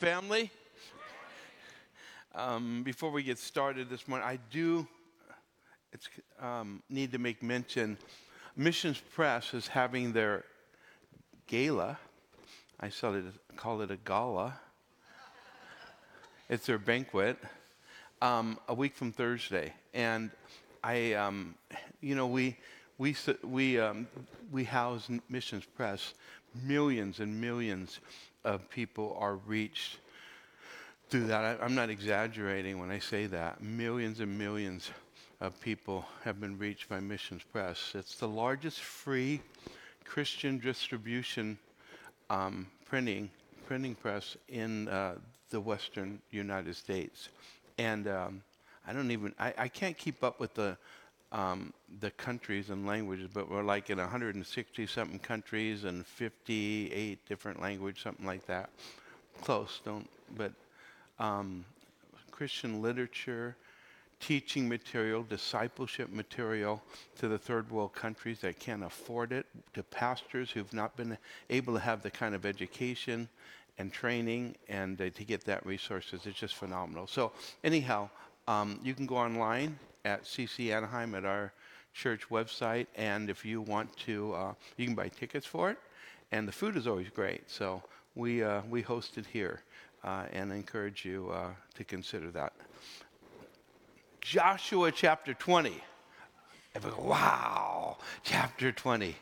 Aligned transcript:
family. 0.00 0.50
Um, 2.34 2.82
before 2.82 3.10
we 3.10 3.22
get 3.22 3.38
started 3.38 3.90
this 3.90 4.08
morning, 4.08 4.26
I 4.26 4.38
do 4.50 4.88
um, 6.40 6.82
need 6.88 7.12
to 7.12 7.18
make 7.18 7.42
mention 7.42 7.98
Missions 8.56 8.98
Press 8.98 9.52
is 9.52 9.66
having 9.66 10.14
their 10.14 10.46
gala. 11.46 11.98
I 12.80 12.88
saw 12.88 13.12
it, 13.12 13.24
call 13.56 13.82
it 13.82 13.90
a 13.90 13.98
gala. 13.98 14.58
It's 16.48 16.64
their 16.64 16.78
banquet 16.78 17.36
um, 18.22 18.58
a 18.68 18.74
week 18.74 18.96
from 18.96 19.12
Thursday. 19.12 19.74
And 19.92 20.30
I, 20.82 21.12
um, 21.12 21.56
you 22.00 22.14
know, 22.14 22.26
we, 22.26 22.56
we, 22.96 23.14
we, 23.44 23.78
um, 23.78 24.08
we 24.50 24.64
house 24.64 25.10
Missions 25.28 25.66
Press. 25.66 26.14
Millions 26.64 27.20
and 27.20 27.38
millions 27.38 28.00
of 28.44 28.68
people 28.70 29.16
are 29.18 29.36
reached 29.36 29.98
through 31.08 31.26
that. 31.26 31.60
I, 31.60 31.64
am 31.64 31.74
not 31.74 31.90
exaggerating 31.90 32.78
when 32.78 32.90
I 32.90 32.98
say 32.98 33.26
that. 33.26 33.62
Millions 33.62 34.20
and 34.20 34.38
millions 34.38 34.90
of 35.40 35.60
people 35.60 36.04
have 36.24 36.40
been 36.40 36.58
reached 36.58 36.88
by 36.88 37.00
Missions 37.00 37.42
Press. 37.52 37.92
It's 37.94 38.16
the 38.16 38.28
largest 38.28 38.80
free 38.80 39.40
Christian 40.04 40.58
distribution 40.58 41.58
um, 42.30 42.66
printing 42.84 43.30
printing 43.66 43.94
press 43.94 44.36
in 44.48 44.88
uh, 44.88 45.14
the 45.50 45.60
Western 45.60 46.20
United 46.32 46.74
States, 46.74 47.28
and 47.78 48.08
um, 48.08 48.42
I 48.86 48.92
don't 48.92 49.10
even 49.12 49.32
I, 49.38 49.54
I, 49.56 49.68
can't 49.68 49.96
keep 49.96 50.24
up 50.24 50.40
with 50.40 50.54
the 50.54 50.76
um, 51.32 51.72
the 52.00 52.10
countries 52.12 52.70
and 52.70 52.86
languages, 52.86 53.28
but 53.32 53.50
we're 53.50 53.62
like 53.62 53.90
in 53.90 53.98
160 53.98 54.86
something 54.86 55.18
countries 55.18 55.84
and 55.84 56.04
58 56.04 57.26
different 57.28 57.60
languages, 57.60 58.02
something 58.02 58.26
like 58.26 58.46
that. 58.46 58.70
Close, 59.42 59.80
don't 59.84 60.08
but 60.36 60.52
um, 61.18 61.64
Christian 62.30 62.82
literature, 62.82 63.56
teaching 64.18 64.68
material, 64.68 65.22
discipleship 65.22 66.10
material 66.10 66.82
to 67.18 67.28
the 67.28 67.38
third 67.38 67.70
world 67.70 67.94
countries 67.94 68.40
that 68.40 68.58
can't 68.58 68.84
afford 68.84 69.32
it, 69.32 69.46
to 69.74 69.82
pastors 69.82 70.50
who've 70.50 70.72
not 70.72 70.96
been 70.96 71.16
able 71.48 71.74
to 71.74 71.80
have 71.80 72.02
the 72.02 72.10
kind 72.10 72.34
of 72.34 72.44
education 72.44 73.28
and 73.78 73.92
training 73.92 74.54
and 74.68 75.00
uh, 75.00 75.10
to 75.10 75.24
get 75.24 75.44
that 75.44 75.64
resources. 75.64 76.26
It's 76.26 76.38
just 76.38 76.54
phenomenal. 76.54 77.06
So, 77.06 77.32
anyhow, 77.64 78.10
um, 78.46 78.78
you 78.82 78.94
can 78.94 79.06
go 79.06 79.16
online 79.16 79.78
at 80.04 80.24
CC 80.24 80.70
Anaheim 80.70 81.14
at 81.14 81.24
our 81.24 81.52
church 81.92 82.28
website, 82.30 82.86
and 82.96 83.28
if 83.28 83.44
you 83.44 83.60
want 83.60 83.94
to, 83.98 84.32
uh, 84.34 84.54
you 84.76 84.86
can 84.86 84.94
buy 84.94 85.08
tickets 85.08 85.46
for 85.46 85.70
it. 85.70 85.78
And 86.32 86.46
the 86.46 86.52
food 86.52 86.76
is 86.76 86.86
always 86.86 87.08
great. 87.08 87.50
So, 87.50 87.82
we, 88.14 88.42
uh, 88.42 88.62
we 88.68 88.82
host 88.82 89.18
it 89.18 89.26
here 89.26 89.62
uh, 90.04 90.24
and 90.32 90.52
encourage 90.52 91.04
you 91.04 91.30
uh, 91.32 91.50
to 91.74 91.84
consider 91.84 92.30
that. 92.32 92.52
Joshua 94.20 94.92
chapter 94.92 95.34
20. 95.34 95.82
wow, 96.98 97.96
chapter 98.22 98.72
20. 98.72 99.16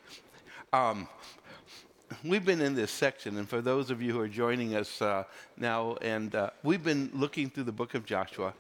Um, 0.73 1.09
we've 2.25 2.45
been 2.45 2.61
in 2.61 2.75
this 2.75 2.91
section, 2.91 3.39
and 3.39 3.49
for 3.49 3.61
those 3.61 3.91
of 3.91 4.03
you 4.03 4.13
who 4.13 4.21
are 4.21 4.29
joining 4.29 4.75
us 4.75 5.01
uh, 5.01 5.25
now, 5.57 5.97
and 6.03 6.35
uh, 6.35 6.51
we've 6.63 6.83
been 6.83 7.11
looking 7.15 7.49
through 7.49 7.65
the 7.65 7.73
book 7.73 7.95
of 7.95 8.05
Joshua. 8.05 8.53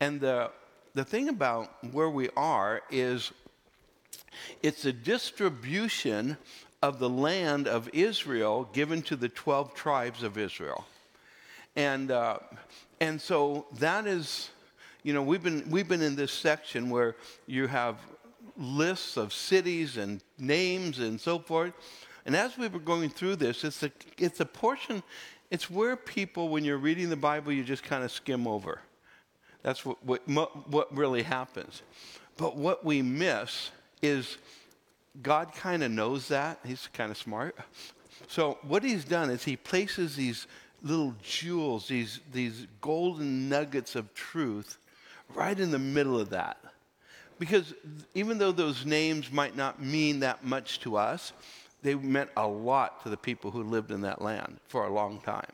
And 0.00 0.20
the, 0.20 0.50
the 0.94 1.04
thing 1.04 1.28
about 1.28 1.70
where 1.92 2.10
we 2.10 2.28
are 2.36 2.82
is 2.90 3.32
it's 4.62 4.84
a 4.84 4.92
distribution 4.92 6.36
of 6.82 6.98
the 6.98 7.08
land 7.08 7.68
of 7.68 7.88
Israel 7.92 8.68
given 8.72 9.02
to 9.02 9.16
the 9.16 9.28
12 9.28 9.74
tribes 9.74 10.22
of 10.22 10.36
Israel. 10.36 10.84
And, 11.76 12.10
uh, 12.10 12.38
and 13.00 13.20
so 13.20 13.66
that 13.78 14.06
is 14.06 14.50
you 15.02 15.12
know, 15.12 15.22
we've 15.22 15.42
been, 15.42 15.68
we've 15.68 15.88
been 15.88 16.02
in 16.02 16.14
this 16.14 16.32
section 16.32 16.88
where 16.88 17.16
you 17.46 17.66
have 17.66 17.96
lists 18.56 19.16
of 19.16 19.32
cities 19.32 19.96
and 19.96 20.22
names 20.38 21.00
and 21.00 21.20
so 21.20 21.38
forth. 21.40 21.72
And 22.24 22.36
as 22.36 22.56
we 22.56 22.68
were 22.68 22.78
going 22.78 23.10
through 23.10 23.36
this, 23.36 23.64
it's 23.64 23.82
a, 23.82 23.90
it's 24.16 24.38
a 24.38 24.46
portion, 24.46 25.02
it's 25.50 25.68
where 25.68 25.96
people, 25.96 26.50
when 26.50 26.64
you're 26.64 26.78
reading 26.78 27.10
the 27.10 27.16
Bible, 27.16 27.52
you 27.52 27.64
just 27.64 27.82
kind 27.82 28.04
of 28.04 28.12
skim 28.12 28.46
over. 28.46 28.80
That's 29.62 29.84
what, 29.84 29.98
what, 30.04 30.68
what 30.68 30.96
really 30.96 31.22
happens. 31.22 31.82
But 32.36 32.56
what 32.56 32.84
we 32.84 33.02
miss 33.02 33.70
is 34.00 34.38
God 35.20 35.52
kind 35.54 35.82
of 35.82 35.90
knows 35.90 36.28
that. 36.28 36.58
He's 36.64 36.88
kind 36.92 37.10
of 37.10 37.18
smart. 37.18 37.56
So 38.28 38.58
what 38.62 38.82
he's 38.82 39.04
done 39.04 39.30
is 39.30 39.44
he 39.44 39.56
places 39.56 40.16
these 40.16 40.46
little 40.82 41.14
jewels, 41.22 41.88
these, 41.88 42.20
these 42.32 42.66
golden 42.80 43.48
nuggets 43.48 43.94
of 43.94 44.12
truth 44.14 44.78
right 45.34 45.58
in 45.58 45.70
the 45.70 45.78
middle 45.78 46.18
of 46.18 46.30
that. 46.30 46.58
Because 47.38 47.74
even 48.14 48.38
though 48.38 48.52
those 48.52 48.86
names 48.86 49.30
might 49.30 49.56
not 49.56 49.82
mean 49.82 50.20
that 50.20 50.44
much 50.44 50.80
to 50.80 50.96
us, 50.96 51.32
they 51.82 51.94
meant 51.94 52.30
a 52.36 52.46
lot 52.46 53.02
to 53.02 53.08
the 53.08 53.16
people 53.16 53.50
who 53.50 53.64
lived 53.64 53.90
in 53.90 54.02
that 54.02 54.22
land 54.22 54.58
for 54.68 54.84
a 54.84 54.92
long 54.92 55.20
time. 55.20 55.50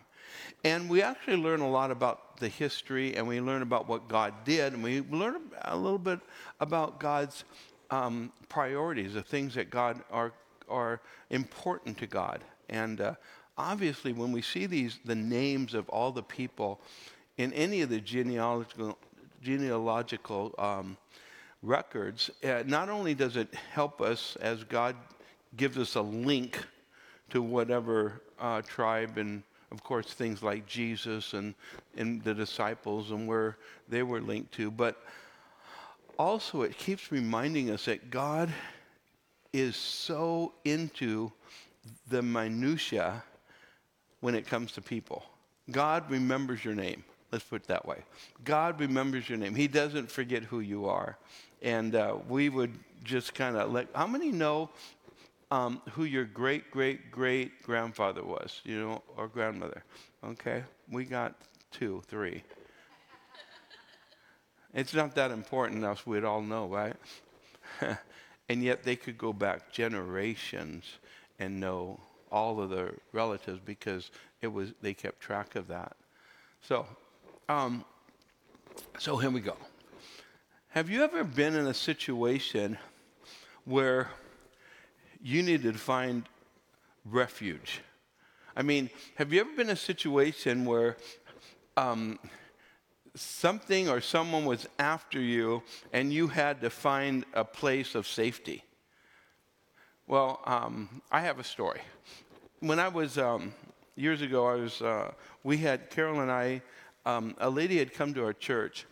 And 0.65 0.89
we 0.89 1.03
actually 1.03 1.37
learn 1.37 1.61
a 1.61 1.71
lot 1.71 1.91
about 1.91 2.28
the 2.39 2.49
history 2.49 3.17
and 3.17 3.27
we 3.27 3.41
learn 3.41 3.63
about 3.63 3.89
what 3.89 4.09
God 4.09 4.33
did 4.45 4.73
and 4.73 4.83
we 4.83 5.03
learn 5.03 5.37
a 5.63 5.77
little 5.77 5.99
bit 5.99 6.21
about 6.61 7.01
God's 7.01 7.45
um, 7.91 8.33
priorities, 8.49 9.15
the 9.15 9.23
things 9.23 9.55
that 9.55 9.71
God 9.71 10.03
are, 10.11 10.33
are 10.69 11.01
important 11.31 11.99
to 11.99 12.07
God. 12.07 12.43
And 12.69 13.01
uh, 13.01 13.15
obviously, 13.57 14.13
when 14.13 14.33
we 14.33 14.43
see 14.43 14.67
these, 14.67 14.99
the 15.05 15.15
names 15.15 15.75
of 15.75 15.89
all 15.89 16.13
the 16.13 16.23
people 16.23 16.81
in 17.37 17.53
any 17.53 17.83
of 17.83 17.91
the 17.91 18.01
genealogical 18.01 18.99
genealogical 19.41 20.53
um, 20.59 20.97
records, 21.63 22.29
uh, 22.43 22.65
not 22.67 22.89
only 22.89 23.15
does 23.15 23.37
it 23.37 23.53
help 23.73 24.01
us 24.01 24.37
as 24.41 24.65
God 24.65 24.97
gives 25.57 25.79
us 25.79 25.95
a 25.95 26.01
link 26.03 26.65
to 27.31 27.41
whatever 27.41 28.23
uh, 28.41 28.63
tribe 28.63 29.17
and 29.17 29.43
of 29.71 29.83
course 29.85 30.13
things 30.13 30.43
like 30.43 30.67
Jesus 30.67 31.35
and, 31.35 31.55
and 31.97 32.23
the 32.23 32.35
disciples 32.35 33.11
and 33.11 33.29
where 33.29 33.57
they 33.89 34.03
were 34.03 34.21
linked 34.21 34.53
to, 34.53 34.71
but 34.71 35.03
also 36.19 36.63
it 36.63 36.77
keeps 36.77 37.13
reminding 37.13 37.71
us 37.71 37.85
that 37.85 38.11
God 38.11 38.53
is 39.53 39.77
so 39.77 40.53
into 40.65 41.33
the 42.09 42.23
minutia 42.23 43.23
when 44.21 44.35
it 44.35 44.47
comes 44.47 44.73
to 44.73 44.83
people. 44.83 45.25
God 45.71 46.11
remembers 46.11 46.65
your 46.65 46.75
name. 46.75 47.05
Let's 47.31 47.45
put 47.45 47.63
it 47.63 47.69
that 47.69 47.87
way. 47.87 48.03
God 48.45 48.81
remembers 48.81 49.29
your 49.29 49.39
name. 49.39 49.55
He 49.55 49.69
doesn't 49.69 50.11
forget 50.11 50.43
who 50.43 50.61
you 50.61 50.87
are. 50.87 51.19
And 51.61 51.95
uh, 51.95 52.17
we 52.27 52.49
would 52.49 52.73
just 53.05 53.35
kind 53.35 53.57
of 53.57 53.71
let, 53.71 53.89
how 53.95 54.07
many 54.07 54.33
know 54.33 54.71
um, 55.51 55.81
who 55.93 56.05
your 56.05 56.25
great, 56.25 56.71
great, 56.71 57.11
great 57.11 57.63
grandfather 57.63 58.25
was, 58.25 58.61
you 58.65 58.79
know, 58.79 59.03
or 59.17 59.29
grandmother? 59.29 59.83
Okay, 60.25 60.63
we 60.91 61.05
got 61.05 61.35
two, 61.71 62.03
three. 62.07 62.43
it's 64.75 64.95
not 64.95 65.15
that 65.15 65.31
important, 65.31 65.85
else 65.85 66.07
we'd 66.07 66.25
all 66.25 66.43
know, 66.43 66.67
right? 66.67 66.97
and 68.49 68.63
yet 68.63 68.85
they 68.85 68.97
could 68.97 69.17
go 69.17 69.33
back 69.33 69.73
generations 69.73 70.85
and 71.39 71.59
know 71.61 71.99
all 72.31 72.61
of 72.61 72.71
the 72.71 72.93
relatives 73.13 73.61
because 73.65 74.11
it 74.43 74.49
was 74.49 74.73
they 74.83 74.93
kept 74.95 75.21
track 75.21 75.57
of 75.57 75.69
that. 75.69 75.97
So 76.61 76.87
um, 77.49 77.85
so 78.99 79.17
here 79.17 79.31
we 79.31 79.41
go. 79.41 79.57
Have 80.71 80.91
you 80.91 81.03
ever 81.03 81.25
been 81.25 81.55
in 81.55 81.67
a 81.67 81.75
situation 81.75 82.77
where 83.65 84.11
you 85.23 85.43
needed 85.43 85.73
to 85.73 85.79
find 85.79 86.25
refuge? 87.05 87.81
I 88.57 88.63
mean, 88.63 88.91
have 89.17 89.33
you 89.33 89.41
ever 89.41 89.51
been 89.51 89.69
in 89.69 89.73
a 89.73 89.77
situation 89.77 90.65
where 90.65 90.97
um, 91.77 92.19
something 93.15 93.89
or 93.89 94.01
someone 94.01 94.45
was 94.45 94.67
after 94.79 95.21
you 95.21 95.63
and 95.93 96.13
you 96.13 96.29
had 96.29 96.61
to 96.63 96.71
find 96.71 97.25
a 97.35 97.45
place 97.45 97.95
of 97.95 98.07
safety? 98.07 98.65
Well, 100.07 100.41
um, 100.47 101.03
I 101.11 101.21
have 101.21 101.39
a 101.39 101.45
story. 101.45 101.81
When 102.61 102.79
I 102.79 102.89
was 102.89 103.19
um, 103.19 103.53
years 103.95 104.23
ago, 104.23 104.47
I 104.47 104.55
was 104.55 104.83
uh, 104.83 105.13
we 105.45 105.59
had 105.59 105.91
Carol 105.91 106.21
and 106.21 106.31
I 106.31 106.63
um, 107.05 107.35
a 107.39 107.49
lady 107.49 107.79
had 107.79 107.93
come 107.93 108.13
to 108.15 108.25
our 108.25 108.33
church 108.33 108.87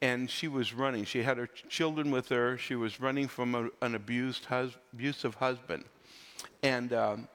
and 0.00 0.30
she 0.30 0.48
was 0.48 0.72
running. 0.72 1.04
She 1.04 1.22
had 1.22 1.38
her 1.38 1.48
children 1.68 2.10
with 2.10 2.28
her. 2.28 2.56
She 2.56 2.74
was 2.74 3.00
running 3.00 3.28
from 3.28 3.54
a, 3.54 3.68
an 3.84 3.94
abused 3.94 4.44
hus- 4.44 4.76
abusive 4.92 5.34
husband. 5.34 5.84
And, 6.62 6.92
um, 6.92 7.28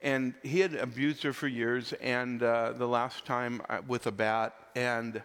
and 0.00 0.34
he 0.42 0.60
had 0.60 0.74
abused 0.74 1.22
her 1.22 1.32
for 1.32 1.48
years, 1.48 1.92
and 1.94 2.42
uh, 2.42 2.72
the 2.72 2.86
last 2.86 3.26
time 3.26 3.60
uh, 3.68 3.80
with 3.86 4.06
a 4.06 4.12
bat. 4.12 4.54
And, 4.74 5.22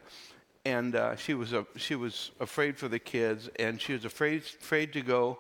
and 0.66 0.96
uh, 0.96 1.16
she, 1.16 1.34
was 1.34 1.54
a, 1.54 1.66
she 1.76 1.96
was 1.96 2.32
afraid 2.40 2.78
for 2.78 2.88
the 2.88 3.00
kids, 3.00 3.50
and 3.60 3.80
she 3.80 3.94
was 3.94 4.06
afraid, 4.06 4.42
afraid 4.42 4.92
to 4.94 5.02
go 5.02 5.40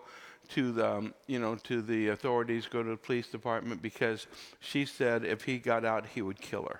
to 0.49 0.71
the, 0.71 0.97
um, 0.97 1.13
you 1.27 1.39
know, 1.39 1.55
to 1.55 1.81
the 1.81 2.09
authorities, 2.09 2.67
go 2.67 2.83
to 2.83 2.89
the 2.89 2.97
police 2.97 3.27
department, 3.27 3.81
because 3.81 4.27
she 4.59 4.85
said 4.85 5.25
if 5.25 5.43
he 5.43 5.57
got 5.57 5.83
out, 5.83 6.05
he 6.05 6.21
would 6.21 6.39
kill 6.39 6.63
her 6.63 6.79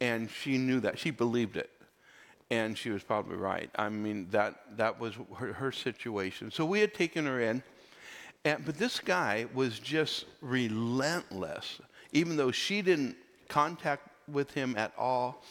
And 0.00 0.30
she 0.30 0.58
knew 0.58 0.80
that. 0.80 0.98
She 0.98 1.10
believed 1.10 1.56
it. 1.56 1.70
And 2.50 2.78
she 2.78 2.90
was 2.90 3.02
probably 3.02 3.36
right. 3.36 3.70
I 3.76 3.88
mean, 3.88 4.28
that, 4.30 4.76
that 4.76 4.98
was 4.98 5.14
her, 5.36 5.52
her 5.52 5.72
situation. 5.72 6.50
So 6.50 6.64
we 6.64 6.80
had 6.80 6.94
taken 6.94 7.26
her 7.26 7.40
in. 7.40 7.62
And, 8.44 8.64
but 8.64 8.78
this 8.78 9.00
guy 9.00 9.46
was 9.52 9.78
just 9.78 10.24
relentless. 10.40 11.80
Even 12.12 12.36
though 12.36 12.50
she 12.50 12.80
didn't 12.80 13.16
contact 13.48 14.08
with 14.26 14.52
him 14.52 14.76
at 14.76 14.92
all, 14.96 15.42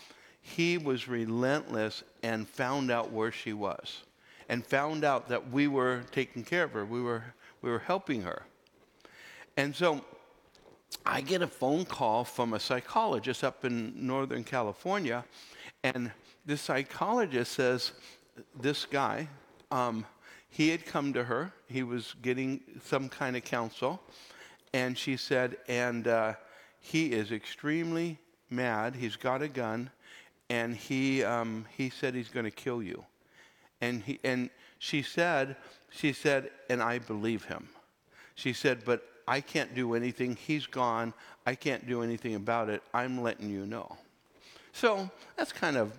he 0.42 0.78
was 0.78 1.08
relentless 1.08 2.04
and 2.24 2.48
found 2.48 2.90
out 2.90 3.12
where 3.12 3.32
she 3.32 3.54
was 3.54 4.04
and 4.50 4.66
found 4.66 5.04
out 5.04 5.28
that 5.30 5.52
we 5.52 5.68
were 5.68 6.04
taking 6.12 6.44
care 6.44 6.64
of 6.64 6.72
her. 6.72 6.86
We 6.86 7.02
were, 7.02 7.24
we 7.62 7.70
were 7.70 7.80
helping 7.80 8.22
her. 8.22 8.44
And 9.58 9.76
so 9.76 10.04
I 11.06 11.22
get 11.22 11.42
a 11.42 11.48
phone 11.48 11.86
call 11.86 12.24
from 12.24 12.54
a 12.54 12.60
psychologist 12.60 13.44
up 13.44 13.66
in 13.66 13.94
Northern 13.96 14.44
California, 14.44 15.26
and 15.84 16.12
this 16.48 16.62
psychologist 16.62 17.52
says, 17.52 17.92
This 18.60 18.86
guy, 18.86 19.28
um, 19.70 20.06
he 20.50 20.70
had 20.70 20.86
come 20.86 21.14
to 21.14 21.24
her, 21.26 21.52
he 21.68 21.84
was 21.84 22.16
getting 22.24 22.62
some 22.84 23.10
kind 23.10 23.36
of 23.36 23.44
counsel, 23.44 24.02
and 24.74 24.98
she 24.98 25.18
said, 25.18 25.58
and 25.68 26.08
uh, 26.08 26.34
he 26.80 27.12
is 27.12 27.32
extremely 27.32 28.18
mad. 28.50 28.96
He's 28.96 29.16
got 29.16 29.42
a 29.42 29.48
gun, 29.48 29.92
and 30.50 30.76
he, 30.76 31.24
um, 31.24 31.66
he 31.76 31.90
said 31.90 32.16
he's 32.16 32.30
going 32.30 32.46
to 32.46 32.52
kill 32.52 32.82
you. 32.82 33.04
And, 33.82 34.02
he, 34.04 34.20
and 34.24 34.50
she 34.80 35.02
said, 35.02 35.58
she 35.90 36.14
said, 36.14 36.50
and 36.70 36.82
I 36.82 37.00
believe 37.00 37.44
him. 37.44 37.68
She 38.36 38.54
said, 38.54 38.84
but 38.86 39.04
I 39.28 39.42
can't 39.42 39.76
do 39.76 39.96
anything. 39.96 40.36
He's 40.36 40.66
gone. 40.66 41.14
I 41.46 41.56
can't 41.56 41.86
do 41.88 42.02
anything 42.04 42.36
about 42.36 42.70
it. 42.70 42.82
I'm 42.94 43.22
letting 43.22 43.50
you 43.50 43.66
know. 43.66 43.98
So 44.72 45.10
that's 45.36 45.52
kind 45.52 45.76
of, 45.76 45.92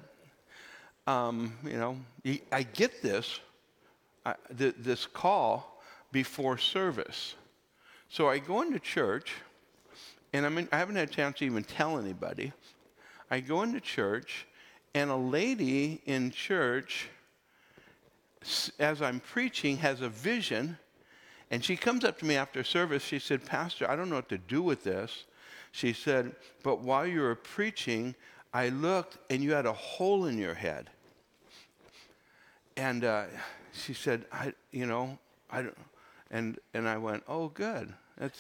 um, 1.09 1.53
you 1.65 1.79
know, 1.79 1.97
I 2.53 2.63
get 2.63 3.03
this, 3.03 3.41
I, 4.27 4.35
th- 4.57 4.75
this 4.79 5.07
call 5.07 5.81
before 6.13 6.59
service. 6.59 7.35
So 8.11 8.29
I 8.29 8.39
go 8.39 8.63
into 8.63 8.79
church, 8.79 9.33
and 10.33 10.45
I, 10.45 10.51
mean, 10.51 10.69
I 10.71 10.77
haven't 10.77 10.97
had 10.97 11.09
a 11.09 11.13
chance 11.13 11.39
to 11.39 11.47
even 11.47 11.65
tell 11.65 11.99
anybody. 11.99 12.53
I 13.31 13.41
go 13.41 13.63
into 13.63 13.81
church, 13.81 14.47
and 14.95 15.11
a 15.11 15.17
lady 15.17 16.03
in 16.05 16.31
church, 16.31 17.09
as 18.79 19.01
I'm 19.01 19.21
preaching, 19.21 19.79
has 19.79 20.03
a 20.03 20.09
vision 20.09 20.79
and 21.51 21.65
she 21.65 21.77
comes 21.77 22.05
up 22.05 22.19
to 22.19 22.27
me 22.27 22.37
after 22.37 22.63
service. 22.63 23.03
She 23.03 23.19
said, 23.19 23.45
Pastor, 23.45 23.91
I 23.91 23.97
don't 23.97 24.11
know 24.11 24.17
what 24.17 24.29
to 24.29 24.39
do 24.39 24.63
with 24.63 24.85
this. 24.85 25.25
She 25.73 25.93
said, 25.93 26.35
But 26.63 26.81
while 26.81 27.07
you 27.07 27.23
were 27.23 27.35
preaching, 27.35 28.15
I 28.53 28.69
looked 28.69 29.19
and 29.31 29.43
you 29.43 29.53
had 29.53 29.67
a 29.67 29.73
hole 29.73 30.27
in 30.27 30.39
your 30.39 30.55
head. 30.55 30.91
And 32.79 33.05
uh, 33.05 33.25
she 33.73 33.93
said, 33.93 34.25
I, 34.31 34.53
you 34.71 34.87
know, 34.87 35.19
I 35.51 35.63
don't, 35.63 35.77
and, 36.31 36.59
and 36.75 36.89
I 36.89 36.97
went, 36.97 37.25
oh, 37.27 37.49
good. 37.49 37.93
That's 38.17 38.39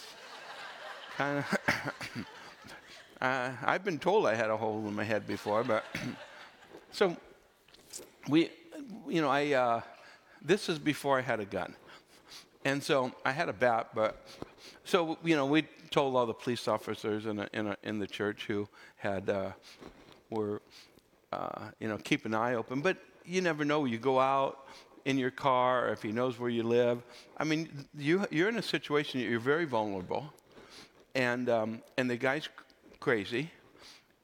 kind 1.16 1.38
of, 1.38 1.58
uh, 3.20 3.50
I've 3.64 3.82
been 3.82 3.98
told 3.98 4.26
I 4.26 4.36
had 4.36 4.48
a 4.48 4.56
hole 4.56 4.86
in 4.86 4.94
my 4.94 5.02
head 5.02 5.26
before, 5.26 5.64
but, 5.64 5.84
so 6.92 7.16
we, 8.28 8.50
you 9.08 9.20
know, 9.20 9.28
I, 9.28 9.54
uh, 9.54 9.80
this 10.40 10.68
is 10.68 10.78
before 10.78 11.18
I 11.18 11.22
had 11.22 11.40
a 11.40 11.44
gun. 11.44 11.74
And 12.64 12.80
so 12.80 13.10
I 13.24 13.32
had 13.32 13.48
a 13.48 13.52
bat, 13.52 13.88
but 13.92 14.24
so 14.84 15.18
you 15.24 15.34
know 15.34 15.46
we 15.46 15.62
told 15.90 16.14
all 16.14 16.26
the 16.26 16.34
police 16.34 16.68
officers 16.68 17.26
in 17.26 17.38
a, 17.38 17.48
in, 17.52 17.66
a, 17.68 17.76
in 17.82 17.98
the 17.98 18.06
church 18.06 18.44
who 18.46 18.68
had 18.96 19.30
uh, 19.30 19.52
were 20.28 20.60
uh, 21.32 21.70
you 21.80 21.88
know 21.88 21.96
keep 21.96 22.26
an 22.26 22.34
eye 22.34 22.54
open. 22.54 22.80
But 22.80 22.98
you 23.28 23.40
never 23.40 23.64
know. 23.64 23.84
You 23.84 23.98
go 23.98 24.18
out 24.18 24.66
in 25.04 25.18
your 25.18 25.30
car, 25.30 25.88
or 25.88 25.92
if 25.92 26.02
he 26.02 26.12
knows 26.12 26.38
where 26.38 26.50
you 26.50 26.62
live. 26.62 27.02
I 27.36 27.44
mean, 27.44 27.68
you 27.96 28.26
you're 28.30 28.48
in 28.48 28.58
a 28.58 28.62
situation 28.62 29.20
you're 29.20 29.40
very 29.40 29.64
vulnerable, 29.64 30.32
and 31.14 31.48
um, 31.48 31.82
and 31.96 32.10
the 32.10 32.16
guy's 32.16 32.48
crazy, 33.00 33.50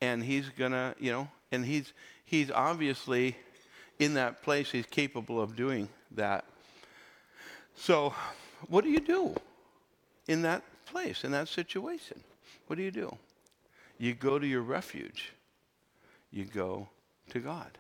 and 0.01 0.23
he's 0.23 0.49
gonna 0.49 0.95
you 0.99 1.13
know, 1.13 1.29
and 1.53 1.65
he's 1.65 1.93
he's 2.25 2.51
obviously 2.51 3.37
in 3.99 4.15
that 4.15 4.43
place. 4.43 4.71
He's 4.71 4.87
capable 4.87 5.41
of 5.41 5.57
doing 5.57 5.89
that. 6.13 6.45
So, 7.77 8.15
what 8.69 8.85
do 8.85 8.91
you 8.91 9.01
do 9.01 9.35
in 10.29 10.43
that 10.43 10.63
place, 10.87 11.25
in 11.25 11.33
that 11.33 11.49
situation? 11.49 12.21
What 12.67 12.77
do 12.77 12.83
you 12.83 12.91
do? 12.91 13.17
You 13.99 14.15
go 14.15 14.39
to 14.39 14.47
your 14.47 14.63
refuge. 14.63 15.33
You 16.31 16.45
go 16.45 16.89
to 17.31 17.41
God. 17.41 17.79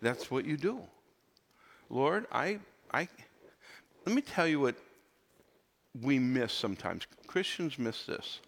That's 0.00 0.30
what 0.30 0.44
you 0.44 0.56
do. 0.56 0.80
Lord, 1.88 2.26
I, 2.32 2.58
I, 2.92 3.08
let 4.06 4.14
me 4.14 4.22
tell 4.22 4.46
you 4.46 4.60
what 4.60 4.76
we 6.00 6.18
miss 6.18 6.52
sometimes. 6.52 7.06
Christians 7.26 7.78
miss 7.78 8.06
this. 8.06 8.40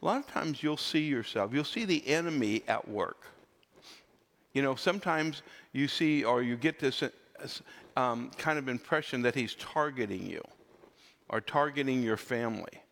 A 0.00 0.04
lot 0.04 0.18
of 0.18 0.26
times 0.26 0.62
you'll 0.62 0.76
see 0.76 1.06
yourself, 1.06 1.52
you'll 1.52 1.64
see 1.64 1.84
the 1.84 2.06
enemy 2.08 2.62
at 2.68 2.86
work. 2.88 3.26
You 4.52 4.62
know, 4.62 4.74
sometimes 4.74 5.42
you 5.72 5.88
see 5.88 6.24
or 6.24 6.42
you 6.42 6.56
get 6.56 6.78
this 6.78 7.02
um, 7.96 8.30
kind 8.38 8.58
of 8.58 8.68
impression 8.68 9.22
that 9.22 9.34
he's 9.34 9.54
targeting 9.54 10.26
you 10.26 10.42
or 11.28 11.40
targeting 11.40 12.02
your 12.02 12.16
family. 12.16 12.82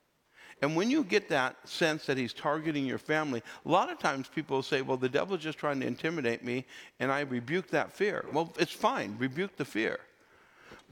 And 0.63 0.75
when 0.75 0.91
you 0.91 1.05
get 1.05 1.29
that 1.29 1.57
sense 1.69 2.07
that 2.07 2.17
he's 2.17 2.33
targeting 2.33 2.87
your 2.87 2.99
family, 2.99 3.43
a 3.65 3.69
lot 3.69 3.91
of 3.91 3.99
times 3.99 4.29
people 4.29 4.63
say, 4.63 4.81
well, 4.81 4.97
the 4.97 5.09
devil's 5.09 5.41
just 5.41 5.59
trying 5.59 5.81
to 5.81 5.87
intimidate 5.87 6.43
me, 6.43 6.65
and 6.99 7.13
I 7.13 7.21
rebuke 7.21 7.69
that 7.69 7.93
fear. 7.93 8.25
Well, 8.33 8.53
it's 8.59 8.73
fine, 8.73 9.17
rebuke 9.19 9.57
the 9.57 9.67
fear. 9.67 10.01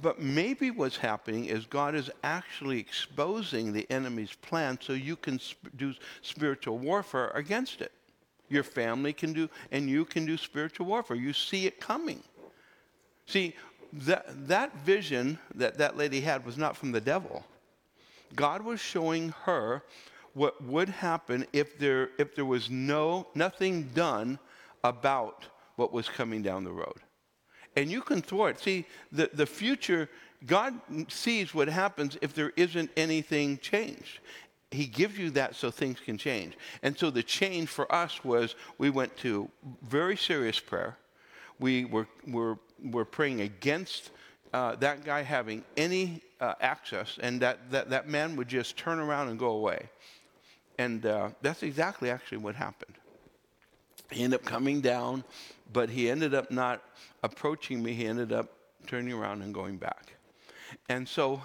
But 0.03 0.21
maybe 0.21 0.71
what's 0.71 0.97
happening 0.97 1.47
is 1.47 1.67
God 1.67 1.95
is 1.95 2.11
actually 2.23 2.79
exposing 2.79 3.73
the 3.73 3.87
enemy's 3.91 4.35
plan 4.35 4.79
so 4.83 4.93
you 4.93 5.17
can 5.17 5.39
sp- 5.41 5.71
do 5.77 5.95
spiritual 6.21 6.79
warfare 6.79 7.31
against 7.31 7.81
it. 7.81 7.93
Your 8.51 8.65
family 8.65 9.13
can 9.13 9.33
do, 9.33 9.49
and 9.71 9.89
you 9.89 10.05
can 10.05 10.27
do 10.27 10.37
spiritual 10.37 10.87
warfare. 10.87 11.17
You 11.17 11.33
see 11.33 11.67
it 11.67 11.81
coming. 11.81 12.23
See, 13.27 13.55
that, 13.93 14.27
that 14.49 14.77
vision 14.79 15.39
that 15.55 15.79
that 15.79 15.97
lady 15.97 16.21
had 16.21 16.45
was 16.45 16.59
not 16.59 16.77
from 16.77 16.93
the 16.93 17.01
devil. 17.01 17.45
God 18.35 18.63
was 18.63 18.81
showing 18.81 19.35
her 19.45 19.83
what 20.33 20.63
would 20.65 20.89
happen 20.89 21.47
if 21.53 21.79
there, 21.79 22.11
if 22.19 22.35
there 22.35 22.45
was 22.45 22.69
no, 22.71 23.29
nothing 23.35 23.85
done 23.95 24.39
about 24.83 25.45
what 25.77 25.93
was 25.93 26.09
coming 26.09 26.43
down 26.43 26.65
the 26.65 26.73
road. 26.73 27.01
And 27.77 27.91
you 27.91 28.03
can 28.03 28.23
thwart. 28.23 28.61
See, 28.61 28.87
the, 29.11 29.31
the 29.33 29.47
future, 29.47 30.09
God 30.47 30.75
sees 31.09 31.55
what 31.55 31.69
happens 31.69 32.17
if 32.21 32.35
there 32.35 32.53
isn't 32.57 32.91
anything 32.97 33.59
changed. 33.59 34.21
He 34.71 34.87
gives 34.87 35.19
you 35.19 35.31
that 35.31 35.55
so 35.55 35.71
things 35.71 36.01
can 36.01 36.19
change. 36.19 36.57
And 36.83 36.99
so 36.99 37.11
the 37.11 37.23
change 37.23 37.69
for 37.69 37.93
us 37.93 38.25
was 38.25 38.57
we 38.79 38.91
went 38.91 39.17
to 39.19 39.49
very 39.83 40.17
serious 40.17 40.59
prayer. 40.59 40.97
We 41.61 41.85
were, 41.85 42.09
were 42.27 42.59
were 42.83 43.05
praying 43.05 43.41
against 43.41 44.11
uh, 44.55 44.77
that 44.77 45.05
guy 45.05 45.21
having 45.21 45.65
any 45.77 46.23
uh, 46.41 46.55
access, 46.61 47.19
and 47.21 47.41
that, 47.41 47.59
that, 47.73 47.91
that 47.91 48.09
man 48.09 48.37
would 48.37 48.47
just 48.47 48.77
turn 48.77 49.01
around 49.01 49.29
and 49.29 49.37
go 49.37 49.51
away. 49.51 49.89
And 50.79 51.05
uh, 51.05 51.31
that's 51.43 51.65
exactly 51.65 52.09
actually 52.09 52.39
what 52.39 52.55
happened. 52.55 52.95
He 54.13 54.23
ended 54.23 54.41
up 54.41 54.47
coming 54.47 54.81
down, 54.81 55.25
but 55.73 55.91
he 55.91 56.09
ended 56.09 56.35
up 56.35 56.53
not 56.53 56.83
approaching 57.25 57.83
me. 57.83 57.95
He 57.95 58.07
ended 58.07 58.33
up 58.33 58.49
turning 58.87 59.13
around 59.13 59.43
and 59.43 59.53
going 59.53 59.77
back. 59.77 60.15
And 60.89 61.09
so 61.09 61.43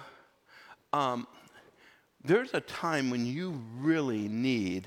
um, 0.92 1.26
there's 2.24 2.54
a 2.54 2.60
time 2.60 3.10
when 3.10 3.26
you 3.26 3.60
really 3.76 4.28
need 4.28 4.86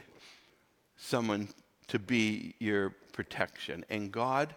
someone 0.96 1.50
to 1.88 2.00
be 2.00 2.56
your 2.60 2.92
protection. 3.12 3.84
And 3.90 4.14
God 4.14 4.56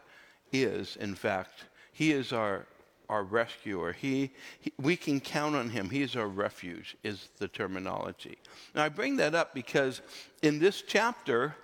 is, 0.53 0.95
in 1.01 1.17
fact, 1.17 1.65
he 1.93 2.13
is 2.13 2.33
our, 2.33 2.67
our 3.09 3.23
rescuer. 3.23 3.93
He, 3.93 4.31
he, 4.61 4.73
we 4.81 4.97
can 4.97 5.21
count 5.21 5.55
on 5.55 5.71
him. 5.71 5.91
He 5.91 6.03
is 6.03 6.17
our 6.17 6.27
refuge, 6.27 6.97
is 7.03 7.29
the 7.39 7.49
terminology. 7.49 8.39
Now, 8.75 8.85
I 8.85 8.89
bring 8.89 9.17
that 9.17 9.35
up 9.35 9.55
because 9.55 10.01
in 10.43 10.59
this 10.59 10.83
chapter, 10.83 11.57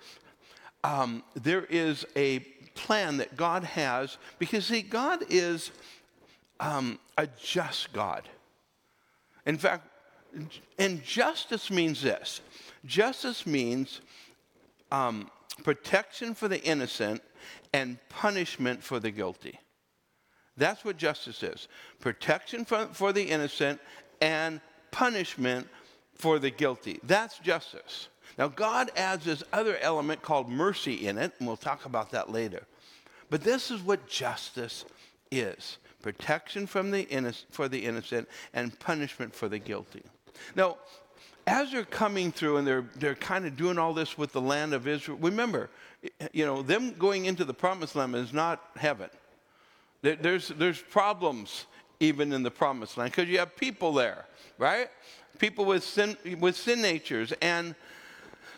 um, 0.83 1.23
there 1.35 1.65
is 1.65 2.05
a 2.15 2.39
plan 2.75 3.17
that 3.17 3.35
God 3.37 3.63
has, 3.63 4.17
because, 4.39 4.65
see, 4.65 4.81
God 4.81 5.23
is 5.29 5.71
um, 6.59 6.99
a 7.17 7.27
just 7.41 7.93
God. 7.93 8.27
In 9.45 9.57
fact, 9.57 9.87
and 10.79 11.03
justice 11.03 11.69
means 11.69 12.01
this 12.01 12.41
justice 12.85 13.45
means 13.45 14.01
um, 14.91 15.29
protection 15.63 16.33
for 16.33 16.47
the 16.47 16.61
innocent 16.63 17.21
and 17.73 17.97
punishment 18.09 18.83
for 18.83 18.99
the 18.99 19.11
guilty. 19.11 19.59
That's 20.57 20.85
what 20.85 20.97
justice 20.97 21.41
is 21.43 21.67
protection 21.99 22.65
for, 22.65 22.87
for 22.93 23.11
the 23.11 23.23
innocent 23.23 23.79
and 24.21 24.61
punishment 24.91 25.67
for 26.15 26.39
the 26.39 26.49
guilty. 26.49 26.99
That's 27.03 27.39
justice. 27.39 28.07
Now, 28.37 28.47
God 28.47 28.91
adds 28.95 29.25
this 29.25 29.43
other 29.51 29.77
element 29.77 30.21
called 30.21 30.49
mercy 30.49 31.07
in 31.07 31.17
it, 31.17 31.33
and 31.37 31.47
we'll 31.47 31.57
talk 31.57 31.85
about 31.85 32.11
that 32.11 32.31
later. 32.31 32.63
But 33.29 33.41
this 33.41 33.71
is 33.71 33.81
what 33.81 34.07
justice 34.07 34.85
is 35.31 35.77
protection 36.01 36.67
from 36.67 36.91
the 36.91 37.05
inno- 37.05 37.45
for 37.49 37.67
the 37.67 37.85
innocent 37.85 38.27
and 38.53 38.77
punishment 38.79 39.33
for 39.33 39.47
the 39.47 39.57
guilty. 39.57 40.03
Now, 40.55 40.77
as 41.47 41.71
they're 41.71 41.85
coming 41.85 42.31
through 42.31 42.57
and 42.57 42.67
they're, 42.67 42.85
they're 42.95 43.15
kind 43.15 43.45
of 43.45 43.55
doing 43.55 43.77
all 43.77 43.93
this 43.93 44.17
with 44.17 44.31
the 44.31 44.41
land 44.41 44.73
of 44.73 44.87
Israel, 44.87 45.17
remember, 45.21 45.69
you 46.31 46.45
know, 46.45 46.61
them 46.61 46.93
going 46.93 47.25
into 47.25 47.45
the 47.45 47.53
promised 47.53 47.95
land 47.95 48.15
is 48.15 48.33
not 48.33 48.61
heaven. 48.75 49.09
There, 50.03 50.15
there's, 50.15 50.49
there's 50.49 50.79
problems 50.79 51.65
even 51.99 52.31
in 52.31 52.43
the 52.43 52.51
promised 52.51 52.97
land 52.97 53.11
because 53.11 53.27
you 53.27 53.39
have 53.39 53.55
people 53.55 53.93
there, 53.93 54.25
right? 54.59 54.89
People 55.39 55.65
with 55.65 55.83
sin, 55.83 56.15
with 56.39 56.55
sin 56.55 56.81
natures. 56.81 57.33
And 57.41 57.73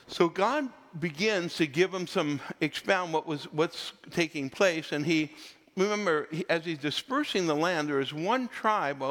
so 0.07 0.27
God 0.27 0.67
begins 0.99 1.55
to 1.55 1.67
give 1.67 1.91
them 1.91 2.07
some, 2.07 2.41
expound 2.59 3.13
what 3.13 3.25
was, 3.25 3.45
what's 3.53 3.93
taking 4.11 4.49
place. 4.49 4.91
And 4.91 5.05
he, 5.05 5.31
remember, 5.77 6.27
as 6.49 6.65
he's 6.65 6.79
dispersing 6.79 7.47
the 7.47 7.55
land, 7.55 7.87
there 7.87 8.01
is 8.01 8.13
one 8.13 8.49
tribe, 8.49 9.01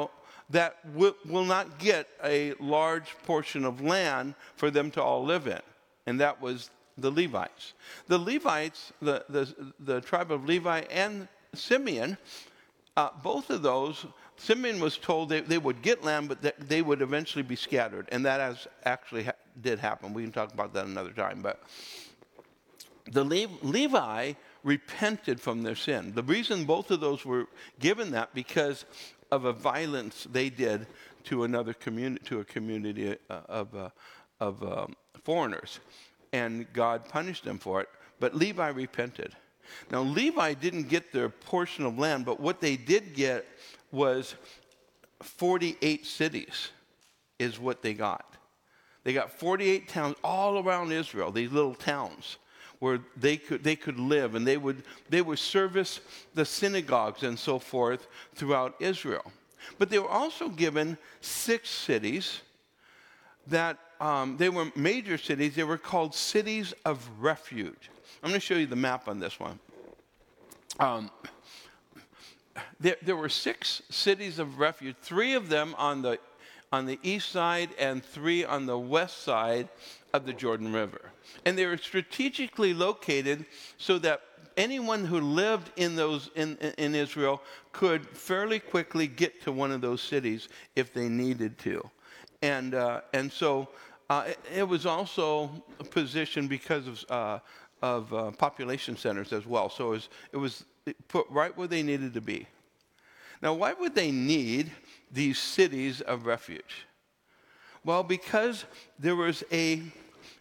that 0.51 0.77
will, 0.95 1.15
will 1.27 1.45
not 1.45 1.79
get 1.79 2.09
a 2.23 2.53
large 2.61 3.17
portion 3.25 3.65
of 3.65 3.81
land 3.81 4.35
for 4.57 4.71
them 4.71 4.91
to 4.93 5.03
all 5.03 5.25
live 5.25 5.47
in, 5.47 5.61
and 6.07 6.21
that 6.21 6.41
was 6.41 6.71
the 6.99 7.11
Levites. 7.11 7.73
The 8.09 8.19
Levites, 8.19 8.93
the, 9.01 9.25
the, 9.29 9.73
the 9.81 10.01
tribe 10.01 10.31
of 10.31 10.45
Levi 10.45 10.81
and 10.91 11.29
Simeon, 11.57 12.17
uh, 12.97 13.11
both 13.23 13.51
of 13.51 13.63
those, 13.63 14.07
Simeon 14.37 14.81
was 14.81 14.99
told 14.99 15.29
they, 15.29 15.41
they 15.41 15.59
would 15.59 15.83
get 15.83 16.05
land, 16.05 16.29
but 16.29 16.43
that 16.43 16.69
they 16.69 16.83
would 16.83 17.03
eventually 17.03 17.43
be 17.43 17.57
scattered, 17.57 18.09
and 18.13 18.25
that 18.25 18.41
has 18.41 18.67
actually 18.85 19.25
ha- 19.25 19.33
did 19.61 19.79
happen. 19.79 20.13
We 20.13 20.23
can 20.23 20.33
talk 20.33 20.53
about 20.53 20.73
that 20.75 20.87
another 20.87 21.13
time, 21.13 21.41
but 21.41 21.63
the 23.11 23.25
Le- 23.25 23.59
Levi 23.63 24.33
repented 24.63 25.41
from 25.41 25.63
their 25.63 25.77
sin. 25.77 26.13
The 26.15 26.23
reason 26.23 26.65
both 26.65 26.91
of 26.91 27.01
those 27.01 27.25
were 27.25 27.47
given 27.79 28.11
that 28.13 28.35
because 28.35 28.87
of 29.31 29.45
a 29.45 29.53
violence 29.53 30.27
they 30.33 30.49
did 30.49 30.87
to 31.25 31.45
another 31.45 31.75
community, 31.75 32.25
to 32.27 32.41
a 32.41 32.45
community 32.45 33.17
uh, 33.31 33.41
of, 33.49 33.75
uh, 33.75 33.91
of 34.41 34.63
um, 34.63 34.97
foreigners. 35.23 35.81
And 36.33 36.71
God 36.73 37.09
punished 37.09 37.45
them 37.45 37.59
for 37.59 37.81
it. 37.81 37.89
But 38.21 38.35
Levi 38.35 38.69
repented. 38.69 39.35
Now, 39.91 40.03
Levi 40.03 40.55
didn't 40.55 40.89
get 40.89 41.13
their 41.13 41.29
portion 41.29 41.85
of 41.85 41.99
land, 41.99 42.25
but 42.25 42.41
what 42.41 42.61
they 42.61 42.77
did 42.77 43.15
get 43.15 43.47
was 43.93 44.35
48 45.23 46.05
cities, 46.05 46.71
is 47.39 47.59
what 47.59 47.83
they 47.83 47.95
got. 47.95 48.35
They 49.03 49.13
got 49.13 49.31
48 49.31 49.89
towns 49.89 50.17
all 50.25 50.59
around 50.59 50.93
Israel, 50.93 51.31
these 51.31 51.53
little 51.53 51.75
towns 51.75 52.39
where 52.79 53.01
they 53.17 53.37
could, 53.37 53.63
they 53.63 53.77
could 53.77 53.99
live 53.99 54.35
and 54.35 54.47
they 54.47 54.57
would, 54.57 54.83
they 55.09 55.23
would 55.23 55.39
service 55.39 56.01
the 56.35 56.45
synagogues 56.45 57.23
and 57.23 57.39
so 57.39 57.59
forth 57.59 58.07
throughout 58.35 58.75
Israel. 58.81 59.33
But 59.79 59.91
they 59.91 59.99
were 59.99 60.09
also 60.09 60.49
given 60.49 60.99
six 61.21 61.71
cities 61.71 62.41
that 63.47 63.79
um, 64.01 64.37
they 64.37 64.49
were 64.49 64.71
major 64.75 65.17
cities. 65.17 65.55
They 65.55 65.65
were 65.65 65.79
called 65.79 66.15
cities 66.15 66.75
of 66.85 67.09
refuge. 67.19 67.91
I'm 68.23 68.31
going 68.31 68.41
to 68.41 68.47
show 68.47 68.55
you 68.55 68.67
the 68.67 68.77
map 68.77 69.09
on 69.09 69.21
this 69.21 69.39
one. 69.39 69.59
Um, 70.81 71.11
there, 72.81 72.97
there 73.03 73.17
were 73.17 73.29
six 73.29 73.83
cities 73.91 74.39
of 74.39 74.59
refuge, 74.59 74.97
three 75.01 75.35
of 75.35 75.49
them 75.49 75.75
on 75.79 76.03
the, 76.03 76.19
on 76.73 76.87
the 76.87 76.99
east 77.03 77.31
side 77.31 77.71
and 77.79 78.05
three 78.05 78.45
on 78.45 78.67
the 78.67 78.79
west 78.79 79.23
side 79.23 79.69
of 80.13 80.27
the 80.27 80.33
Jordan 80.33 80.73
River. 80.73 81.11
And 81.45 81.59
they 81.59 81.67
were 81.67 81.77
strategically 81.77 82.75
located 82.75 83.45
so 83.79 83.99
that 83.99 84.23
anyone 84.57 85.05
who 85.05 85.21
lived 85.21 85.71
in, 85.77 85.97
those, 85.97 86.31
in, 86.35 86.57
in 86.79 86.95
Israel 86.95 87.43
could 87.73 88.07
fairly 88.09 88.59
quickly 88.59 89.07
get 89.07 89.43
to 89.43 89.53
one 89.53 89.73
of 89.73 89.81
those 89.81 90.01
cities 90.01 90.49
if 90.77 90.93
they 90.93 91.09
needed 91.09 91.59
to. 91.59 91.89
And, 92.43 92.75
uh, 92.75 93.01
and 93.13 93.33
so 93.33 93.69
uh, 94.11 94.25
it, 94.27 94.39
it, 94.55 94.69
was 94.69 94.87
also 94.87 95.51
positioned 95.91 96.49
because 96.49 96.87
of, 96.87 97.05
uh, 97.09 97.39
of 97.93 98.13
uh, 98.15 98.31
population 98.47 98.97
centers 98.97 99.33
as 99.33 99.45
well. 99.47 99.69
So 99.69 99.89
it 99.89 99.91
was, 99.91 100.09
it 100.33 100.37
was 100.39 100.65
put 101.09 101.27
right 101.31 101.55
where 101.57 101.69
they 101.69 101.83
needed 101.83 102.15
to 102.15 102.21
be. 102.21 102.47
Now, 103.43 103.53
why 103.53 103.73
would 103.75 103.95
they 103.95 104.11
need 104.11 104.71
these 105.13 105.39
cities 105.39 106.01
of 106.01 106.25
refuge? 106.25 106.87
Well, 107.85 108.03
because 108.03 108.65
there 108.99 109.17
was 109.17 109.45
a 109.53 109.83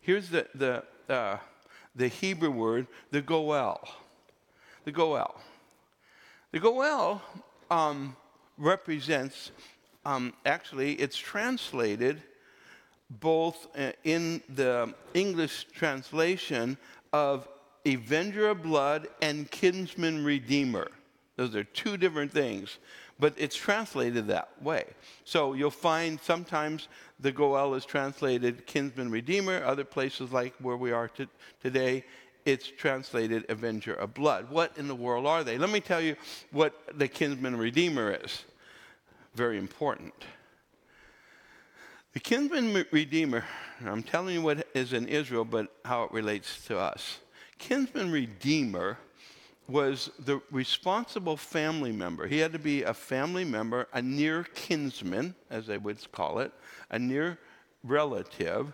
Here's 0.04 0.30
the, 0.30 0.46
the, 0.54 0.84
uh, 1.08 1.38
the 1.96 2.10
Hebrew 2.10 2.52
word, 2.52 2.88
the 3.12 3.22
goel. 3.22 3.80
The 4.84 4.92
goel. 4.92 5.36
The 6.52 6.60
goel 6.60 7.22
um, 7.72 8.18
represents, 8.58 9.52
um, 10.06 10.34
actually, 10.46 10.94
it's 10.96 11.18
translated 11.18 12.22
both 13.10 13.68
uh, 13.78 13.94
in 14.04 14.42
the 14.50 14.94
English 15.14 15.68
translation 15.74 16.78
of 17.14 17.48
avenger 17.86 18.50
of 18.50 18.64
blood 18.64 19.08
and 19.22 19.50
kinsman 19.52 20.26
redeemer. 20.26 20.90
Those 21.36 21.56
are 21.56 21.64
two 21.64 21.98
different 21.98 22.32
things, 22.32 22.80
but 23.20 23.34
it's 23.38 23.56
translated 23.56 24.28
that 24.28 24.50
way. 24.62 24.86
So 25.24 25.54
you'll 25.54 25.72
find 25.72 26.20
sometimes 26.22 26.90
the 27.20 27.32
Goel 27.32 27.76
is 27.76 27.86
translated 27.86 28.68
kinsman 28.68 29.10
redeemer. 29.10 29.64
Other 29.64 29.84
places, 29.84 30.32
like 30.32 30.54
where 30.60 30.78
we 30.78 30.92
are 30.92 31.08
to, 31.10 31.28
today, 31.62 32.04
it's 32.46 32.68
translated 32.68 33.46
avenger 33.50 33.94
of 33.94 34.14
blood. 34.14 34.50
What 34.50 34.78
in 34.78 34.88
the 34.88 34.96
world 34.96 35.26
are 35.26 35.44
they? 35.44 35.58
Let 35.58 35.70
me 35.70 35.80
tell 35.80 36.02
you 36.02 36.16
what 36.52 36.76
the 36.98 37.08
kinsman 37.08 37.56
redeemer 37.56 38.18
is. 38.24 38.44
Very 39.34 39.58
important. 39.58 40.14
The 42.14 42.20
kinsman 42.20 42.86
redeemer, 42.92 43.44
I'm 43.84 44.04
telling 44.04 44.36
you 44.36 44.44
what 44.44 44.68
is 44.76 44.94
in 44.94 45.08
Israel, 45.08 45.44
but 45.44 45.74
how 45.84 46.04
it 46.04 46.12
relates 46.12 46.64
to 46.68 46.78
us. 46.78 47.18
Kinsman 47.58 48.12
redeemer 48.12 49.00
was 49.68 50.12
the 50.20 50.40
responsible 50.52 51.36
family 51.36 51.92
member. 51.92 52.28
He 52.28 52.38
had 52.38 52.54
to 52.54 52.60
be 52.60 52.84
a 52.84 52.94
family 52.94 53.44
member, 53.44 53.88
a 53.94 54.02
near 54.02 54.44
kinsman, 54.54 55.34
as 55.50 55.66
they 55.66 55.80
would 55.80 56.12
call 56.12 56.38
it, 56.38 56.52
a 56.92 57.00
near 57.00 57.40
relative, 57.84 58.74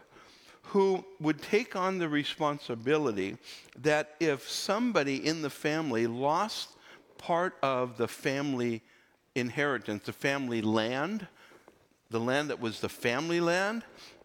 who 0.63 1.05
would 1.21 1.41
take 1.41 1.77
on 1.77 1.97
the 1.97 2.09
responsibility 2.09 3.37
that 3.77 4.15
if 4.19 4.49
somebody 4.49 5.25
in 5.25 5.41
the 5.41 5.49
family 5.49 6.07
lost 6.07 6.75
part 7.17 7.55
of 7.63 7.95
the 7.95 8.07
family 8.07 8.81
inheritance, 9.33 10.03
the 10.03 10.11
family 10.11 10.61
land, 10.61 11.25
the 12.09 12.19
land 12.19 12.49
that 12.49 12.59
was 12.59 12.79
the 12.79 12.89
family 12.89 13.39
land, 13.39 13.83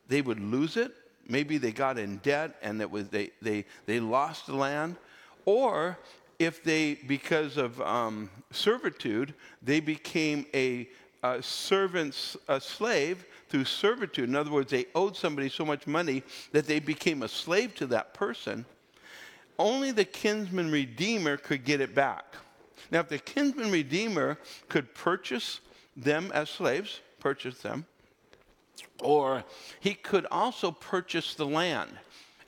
they 0.08 0.22
would 0.22 0.40
lose 0.40 0.76
it. 0.76 0.92
Maybe 1.26 1.58
they 1.58 1.72
got 1.72 1.98
in 1.98 2.18
debt 2.18 2.56
and 2.62 2.80
it 2.80 2.90
was, 2.90 3.08
they, 3.08 3.30
they, 3.40 3.64
they 3.86 4.00
lost 4.00 4.46
the 4.46 4.54
land. 4.54 4.96
Or 5.44 5.98
if 6.38 6.62
they, 6.62 6.94
because 6.94 7.56
of 7.56 7.80
um, 7.80 8.30
servitude, 8.50 9.34
they 9.62 9.80
became 9.80 10.46
a, 10.54 10.88
a 11.22 11.42
a 11.42 12.60
slave 12.60 13.24
through 13.48 13.64
servitude. 13.64 14.28
In 14.28 14.36
other 14.36 14.50
words, 14.50 14.70
they 14.70 14.86
owed 14.94 15.16
somebody 15.16 15.48
so 15.48 15.64
much 15.64 15.86
money 15.86 16.22
that 16.52 16.66
they 16.66 16.80
became 16.80 17.22
a 17.22 17.28
slave 17.28 17.74
to 17.76 17.86
that 17.86 18.12
person. 18.12 18.66
Only 19.58 19.92
the 19.92 20.04
kinsman 20.04 20.70
redeemer 20.70 21.36
could 21.36 21.64
get 21.64 21.80
it 21.80 21.94
back. 21.94 22.24
Now, 22.90 23.00
if 23.00 23.08
the 23.08 23.18
kinsman 23.18 23.70
redeemer 23.70 24.38
could 24.68 24.94
purchase 24.94 25.60
them 25.96 26.30
as 26.34 26.50
slaves, 26.50 27.00
purchase 27.24 27.58
them, 27.62 27.86
or 29.00 29.44
he 29.80 29.94
could 29.94 30.26
also 30.30 30.70
purchase 30.70 31.34
the 31.34 31.46
land. 31.46 31.90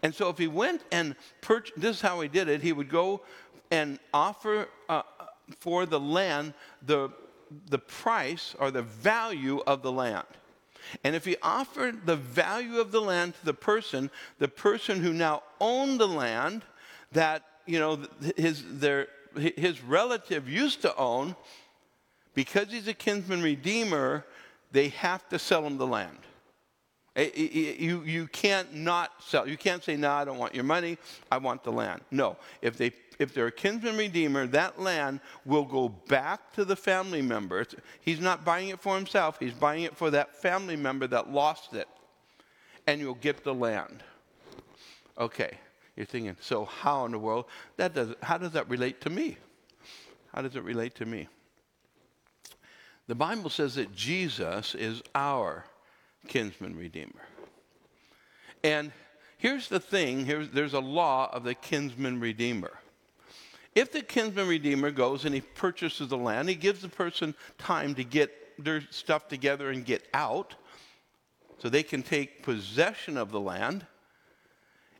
And 0.03 0.15
so 0.15 0.29
if 0.29 0.37
he 0.37 0.49
went 0.49 0.83
and 0.93 1.17
purchased, 1.41 1.81
this 1.81 1.97
is 1.97 2.03
how 2.03 2.21
he 2.21 2.29
did 2.29 2.49
it, 2.49 2.61
he 2.61 2.75
would 2.75 2.91
go 2.91 3.23
and 3.71 3.99
offer 4.13 4.69
uh, 4.89 5.03
for 5.61 5.87
the 5.87 5.99
land 5.99 6.53
the, 6.83 7.09
the 7.71 7.79
price 7.79 8.55
or 8.61 8.71
the 8.71 8.83
value 8.83 9.59
of 9.67 9.81
the 9.81 9.91
land. 9.91 10.27
And 11.03 11.17
if 11.17 11.25
he 11.25 11.37
offered 11.43 12.07
the 12.07 12.17
value 12.17 12.79
of 12.79 12.93
the 12.93 13.01
land 13.01 13.35
to 13.35 13.45
the 13.45 13.55
person, 13.55 14.11
the 14.39 14.49
person 14.49 15.01
who 15.01 15.13
now 15.13 15.43
owned 15.59 15.99
the 15.99 16.07
land 16.07 16.63
that 17.13 17.43
you 17.65 17.79
know 17.79 17.99
his 18.37 18.63
their 18.79 19.09
his 19.35 19.83
relative 19.83 20.49
used 20.49 20.83
to 20.83 20.95
own, 20.97 21.35
because 22.35 22.71
he's 22.71 22.89
a 22.89 22.95
kinsman 22.95 23.43
redeemer, 23.43 24.25
they 24.77 24.89
have 24.91 25.27
to 25.31 25.39
sell 25.39 25.63
them 25.63 25.79
the 25.79 25.87
land. 25.87 26.19
You, 27.17 28.03
you 28.03 28.27
can't 28.27 28.75
not 28.75 29.11
sell. 29.21 29.49
You 29.49 29.57
can't 29.57 29.83
say, 29.83 29.97
no, 29.97 30.11
I 30.11 30.27
don't 30.27 30.37
want 30.37 30.55
your 30.55 30.65
money. 30.65 30.99
I 31.33 31.39
want 31.39 31.65
the 31.65 31.73
land. 31.73 32.03
No. 32.11 32.37
If, 32.61 32.77
they, 32.77 32.93
if 33.19 33.33
they're 33.33 33.47
a 33.47 33.53
kinsman 33.53 33.97
redeemer, 33.97 34.47
that 34.49 34.79
land 34.79 35.21
will 35.47 35.65
go 35.65 35.89
back 35.89 36.53
to 36.53 36.65
the 36.67 36.77
family 36.77 37.23
member. 37.23 37.65
He's 38.03 38.21
not 38.21 38.45
buying 38.45 38.69
it 38.69 38.79
for 38.79 38.95
himself. 38.95 39.39
He's 39.41 39.55
buying 39.55 39.85
it 39.85 39.97
for 39.97 40.11
that 40.11 40.37
family 40.37 40.77
member 40.77 41.07
that 41.07 41.31
lost 41.31 41.73
it. 41.73 41.89
And 42.87 43.01
you'll 43.01 43.15
get 43.15 43.45
the 43.45 43.55
land. 43.55 44.03
Okay, 45.19 45.57
you're 45.97 46.05
thinking, 46.05 46.37
so 46.41 46.67
how 46.67 47.07
in 47.07 47.13
the 47.13 47.19
world 47.19 47.47
that 47.79 47.95
does 47.95 48.15
how 48.23 48.37
does 48.37 48.53
that 48.53 48.69
relate 48.69 49.01
to 49.01 49.11
me? 49.11 49.39
How 50.35 50.43
does 50.43 50.55
it 50.55 50.63
relate 50.63 50.95
to 50.97 51.07
me? 51.07 51.29
The 53.09 53.15
Bible 53.15 53.51
says 53.51 53.77
that 53.77 53.95
Jesus 53.95 54.75
is 54.75 55.03
our 55.15 55.65
kinsman 56.27 56.77
redeemer. 56.77 57.23
And 58.65 58.91
here's 59.39 59.69
the 59.69 59.79
thing 59.79 60.27
here's, 60.27 60.51
there's 60.51 60.75
a 60.75 60.81
law 60.81 61.31
of 61.33 61.45
the 61.45 61.55
kinsman 61.55 62.19
redeemer. 62.19 62.73
If 63.77 63.93
the 63.93 64.03
kinsman 64.03 64.49
redeemer 64.49 64.91
goes 64.91 65.25
and 65.25 65.35
he 65.35 65.43
purchases 65.43 66.09
the 66.09 66.17
land, 66.17 66.49
he 66.49 66.55
gives 66.55 66.81
the 66.81 66.89
person 66.89 67.35
time 67.59 67.95
to 67.97 68.05
get 68.05 68.33
their 68.59 68.83
stuff 68.91 69.29
together 69.29 69.71
and 69.71 69.85
get 69.85 70.09
out 70.15 70.55
so 71.59 71.69
they 71.69 71.83
can 71.83 72.03
take 72.03 72.43
possession 72.43 73.17
of 73.17 73.31
the 73.31 73.41
land. 73.41 73.87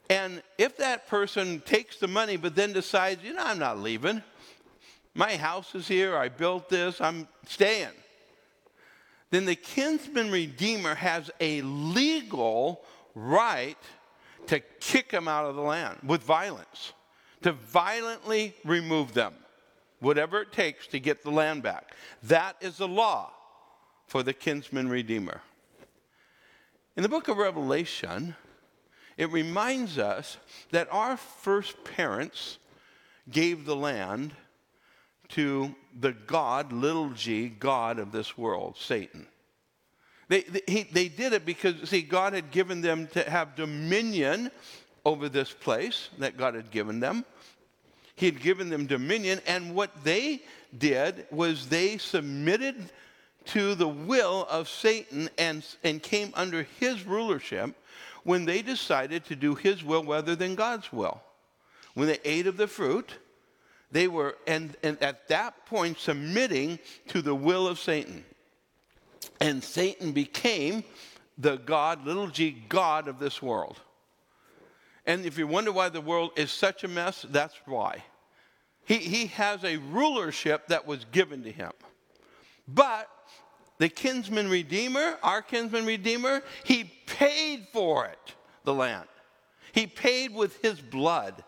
And 0.09 0.43
if 0.59 0.77
that 0.77 1.09
person 1.09 1.61
takes 1.61 1.99
the 1.99 2.07
money 2.07 2.37
but 2.37 2.55
then 2.55 2.73
decides, 2.73 3.25
you 3.25 3.35
know, 3.35 3.43
I'm 3.45 3.59
not 3.59 3.79
leaving, 3.79 4.23
my 5.17 5.37
house 5.37 5.75
is 5.75 5.89
here, 5.89 6.17
I 6.17 6.29
built 6.29 6.69
this, 6.69 7.01
I'm 7.01 7.27
staying, 7.47 7.89
then 9.31 9.45
the 9.45 9.57
kinsman 9.57 10.31
redeemer 10.31 10.95
has 10.95 11.31
a 11.41 11.63
legal 11.63 12.83
right 13.15 13.79
to 14.47 14.61
kick 14.81 15.11
them 15.11 15.27
out 15.27 15.47
of 15.47 15.57
the 15.57 15.63
land 15.63 15.99
with 16.05 16.23
violence, 16.23 16.93
to 17.43 17.53
violently 17.53 18.55
remove 18.65 19.15
them, 19.15 19.35
whatever 20.01 20.43
it 20.43 20.53
takes 20.53 20.87
to 20.89 21.01
get 21.01 21.23
the 21.23 21.31
land 21.31 21.63
back. 21.63 21.95
That 22.23 22.57
is 22.61 22.77
the 22.77 22.89
law 22.89 23.33
for 24.07 24.23
the 24.23 24.33
kinsman 24.33 24.89
redeemer. 24.89 25.41
In 26.97 27.03
the 27.03 27.09
book 27.09 27.29
of 27.29 27.37
Revelation, 27.37 28.37
it 29.17 29.31
reminds 29.31 29.99
us 29.99 30.37
that 30.71 30.89
our 30.91 31.17
first 31.17 31.83
parents 31.85 32.59
gave 33.31 33.65
the 33.65 33.77
land 33.77 34.33
to 35.31 35.75
the 35.99 36.13
God, 36.13 36.73
little 36.73 37.11
g, 37.11 37.49
God 37.49 37.99
of 37.99 38.13
this 38.13 38.37
world, 38.37 38.77
Satan. 38.79 39.27
They, 40.29 40.43
they, 40.43 40.61
he, 40.67 40.83
they 40.85 41.09
did 41.09 41.33
it 41.33 41.47
because, 41.47 41.89
see, 41.89 42.03
God 42.03 42.33
had 42.33 42.51
given 42.51 42.81
them 42.81 43.07
to 43.09 43.29
have 43.29 43.57
dominion 43.57 44.51
over 45.05 45.29
this 45.29 45.53
place 45.53 46.09
that 46.19 46.37
God 46.37 46.55
had 46.55 46.71
given 46.71 47.01
them. 47.01 47.25
He 48.17 48.27
had 48.27 48.41
given 48.41 48.71
them 48.71 48.87
dominion, 48.87 49.41
and 49.47 49.75
what 49.75 50.05
they 50.05 50.43
did 50.77 51.27
was 51.31 51.69
they 51.69 51.99
submitted 51.99 52.91
to 53.47 53.75
the 53.75 53.89
will 53.89 54.47
of 54.51 54.69
Satan 54.69 55.31
and, 55.39 55.65
and 55.85 56.03
came 56.03 56.33
under 56.35 56.67
his 56.81 57.05
rulership 57.05 57.75
when 58.25 58.45
they 58.45 58.63
decided 58.63 59.25
to 59.27 59.37
do 59.37 59.55
his 59.55 59.85
will 59.85 60.03
rather 60.03 60.35
than 60.35 60.57
God's 60.57 60.93
will. 60.93 61.21
When 61.95 62.09
they 62.09 62.19
ate 62.25 62.49
of 62.49 62.57
the 62.57 62.67
fruit, 62.67 63.15
they 63.91 64.09
were, 64.09 64.37
and, 64.47 64.77
and 64.83 65.01
at 65.03 65.29
that 65.29 65.67
point, 65.67 65.99
submitting 65.99 66.79
to 67.09 67.23
the 67.23 67.35
will 67.35 67.67
of 67.67 67.79
Satan. 67.79 68.25
And 69.41 69.63
Satan 69.63 70.13
became 70.13 70.85
the 71.39 71.57
God, 71.57 72.05
little 72.05 72.29
g, 72.29 72.65
God 72.69 73.09
of 73.09 73.19
this 73.19 73.43
world. 73.43 73.81
And 75.05 75.25
if 75.25 75.39
you 75.39 75.47
wonder 75.47 75.71
why 75.71 75.89
the 75.89 76.01
world 76.01 76.33
is 76.37 76.51
such 76.51 76.83
a 76.83 76.89
mess, 76.89 77.25
that's 77.31 77.55
why. 77.65 78.03
He, 78.85 78.97
he 78.97 79.27
has 79.29 79.65
a 79.65 79.77
rulership 79.77 80.69
that 80.69 80.87
was 80.87 81.05
given 81.13 81.43
to 81.45 81.53
him. 81.53 81.73
But 82.67 83.09
the 83.79 83.89
kinsman 83.89 84.49
redeemer, 84.49 85.17
our 85.23 85.43
kinsman 85.43 85.87
redeemer, 85.87 86.43
he 86.65 86.85
paid 87.07 87.69
for 87.73 88.07
it, 88.07 88.35
the 88.65 88.75
land. 88.75 89.09
He 89.73 89.87
paid 89.87 90.35
with 90.35 90.61
his 90.63 90.81
blood. 90.81 91.45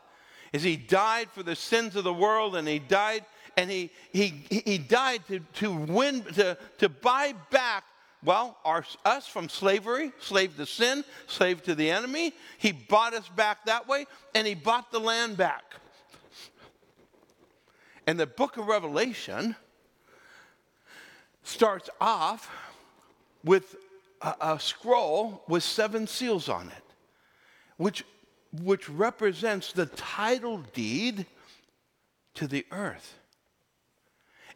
As 0.52 0.62
he 0.62 0.76
died 0.76 1.28
for 1.30 1.42
the 1.42 1.56
sins 1.56 1.96
of 1.96 2.04
the 2.04 2.12
world 2.12 2.56
and 2.56 2.66
he 2.66 2.78
died 2.78 3.24
and 3.56 3.70
he, 3.70 3.90
he, 4.12 4.44
he 4.48 4.78
died 4.78 5.26
to, 5.26 5.40
to 5.54 5.72
win, 5.72 6.22
to, 6.34 6.56
to 6.78 6.88
buy 6.88 7.34
back, 7.50 7.84
well, 8.24 8.56
our, 8.64 8.84
us 9.04 9.26
from 9.26 9.48
slavery, 9.48 10.12
slave 10.20 10.56
to 10.56 10.64
sin, 10.64 11.04
slave 11.26 11.62
to 11.64 11.74
the 11.74 11.90
enemy. 11.90 12.32
He 12.58 12.72
bought 12.72 13.14
us 13.14 13.28
back 13.28 13.64
that 13.66 13.88
way 13.88 14.06
and 14.34 14.46
he 14.46 14.54
bought 14.54 14.92
the 14.92 15.00
land 15.00 15.36
back. 15.36 15.74
And 18.06 18.18
the 18.18 18.26
book 18.26 18.56
of 18.56 18.66
Revelation 18.66 19.56
starts 21.42 21.90
off 22.00 22.50
with 23.44 23.76
a, 24.22 24.34
a, 24.40 24.60
scroll 24.60 25.42
with 25.48 25.62
seven 25.62 26.06
seals 26.06 26.48
on 26.48 26.68
it, 26.68 26.84
which, 27.76 28.04
which 28.52 28.88
represents 28.88 29.72
the 29.72 29.86
title 29.86 30.58
deed 30.72 31.26
to 32.34 32.46
the 32.46 32.64
earth. 32.70 33.18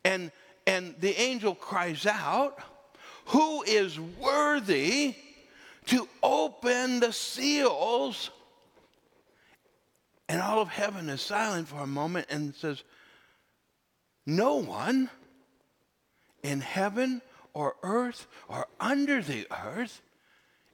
And, 0.04 0.32
and 0.66 0.94
the 1.00 1.20
angel 1.20 1.54
cries 1.54 2.06
out, 2.06 2.58
Who 3.26 3.62
is 3.62 3.98
worthy 3.98 5.14
to 5.86 6.08
open 6.22 7.00
the 7.00 7.12
seals? 7.12 8.30
And 10.28 10.40
all 10.40 10.60
of 10.60 10.68
heaven 10.68 11.08
is 11.08 11.20
silent 11.20 11.68
for 11.68 11.80
a 11.80 11.86
moment 11.86 12.26
and 12.30 12.54
says, 12.54 12.82
No 14.24 14.56
one 14.56 15.10
in 16.42 16.60
heaven 16.60 17.20
or 17.52 17.76
earth 17.82 18.26
or 18.48 18.66
under 18.80 19.20
the 19.20 19.46
earth 19.64 20.00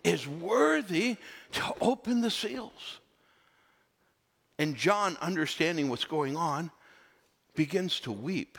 is 0.04 0.26
worthy 0.26 1.16
to 1.52 1.74
open 1.80 2.20
the 2.20 2.30
seals. 2.30 3.00
And 4.58 4.74
John, 4.76 5.16
understanding 5.20 5.88
what's 5.88 6.04
going 6.04 6.36
on, 6.36 6.70
begins 7.54 8.00
to 8.00 8.12
weep. 8.12 8.58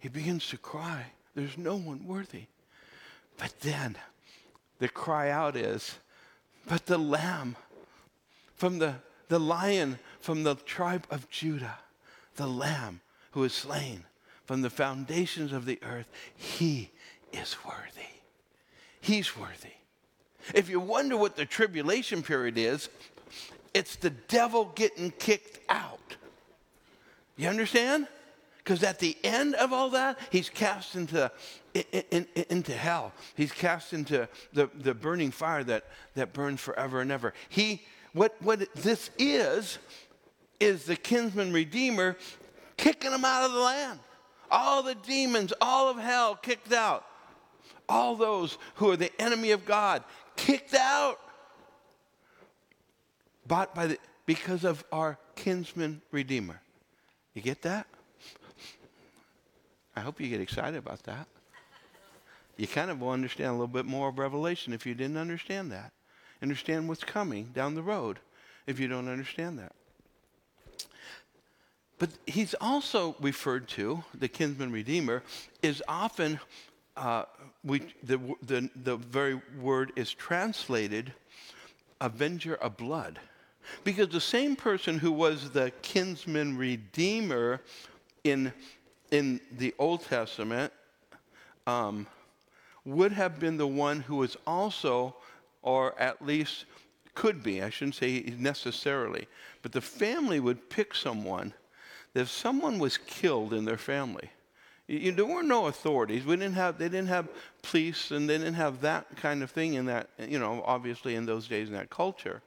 He 0.00 0.08
begins 0.08 0.48
to 0.48 0.56
cry. 0.56 1.06
There's 1.34 1.56
no 1.56 1.76
one 1.76 2.06
worthy. 2.06 2.46
But 3.38 3.54
then 3.60 3.96
the 4.78 4.88
cry 4.88 5.30
out 5.30 5.56
is, 5.56 5.98
But 6.66 6.86
the 6.86 6.98
lamb 6.98 7.56
from 8.56 8.78
the, 8.78 8.96
the 9.28 9.40
lion 9.40 9.98
from 10.20 10.42
the 10.42 10.54
tribe 10.54 11.06
of 11.10 11.30
Judah, 11.30 11.78
the 12.36 12.46
lamb 12.46 13.00
who 13.30 13.44
is 13.44 13.52
slain 13.52 14.04
from 14.44 14.62
the 14.62 14.70
foundations 14.70 15.52
of 15.52 15.66
the 15.66 15.78
earth, 15.82 16.08
he 16.36 16.90
is 17.32 17.56
worthy. 17.64 18.10
He's 19.00 19.36
worthy. 19.36 19.74
If 20.54 20.68
you 20.68 20.80
wonder 20.80 21.16
what 21.16 21.36
the 21.36 21.46
tribulation 21.46 22.22
period 22.22 22.58
is, 22.58 22.88
it's 23.74 23.96
the 23.96 24.10
devil 24.10 24.72
getting 24.74 25.10
kicked 25.12 25.60
out. 25.68 26.16
You 27.36 27.48
understand? 27.48 28.06
Because 28.58 28.82
at 28.82 28.98
the 28.98 29.16
end 29.24 29.54
of 29.54 29.72
all 29.72 29.90
that, 29.90 30.18
he's 30.30 30.48
cast 30.48 30.94
into, 30.94 31.30
in, 31.74 32.04
in, 32.10 32.26
into 32.50 32.72
hell. 32.72 33.12
He's 33.34 33.52
cast 33.52 33.92
into 33.92 34.28
the, 34.52 34.68
the 34.74 34.94
burning 34.94 35.30
fire 35.30 35.64
that, 35.64 35.84
that 36.14 36.32
burns 36.32 36.60
forever 36.60 37.00
and 37.00 37.10
ever. 37.10 37.32
He, 37.48 37.82
what, 38.12 38.36
what 38.42 38.72
this 38.74 39.10
is, 39.18 39.78
is 40.58 40.84
the 40.84 40.96
kinsman 40.96 41.52
redeemer 41.52 42.16
kicking 42.76 43.12
him 43.12 43.24
out 43.24 43.44
of 43.44 43.52
the 43.52 43.60
land 43.60 44.00
all 44.50 44.82
the 44.82 44.94
demons, 44.94 45.52
all 45.60 45.88
of 45.88 45.96
hell 45.96 46.34
kicked 46.34 46.72
out. 46.72 47.04
All 47.88 48.16
those 48.16 48.58
who 48.76 48.90
are 48.90 48.96
the 48.96 49.12
enemy 49.20 49.52
of 49.52 49.64
God 49.64 50.02
kicked 50.36 50.74
out. 50.74 51.18
Bought 53.50 53.74
by 53.74 53.88
the, 53.88 53.98
because 54.26 54.62
of 54.62 54.84
our 54.92 55.18
kinsman 55.34 56.02
redeemer. 56.12 56.60
You 57.34 57.42
get 57.42 57.62
that? 57.62 57.88
I 59.96 60.00
hope 60.02 60.20
you 60.20 60.28
get 60.28 60.40
excited 60.40 60.76
about 60.76 61.02
that. 61.02 61.26
You 62.56 62.68
kind 62.68 62.92
of 62.92 63.00
will 63.00 63.10
understand 63.10 63.48
a 63.48 63.52
little 63.54 63.66
bit 63.66 63.86
more 63.86 64.08
of 64.08 64.20
Revelation 64.20 64.72
if 64.72 64.86
you 64.86 64.94
didn't 64.94 65.16
understand 65.16 65.72
that. 65.72 65.90
Understand 66.40 66.88
what's 66.88 67.02
coming 67.02 67.46
down 67.52 67.74
the 67.74 67.82
road 67.82 68.20
if 68.68 68.78
you 68.78 68.86
don't 68.86 69.08
understand 69.08 69.58
that. 69.58 69.72
But 71.98 72.10
he's 72.28 72.54
also 72.60 73.16
referred 73.20 73.66
to, 73.70 74.04
the 74.14 74.28
kinsman 74.28 74.70
redeemer, 74.70 75.24
is 75.60 75.82
often, 75.88 76.38
uh, 76.96 77.24
we, 77.64 77.82
the, 78.04 78.20
the, 78.46 78.70
the 78.76 78.96
very 78.96 79.40
word 79.60 79.90
is 79.96 80.14
translated 80.14 81.12
avenger 82.00 82.54
of 82.54 82.76
blood. 82.76 83.18
Because 83.84 84.08
the 84.08 84.20
same 84.20 84.56
person 84.56 84.98
who 84.98 85.12
was 85.12 85.50
the 85.50 85.72
kinsman 85.82 86.56
redeemer 86.56 87.60
in, 88.24 88.52
in 89.10 89.40
the 89.56 89.74
Old 89.78 90.04
Testament 90.04 90.72
um, 91.66 92.06
would 92.84 93.12
have 93.12 93.38
been 93.38 93.56
the 93.56 93.66
one 93.66 94.00
who 94.00 94.16
was 94.16 94.36
also, 94.46 95.14
or 95.62 95.98
at 96.00 96.24
least 96.24 96.64
could 97.14 97.42
be, 97.42 97.62
I 97.62 97.70
shouldn't 97.70 97.96
say 97.96 98.34
necessarily, 98.38 99.26
but 99.62 99.72
the 99.72 99.80
family 99.80 100.40
would 100.40 100.70
pick 100.70 100.94
someone 100.94 101.52
that 102.12 102.22
if 102.22 102.30
someone 102.30 102.78
was 102.78 102.96
killed 102.96 103.52
in 103.52 103.64
their 103.64 103.76
family, 103.76 104.30
you, 104.90 105.12
there 105.12 105.24
were 105.24 105.42
no 105.42 105.66
authorities. 105.66 106.24
We 106.24 106.36
didn't 106.36 106.54
have, 106.54 106.78
they 106.78 106.88
didn't 106.88 107.08
have 107.08 107.28
police 107.62 108.10
and 108.10 108.28
they 108.28 108.38
didn't 108.38 108.54
have 108.54 108.80
that 108.80 109.16
kind 109.16 109.42
of 109.42 109.50
thing 109.50 109.74
in 109.74 109.86
that, 109.86 110.08
you 110.18 110.38
know, 110.38 110.64
obviously 110.66 111.14
in 111.14 111.26
those 111.26 111.46
days 111.46 111.68
in 111.68 111.74
that 111.74 111.90
culture. 111.90 112.42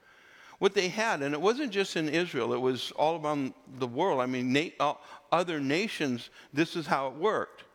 What 0.64 0.74
they 0.74 0.88
had, 0.88 1.22
and 1.22 1.34
it 1.34 1.42
wasn't 1.42 1.70
just 1.74 1.98
in 1.98 2.08
Israel, 2.08 2.54
it 2.54 2.62
was 2.62 2.92
all 2.92 3.20
around 3.20 3.54
the 3.80 3.86
world. 3.86 4.22
I 4.22 4.28
mean, 4.28 4.54
na- 4.54 4.70
uh, 4.80 4.94
other 5.30 5.60
nations, 5.60 6.30
this 6.54 6.78
is 6.78 6.88
how 6.88 7.08
it 7.08 7.16
worked. 7.16 7.66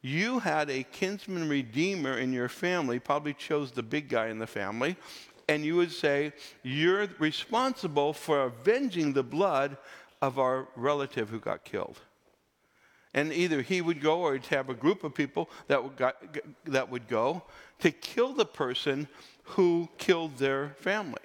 You 0.00 0.40
had 0.40 0.68
a 0.68 0.82
kinsman 0.82 1.48
redeemer 1.48 2.18
in 2.18 2.32
your 2.32 2.48
family, 2.48 2.98
probably 2.98 3.32
chose 3.32 3.70
the 3.70 3.84
big 3.84 4.08
guy 4.08 4.26
in 4.26 4.40
the 4.40 4.48
family, 4.48 4.96
and 5.48 5.64
you 5.64 5.76
would 5.76 5.92
say, 5.92 6.32
You're 6.64 7.06
responsible 7.20 8.12
for 8.12 8.42
avenging 8.42 9.12
the 9.12 9.22
blood 9.22 9.76
of 10.20 10.40
our 10.40 10.66
relative 10.74 11.28
who 11.28 11.38
got 11.38 11.62
killed. 11.62 12.00
And 13.14 13.32
either 13.32 13.62
he 13.62 13.80
would 13.80 14.00
go 14.00 14.18
or 14.18 14.32
he'd 14.32 14.46
have 14.46 14.68
a 14.68 14.74
group 14.74 15.04
of 15.04 15.14
people 15.14 15.48
that 15.68 15.80
would, 15.80 15.96
got, 15.96 16.16
that 16.64 16.90
would 16.90 17.06
go 17.06 17.44
to 17.78 17.92
kill 17.92 18.32
the 18.32 18.46
person 18.46 19.06
who 19.44 19.88
killed 19.96 20.38
their 20.38 20.70
family. 20.80 21.20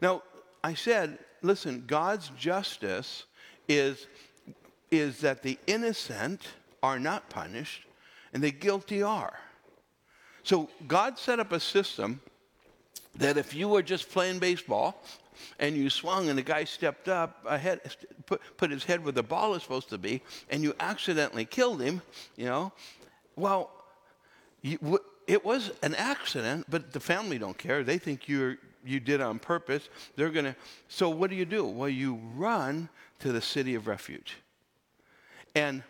Now, 0.00 0.22
I 0.62 0.74
said, 0.74 1.18
listen, 1.42 1.84
God's 1.86 2.30
justice 2.30 3.24
is, 3.68 4.06
is 4.90 5.20
that 5.20 5.42
the 5.42 5.58
innocent 5.66 6.42
are 6.82 6.98
not 6.98 7.28
punished 7.30 7.82
and 8.32 8.42
the 8.42 8.50
guilty 8.50 9.02
are. 9.02 9.38
So 10.42 10.70
God 10.86 11.18
set 11.18 11.40
up 11.40 11.52
a 11.52 11.60
system 11.60 12.20
that 13.16 13.36
if 13.36 13.54
you 13.54 13.68
were 13.68 13.82
just 13.82 14.10
playing 14.10 14.38
baseball 14.38 15.02
and 15.58 15.76
you 15.76 15.90
swung 15.90 16.28
and 16.28 16.38
the 16.38 16.42
guy 16.42 16.64
stepped 16.64 17.08
up 17.08 17.44
ahead, 17.46 17.80
put, 18.26 18.40
put 18.56 18.70
his 18.70 18.84
head 18.84 19.02
where 19.02 19.12
the 19.12 19.22
ball 19.22 19.54
is 19.54 19.62
supposed 19.62 19.88
to 19.90 19.98
be, 19.98 20.22
and 20.50 20.62
you 20.62 20.74
accidentally 20.80 21.44
killed 21.44 21.80
him, 21.80 22.02
you 22.36 22.46
know, 22.46 22.72
well, 23.36 23.70
you, 24.62 25.00
it 25.26 25.44
was 25.44 25.70
an 25.82 25.94
accident, 25.94 26.66
but 26.68 26.92
the 26.92 27.00
family 27.00 27.38
don't 27.38 27.58
care. 27.58 27.84
They 27.84 27.98
think 27.98 28.28
you're, 28.28 28.56
you 28.84 29.00
did 29.00 29.20
on 29.20 29.38
purpose. 29.38 29.88
They're 30.16 30.30
going 30.30 30.46
to. 30.46 30.56
So 30.88 31.08
what 31.08 31.30
do 31.30 31.36
you 31.36 31.44
do? 31.44 31.64
Well, 31.64 31.88
you 31.88 32.20
run 32.36 32.88
to 33.20 33.32
the 33.32 33.40
city 33.40 33.74
of 33.74 33.86
refuge. 33.86 34.36
And, 35.54 35.82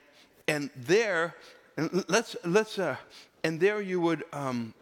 and 0.46 0.70
there, 0.77 1.35
and 1.77 2.05
let's, 2.09 2.37
let's, 2.44 2.79
uh, 2.79 2.96
and 3.44 3.61
there 3.61 3.81
you 3.81 4.01
would, 4.01 4.24
um, 4.33 4.72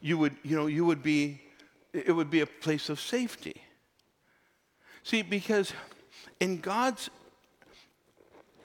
you 0.00 0.16
would, 0.18 0.34
you 0.42 0.56
know, 0.56 0.66
you 0.66 0.84
would 0.84 1.02
be, 1.02 1.40
it 1.92 2.12
would 2.12 2.30
be 2.30 2.40
a 2.40 2.46
place 2.46 2.88
of 2.88 3.00
safety. 3.00 3.62
See, 5.02 5.22
because 5.22 5.72
in 6.38 6.60
God's 6.60 7.10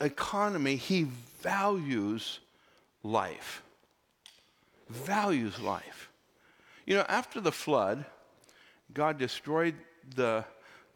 economy, 0.00 0.76
He 0.76 1.08
values 1.42 2.40
life. 3.02 3.62
Values 4.88 5.58
life. 5.60 6.10
You 6.86 6.94
know, 6.94 7.04
after 7.08 7.40
the 7.40 7.52
flood, 7.52 8.04
God 8.92 9.18
destroyed 9.18 9.74
the, 10.14 10.44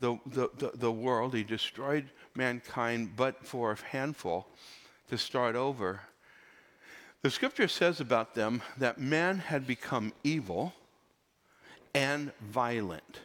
the, 0.01 0.19
the, 0.27 0.71
the, 0.75 0.93
world, 0.93 1.35
He 1.35 1.43
destroyed 1.43 2.11
mankind, 2.35 3.13
but 3.17 3.45
for 3.45 3.73
a 3.73 3.77
handful 3.91 4.47
to 5.09 5.19
start 5.19 5.57
over. 5.57 6.01
The 7.23 7.31
scripture 7.31 7.69
says 7.69 8.01
about 8.01 8.35
them 8.35 8.63
that 8.79 8.99
man 8.99 9.39
had 9.39 9.67
become 9.67 10.13
evil 10.25 10.73
and 11.95 12.33
violent. 12.41 13.21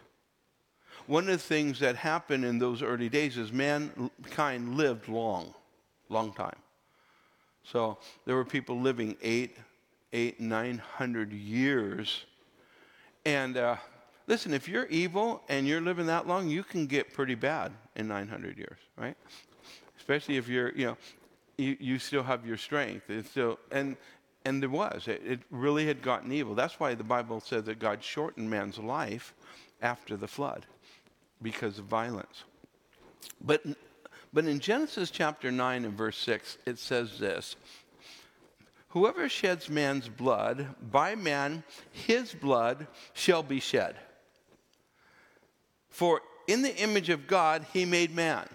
One 1.08 1.26
of 1.26 1.30
the 1.30 1.38
things 1.38 1.80
that 1.80 1.96
happened 1.96 2.44
in 2.46 2.58
those 2.58 2.82
early 2.82 3.10
days 3.10 3.38
is 3.38 3.52
mankind 3.52 4.76
lived 4.76 5.08
long, 5.08 5.54
long 6.10 6.34
time. 6.34 6.58
So 7.64 8.00
there 8.26 8.36
were 8.36 8.46
people 8.46 8.82
living 8.82 9.16
eight, 9.22 9.58
eight, 10.14 10.40
nine 10.40 10.80
hundred 10.80 11.32
years. 11.32 12.26
And 13.24 13.56
uh, 13.58 13.78
listen, 14.28 14.54
if 14.54 14.68
you're 14.68 14.86
evil 14.88 15.42
and 15.50 15.68
you're 15.68 15.82
living 15.82 16.08
that 16.08 16.28
long, 16.28 16.48
you 16.50 16.64
can 16.64 16.88
get 16.88 17.14
pretty 17.14 17.36
bad 17.36 17.72
in 17.96 18.08
900 18.08 18.58
years, 18.58 18.78
right? 18.98 19.16
Especially 19.98 20.38
if 20.38 20.48
you're, 20.48 20.72
you 20.74 20.86
know, 20.88 20.98
you, 21.58 21.78
you 21.80 22.00
still 22.00 22.24
have 22.24 22.46
your 22.46 22.58
strength. 22.58 23.10
It's 23.10 23.30
still, 23.30 23.60
and, 23.72 23.96
and 24.44 24.62
there 24.62 24.70
was. 24.70 25.08
It, 25.08 25.22
it 25.26 25.40
really 25.50 25.88
had 25.88 26.02
gotten 26.02 26.32
evil. 26.32 26.56
That's 26.56 26.80
why 26.80 26.96
the 26.96 27.04
Bible 27.04 27.40
says 27.40 27.66
that 27.66 27.80
God 27.80 28.04
shortened 28.04 28.50
man's 28.50 28.78
life 28.78 29.34
after 29.82 30.18
the 30.18 30.28
flood 30.28 30.66
because 31.42 31.80
of 31.80 31.86
violence. 31.86 32.44
But, 33.42 33.64
but 34.34 34.46
in 34.46 34.60
Genesis 34.60 35.12
chapter 35.12 35.52
9 35.52 35.86
and 35.86 35.98
verse 35.98 36.18
6, 36.18 36.58
it 36.66 36.80
says 36.80 37.20
this 37.20 37.56
Whoever 38.90 39.28
sheds 39.28 39.70
man's 39.70 40.08
blood, 40.08 40.68
by 40.90 41.16
man 41.16 41.64
his 41.92 42.34
blood 42.34 42.88
shall 43.14 43.44
be 43.44 43.60
shed. 43.60 43.96
For 45.96 46.22
in 46.46 46.62
the 46.62 46.76
image 46.76 47.08
of 47.08 47.26
God 47.26 47.66
he 47.72 47.86
made 47.86 48.14
man. 48.14 48.50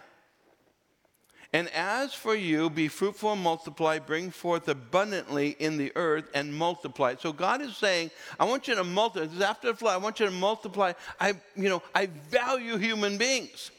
And 1.55 1.71
as 1.71 2.13
for 2.13 2.35
you, 2.35 2.69
be 2.69 2.87
fruitful 2.87 3.33
and 3.33 3.43
multiply, 3.43 3.99
bring 3.99 4.31
forth 4.31 4.69
abundantly 4.69 5.57
in 5.59 5.79
the 5.79 5.91
earth 5.97 6.29
and 6.35 6.55
multiply. 6.55 7.15
So 7.19 7.33
God 7.33 7.63
is 7.63 7.79
saying, 7.79 8.11
I 8.39 8.45
want 8.45 8.69
you 8.69 8.75
to 8.75 8.85
multiply. 8.85 9.27
This 9.27 9.37
is 9.37 9.41
after 9.41 9.69
the 9.69 9.75
flood, 9.75 9.95
I 9.95 9.97
want 9.97 10.21
you 10.21 10.27
to 10.27 10.33
multiply. 10.33 10.93
I, 11.19 11.33
you 11.57 11.71
know, 11.71 11.83
I 11.95 12.07
value 12.29 12.77
human 12.77 13.17
beings. 13.17 13.71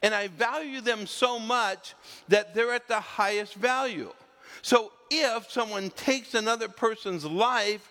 And 0.00 0.14
I 0.14 0.28
value 0.28 0.80
them 0.80 1.08
so 1.08 1.40
much 1.40 1.96
that 2.28 2.54
they're 2.54 2.72
at 2.72 2.86
the 2.86 3.00
highest 3.00 3.54
value. 3.54 4.12
So 4.62 4.92
if 5.10 5.50
someone 5.50 5.90
takes 5.90 6.34
another 6.34 6.68
person's 6.68 7.24
life, 7.24 7.90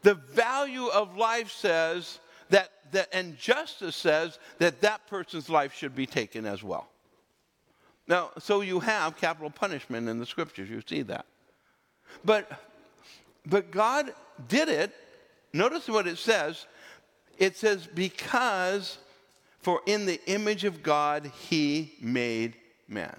the 0.00 0.14
value 0.14 0.86
of 0.86 1.18
life 1.18 1.50
says 1.50 2.20
that, 2.50 2.70
that 2.92 3.08
and 3.12 3.38
justice 3.38 3.96
says 3.96 4.38
that 4.58 4.80
that 4.82 5.06
person's 5.06 5.48
life 5.48 5.74
should 5.74 5.94
be 5.94 6.06
taken 6.06 6.46
as 6.46 6.62
well. 6.62 6.88
Now, 8.06 8.30
so 8.38 8.60
you 8.60 8.80
have 8.80 9.16
capital 9.16 9.50
punishment 9.50 10.08
in 10.08 10.18
the 10.18 10.26
scriptures, 10.26 10.68
you 10.68 10.82
see 10.86 11.02
that. 11.02 11.26
But, 12.24 12.50
but 13.46 13.70
God 13.70 14.12
did 14.48 14.68
it. 14.68 14.92
Notice 15.52 15.88
what 15.88 16.06
it 16.06 16.18
says. 16.18 16.66
It 17.38 17.56
says, 17.56 17.86
because 17.86 18.98
for 19.60 19.80
in 19.86 20.06
the 20.06 20.20
image 20.26 20.64
of 20.64 20.82
God 20.82 21.30
he 21.48 21.94
made 22.00 22.56
man. 22.88 23.16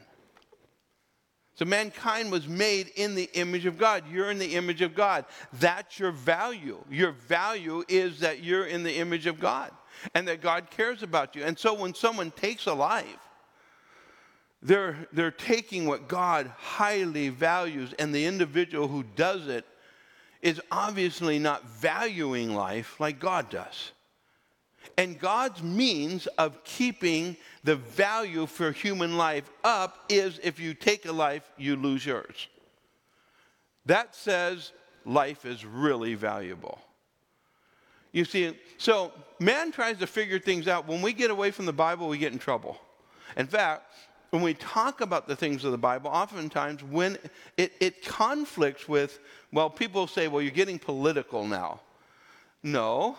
So 1.61 1.65
mankind 1.65 2.31
was 2.31 2.47
made 2.47 2.87
in 2.95 3.13
the 3.13 3.29
image 3.35 3.67
of 3.67 3.77
God. 3.77 4.05
You're 4.11 4.31
in 4.31 4.39
the 4.39 4.55
image 4.55 4.81
of 4.81 4.95
God. 4.95 5.25
That's 5.53 5.99
your 5.99 6.09
value. 6.09 6.83
Your 6.89 7.11
value 7.11 7.83
is 7.87 8.21
that 8.21 8.41
you're 8.41 8.65
in 8.65 8.81
the 8.81 8.97
image 8.97 9.27
of 9.27 9.39
God 9.39 9.69
and 10.15 10.27
that 10.27 10.41
God 10.41 10.71
cares 10.71 11.03
about 11.03 11.35
you. 11.35 11.43
And 11.43 11.59
so 11.59 11.75
when 11.75 11.93
someone 11.93 12.31
takes 12.31 12.65
a 12.65 12.73
life, 12.73 13.05
they're, 14.63 15.07
they're 15.13 15.29
taking 15.29 15.85
what 15.85 16.07
God 16.07 16.51
highly 16.57 17.29
values, 17.29 17.93
and 17.99 18.11
the 18.11 18.25
individual 18.25 18.87
who 18.87 19.03
does 19.15 19.47
it 19.47 19.63
is 20.41 20.59
obviously 20.71 21.37
not 21.37 21.63
valuing 21.69 22.55
life 22.55 22.99
like 22.99 23.19
God 23.19 23.51
does. 23.51 23.91
And 24.97 25.19
God's 25.19 25.63
means 25.63 26.27
of 26.37 26.63
keeping 26.63 27.37
the 27.63 27.75
value 27.75 28.45
for 28.45 28.71
human 28.71 29.17
life 29.17 29.49
up 29.63 30.05
is 30.09 30.39
if 30.43 30.59
you 30.59 30.73
take 30.73 31.05
a 31.05 31.11
life, 31.11 31.49
you 31.57 31.75
lose 31.75 32.05
yours. 32.05 32.47
That 33.85 34.15
says 34.15 34.71
life 35.05 35.45
is 35.45 35.65
really 35.65 36.15
valuable. 36.15 36.79
You 38.11 38.25
see, 38.25 38.57
so 38.77 39.11
man 39.39 39.71
tries 39.71 39.97
to 39.99 40.07
figure 40.07 40.39
things 40.39 40.67
out. 40.67 40.87
When 40.87 41.01
we 41.01 41.13
get 41.13 41.31
away 41.31 41.51
from 41.51 41.65
the 41.65 41.73
Bible, 41.73 42.07
we 42.09 42.17
get 42.17 42.33
in 42.33 42.39
trouble. 42.39 42.77
In 43.37 43.47
fact, 43.47 43.93
when 44.31 44.41
we 44.41 44.53
talk 44.53 45.01
about 45.01 45.27
the 45.27 45.35
things 45.35 45.63
of 45.63 45.71
the 45.71 45.77
Bible, 45.77 46.09
oftentimes 46.09 46.83
when 46.83 47.17
it, 47.57 47.73
it 47.79 48.05
conflicts 48.05 48.87
with, 48.87 49.19
well, 49.51 49.69
people 49.69 50.07
say, 50.07 50.27
well, 50.27 50.41
you're 50.41 50.51
getting 50.51 50.79
political 50.79 51.45
now. 51.45 51.81
No, 52.63 53.17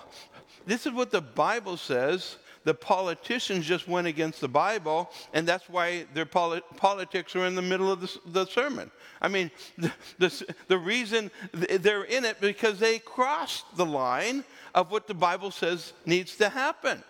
this 0.67 0.87
is 0.87 0.93
what 0.93 1.11
the 1.11 1.21
Bible 1.21 1.77
says. 1.77 2.37
The 2.65 2.75
politicians 2.75 3.67
just 3.67 3.88
went 3.88 4.07
against 4.07 4.41
the 4.41 4.49
Bible, 4.49 5.11
and 5.33 5.49
that's 5.49 5.69
why 5.69 6.07
their 6.15 6.27
poli- 6.27 6.62
politics 6.77 7.35
are 7.35 7.45
in 7.45 7.57
the 7.57 7.62
middle 7.62 7.91
of 7.91 8.01
the, 8.01 8.19
the 8.27 8.47
sermon. 8.47 8.88
I 9.21 9.27
mean, 9.27 9.51
the, 9.77 9.93
the, 10.19 10.55
the 10.69 10.79
reason 10.79 11.31
they're 11.53 12.05
in 12.05 12.25
it 12.25 12.41
because 12.41 12.79
they 12.79 13.01
crossed 13.01 13.65
the 13.77 13.87
line 13.87 14.45
of 14.75 14.93
what 14.93 15.09
the 15.09 15.15
Bible 15.15 15.51
says 15.51 15.93
needs 16.07 16.37
to 16.37 16.49
happen. 16.49 17.03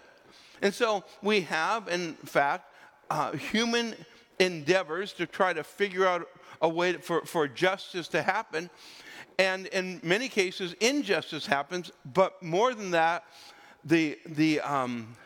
And 0.62 0.72
so 0.72 1.04
we 1.22 1.42
have, 1.42 1.88
in 1.88 2.14
fact, 2.14 2.72
uh, 3.10 3.32
human 3.32 3.94
endeavors 4.38 5.12
to 5.14 5.26
try 5.26 5.52
to 5.52 5.62
figure 5.62 6.06
out 6.06 6.28
a 6.62 6.68
way 6.68 6.94
for, 6.94 7.26
for 7.26 7.46
justice 7.48 8.08
to 8.08 8.22
happen. 8.22 8.70
And 9.38 9.66
in 9.68 10.00
many 10.02 10.28
cases, 10.28 10.74
injustice 10.80 11.46
happens, 11.46 11.90
but 12.04 12.42
more 12.42 12.74
than 12.74 12.90
that, 12.92 13.24
the, 13.84 14.18
the, 14.26 14.60
um, 14.60 15.16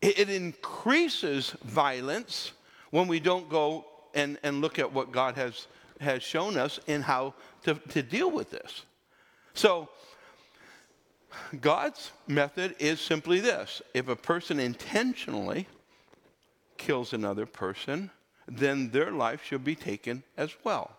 it, 0.00 0.18
it 0.18 0.30
increases 0.30 1.50
violence 1.64 2.52
when 2.90 3.08
we 3.08 3.20
don't 3.20 3.48
go 3.48 3.84
and, 4.14 4.38
and 4.42 4.60
look 4.60 4.78
at 4.78 4.92
what 4.92 5.12
God 5.12 5.34
has, 5.34 5.66
has 6.00 6.22
shown 6.22 6.56
us 6.56 6.80
in 6.86 7.02
how 7.02 7.34
to, 7.64 7.74
to 7.74 8.02
deal 8.02 8.30
with 8.30 8.50
this. 8.50 8.82
So, 9.54 9.88
God's 11.60 12.12
method 12.26 12.76
is 12.78 13.00
simply 13.00 13.40
this 13.40 13.82
if 13.94 14.08
a 14.08 14.16
person 14.16 14.58
intentionally 14.58 15.66
kills 16.78 17.12
another 17.12 17.46
person, 17.46 18.10
then 18.46 18.90
their 18.90 19.10
life 19.10 19.44
should 19.44 19.64
be 19.64 19.74
taken 19.74 20.22
as 20.36 20.54
well. 20.64 20.96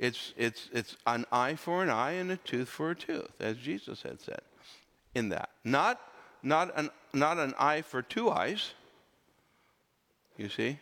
It's, 0.00 0.32
it's, 0.38 0.70
it's 0.72 0.96
an 1.06 1.26
eye 1.30 1.56
for 1.56 1.82
an 1.82 1.90
eye 1.90 2.12
and 2.12 2.32
a 2.32 2.38
tooth 2.38 2.70
for 2.70 2.90
a 2.90 2.94
tooth, 2.94 3.38
as 3.38 3.58
Jesus 3.58 4.02
had 4.02 4.18
said 4.18 4.40
in 5.14 5.28
that. 5.28 5.50
Not, 5.62 6.00
not, 6.42 6.72
an, 6.74 6.88
not 7.12 7.36
an 7.36 7.52
eye 7.58 7.82
for 7.82 8.00
two 8.00 8.30
eyes, 8.30 8.70
you 10.38 10.48
see, 10.48 10.78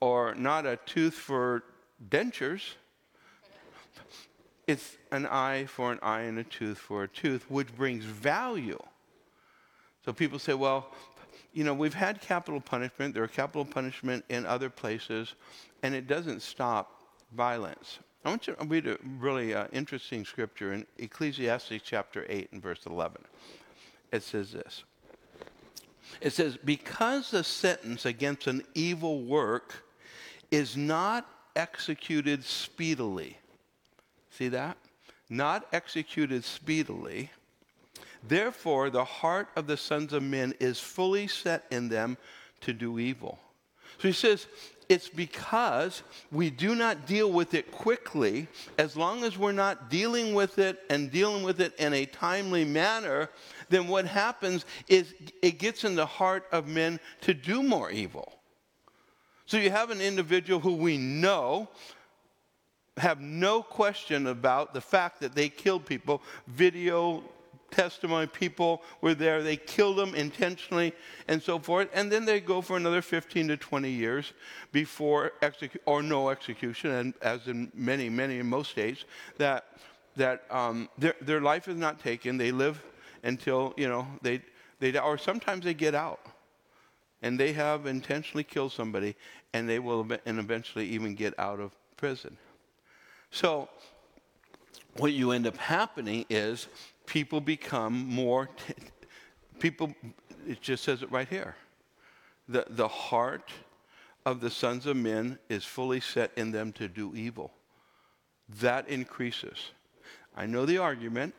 or 0.00 0.34
not 0.34 0.66
a 0.66 0.76
tooth 0.84 1.14
for 1.14 1.64
dentures. 2.10 2.74
It's 4.66 4.98
an 5.10 5.24
eye 5.24 5.64
for 5.64 5.90
an 5.90 5.98
eye 6.02 6.22
and 6.22 6.38
a 6.38 6.44
tooth 6.44 6.76
for 6.76 7.04
a 7.04 7.08
tooth, 7.08 7.50
which 7.50 7.74
brings 7.74 8.04
value. 8.04 8.78
So 10.04 10.12
people 10.12 10.38
say, 10.38 10.52
well, 10.52 10.92
you 11.54 11.64
know, 11.64 11.72
we've 11.72 11.94
had 11.94 12.20
capital 12.20 12.60
punishment, 12.60 13.14
there 13.14 13.24
are 13.24 13.28
capital 13.28 13.64
punishment 13.64 14.26
in 14.28 14.44
other 14.44 14.68
places, 14.68 15.34
and 15.82 15.94
it 15.94 16.06
doesn't 16.06 16.42
stop 16.42 17.00
violence. 17.34 17.98
I 18.24 18.30
want 18.30 18.46
you 18.46 18.54
to 18.54 18.64
read 18.64 18.86
a 18.86 18.98
really 19.18 19.54
uh, 19.54 19.66
interesting 19.72 20.24
scripture 20.24 20.72
in 20.72 20.86
Ecclesiastes 20.98 21.80
chapter 21.84 22.26
8 22.28 22.48
and 22.52 22.62
verse 22.62 22.84
11. 22.84 23.22
It 24.12 24.22
says 24.22 24.52
this 24.52 24.82
It 26.20 26.32
says, 26.32 26.56
Because 26.64 27.30
the 27.30 27.44
sentence 27.44 28.06
against 28.06 28.46
an 28.46 28.62
evil 28.74 29.22
work 29.22 29.84
is 30.50 30.76
not 30.76 31.28
executed 31.54 32.44
speedily. 32.44 33.36
See 34.30 34.48
that? 34.48 34.76
Not 35.30 35.66
executed 35.72 36.44
speedily. 36.44 37.30
Therefore, 38.26 38.90
the 38.90 39.04
heart 39.04 39.48
of 39.54 39.66
the 39.66 39.76
sons 39.76 40.12
of 40.12 40.22
men 40.22 40.54
is 40.58 40.80
fully 40.80 41.28
set 41.28 41.66
in 41.70 41.88
them 41.88 42.16
to 42.62 42.72
do 42.72 42.98
evil. 42.98 43.38
So 43.98 44.08
he 44.08 44.12
says, 44.12 44.46
it's 44.88 45.08
because 45.08 46.02
we 46.32 46.48
do 46.50 46.74
not 46.74 47.06
deal 47.06 47.30
with 47.30 47.54
it 47.54 47.70
quickly. 47.70 48.48
As 48.78 48.96
long 48.96 49.22
as 49.24 49.36
we're 49.36 49.52
not 49.52 49.90
dealing 49.90 50.34
with 50.34 50.58
it 50.58 50.80
and 50.88 51.10
dealing 51.10 51.42
with 51.42 51.60
it 51.60 51.74
in 51.78 51.92
a 51.92 52.06
timely 52.06 52.64
manner, 52.64 53.28
then 53.68 53.86
what 53.86 54.06
happens 54.06 54.64
is 54.88 55.14
it 55.42 55.58
gets 55.58 55.84
in 55.84 55.94
the 55.94 56.06
heart 56.06 56.46
of 56.52 56.66
men 56.66 56.98
to 57.22 57.34
do 57.34 57.62
more 57.62 57.90
evil. 57.90 58.32
So 59.46 59.58
you 59.58 59.70
have 59.70 59.90
an 59.90 60.00
individual 60.00 60.60
who 60.60 60.74
we 60.74 60.96
know 60.96 61.68
have 62.96 63.20
no 63.20 63.62
question 63.62 64.26
about 64.26 64.74
the 64.74 64.80
fact 64.80 65.20
that 65.20 65.34
they 65.34 65.48
killed 65.48 65.86
people, 65.86 66.22
video 66.46 67.22
testimony, 67.70 68.26
people 68.26 68.82
were 69.00 69.14
there, 69.14 69.42
they 69.42 69.56
killed 69.56 69.98
them 69.98 70.14
intentionally, 70.14 70.92
and 71.28 71.42
so 71.42 71.58
forth. 71.58 71.88
And 71.92 72.10
then 72.10 72.24
they 72.24 72.40
go 72.40 72.60
for 72.60 72.76
another 72.76 73.02
15 73.02 73.48
to 73.48 73.56
20 73.56 73.90
years 73.90 74.32
before 74.72 75.32
execution, 75.42 75.80
or 75.86 76.02
no 76.02 76.30
execution, 76.30 76.90
and 76.90 77.14
as 77.22 77.46
in 77.48 77.70
many, 77.74 78.08
many, 78.08 78.38
in 78.38 78.46
most 78.46 78.70
states, 78.70 79.04
that, 79.38 79.66
that 80.16 80.44
um, 80.50 80.88
their, 80.98 81.14
their 81.20 81.40
life 81.40 81.68
is 81.68 81.76
not 81.76 82.00
taken. 82.00 82.36
They 82.36 82.52
live 82.52 82.82
until, 83.22 83.74
you 83.76 83.88
know, 83.88 84.06
they, 84.22 84.42
they, 84.80 84.98
or 84.98 85.18
sometimes 85.18 85.64
they 85.64 85.74
get 85.74 85.94
out. 85.94 86.20
And 87.20 87.38
they 87.38 87.52
have 87.52 87.86
intentionally 87.86 88.44
killed 88.44 88.70
somebody, 88.70 89.16
and 89.52 89.68
they 89.68 89.80
will 89.80 90.06
and 90.24 90.38
eventually 90.38 90.86
even 90.86 91.14
get 91.14 91.36
out 91.36 91.58
of 91.58 91.72
prison. 91.96 92.36
So, 93.32 93.68
what 94.96 95.12
you 95.12 95.32
end 95.32 95.46
up 95.46 95.56
happening 95.56 96.24
is 96.30 96.68
people 97.08 97.40
become 97.40 98.06
more, 98.06 98.46
t- 98.46 98.74
people, 99.58 99.92
it 100.46 100.60
just 100.60 100.84
says 100.84 101.02
it 101.02 101.10
right 101.10 101.28
here. 101.28 101.56
The, 102.48 102.66
the 102.68 102.88
heart 102.88 103.50
of 104.24 104.40
the 104.40 104.50
sons 104.50 104.86
of 104.86 104.96
men 104.96 105.38
is 105.48 105.64
fully 105.64 106.00
set 106.00 106.30
in 106.36 106.52
them 106.52 106.72
to 106.74 106.86
do 106.86 107.14
evil. 107.14 107.50
That 108.60 108.88
increases. 108.88 109.72
I 110.36 110.46
know 110.46 110.66
the 110.66 110.78
argument 110.78 111.34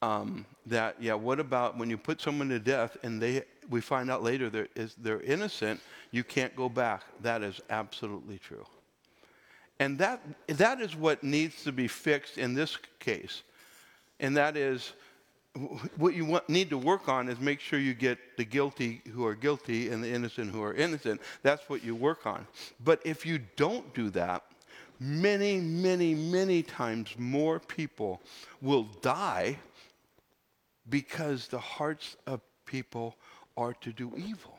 um, 0.00 0.44
that, 0.66 0.96
yeah, 0.98 1.14
what 1.14 1.38
about 1.38 1.78
when 1.78 1.88
you 1.88 1.96
put 1.96 2.20
someone 2.20 2.48
to 2.48 2.58
death 2.58 2.96
and 3.02 3.22
they, 3.22 3.44
we 3.70 3.80
find 3.80 4.10
out 4.10 4.22
later 4.22 4.50
they're, 4.50 4.68
is, 4.74 4.94
they're 4.98 5.20
innocent, 5.20 5.80
you 6.10 6.24
can't 6.24 6.56
go 6.56 6.68
back. 6.68 7.02
That 7.20 7.42
is 7.42 7.60
absolutely 7.70 8.38
true. 8.38 8.66
And 9.78 9.98
that, 9.98 10.20
that 10.48 10.80
is 10.80 10.96
what 10.96 11.22
needs 11.22 11.62
to 11.64 11.72
be 11.72 11.86
fixed 11.86 12.38
in 12.38 12.54
this 12.54 12.78
case 12.98 13.42
and 14.20 14.36
that 14.36 14.56
is 14.56 14.92
what 15.96 16.14
you 16.14 16.24
want, 16.24 16.48
need 16.48 16.70
to 16.70 16.78
work 16.78 17.08
on 17.08 17.28
is 17.28 17.38
make 17.38 17.60
sure 17.60 17.78
you 17.78 17.94
get 17.94 18.18
the 18.36 18.44
guilty 18.44 19.02
who 19.12 19.26
are 19.26 19.34
guilty 19.34 19.90
and 19.90 20.02
the 20.02 20.10
innocent 20.10 20.50
who 20.50 20.62
are 20.62 20.74
innocent. 20.74 21.20
That's 21.42 21.68
what 21.68 21.84
you 21.84 21.94
work 21.94 22.26
on. 22.26 22.46
But 22.82 23.00
if 23.04 23.26
you 23.26 23.38
don't 23.56 23.92
do 23.94 24.08
that, 24.10 24.44
many, 24.98 25.60
many, 25.60 26.14
many 26.14 26.62
times 26.62 27.14
more 27.18 27.58
people 27.60 28.22
will 28.62 28.84
die 29.02 29.58
because 30.88 31.48
the 31.48 31.58
hearts 31.58 32.16
of 32.26 32.40
people 32.64 33.16
are 33.56 33.74
to 33.74 33.92
do 33.92 34.12
evil. 34.16 34.58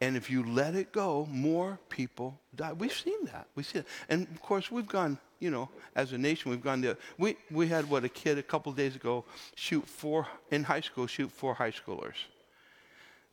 And 0.00 0.16
if 0.16 0.30
you 0.30 0.44
let 0.44 0.74
it 0.74 0.92
go, 0.92 1.26
more 1.30 1.78
people 1.88 2.38
die. 2.54 2.72
We've 2.72 2.92
seen 2.92 3.26
that. 3.26 3.46
We 3.54 3.62
see 3.62 3.80
it. 3.80 3.86
And 4.08 4.26
of 4.34 4.40
course, 4.42 4.70
we've 4.70 4.86
gone, 4.86 5.18
you 5.40 5.50
know, 5.50 5.68
as 5.94 6.12
a 6.12 6.18
nation, 6.18 6.50
we've 6.50 6.62
gone 6.62 6.80
there. 6.80 6.96
We, 7.18 7.36
we 7.50 7.68
had 7.68 7.88
what 7.88 8.04
a 8.04 8.08
kid 8.08 8.38
a 8.38 8.42
couple 8.42 8.72
days 8.72 8.96
ago 8.96 9.24
shoot 9.54 9.86
four, 9.86 10.26
in 10.50 10.64
high 10.64 10.80
school, 10.80 11.06
shoot 11.06 11.30
four 11.30 11.54
high 11.54 11.72
schoolers. 11.72 12.14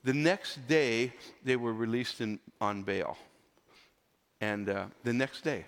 The 0.03 0.13
next 0.13 0.67
day, 0.67 1.13
they 1.43 1.55
were 1.55 1.73
released 1.73 2.21
in, 2.21 2.39
on 2.59 2.83
bail. 2.83 3.17
And 4.39 4.69
uh, 4.69 4.85
the 5.03 5.13
next 5.13 5.41
day, 5.41 5.65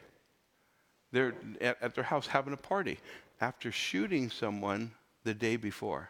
they're 1.12 1.36
at, 1.62 1.78
at 1.82 1.96
their 1.96 2.04
house 2.04 2.26
having 2.26 2.54
a 2.54 2.58
party 2.58 2.98
after 3.40 3.72
shooting 3.72 4.30
someone 4.30 4.92
the 5.24 5.34
day 5.34 5.56
before. 5.56 6.10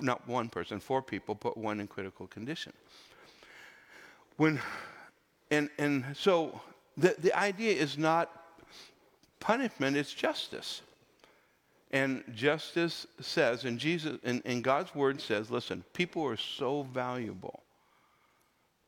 Not 0.00 0.26
one 0.28 0.48
person, 0.48 0.80
four 0.80 1.02
people, 1.02 1.34
put 1.34 1.56
one 1.56 1.80
in 1.80 1.88
critical 1.88 2.26
condition. 2.28 2.72
When, 4.36 4.60
and, 5.50 5.68
and 5.78 6.04
so 6.14 6.60
the, 6.96 7.16
the 7.18 7.36
idea 7.36 7.72
is 7.72 7.98
not 7.98 8.43
punishment, 9.44 9.94
it's 9.94 10.12
justice. 10.12 10.80
And 11.90 12.24
justice 12.34 13.06
says, 13.20 13.64
and 13.64 13.78
Jesus, 13.78 14.18
and, 14.24 14.40
and 14.46 14.64
God's 14.64 14.94
word 14.94 15.20
says, 15.20 15.50
listen, 15.50 15.84
people 15.92 16.24
are 16.24 16.38
so 16.38 16.84
valuable 16.94 17.62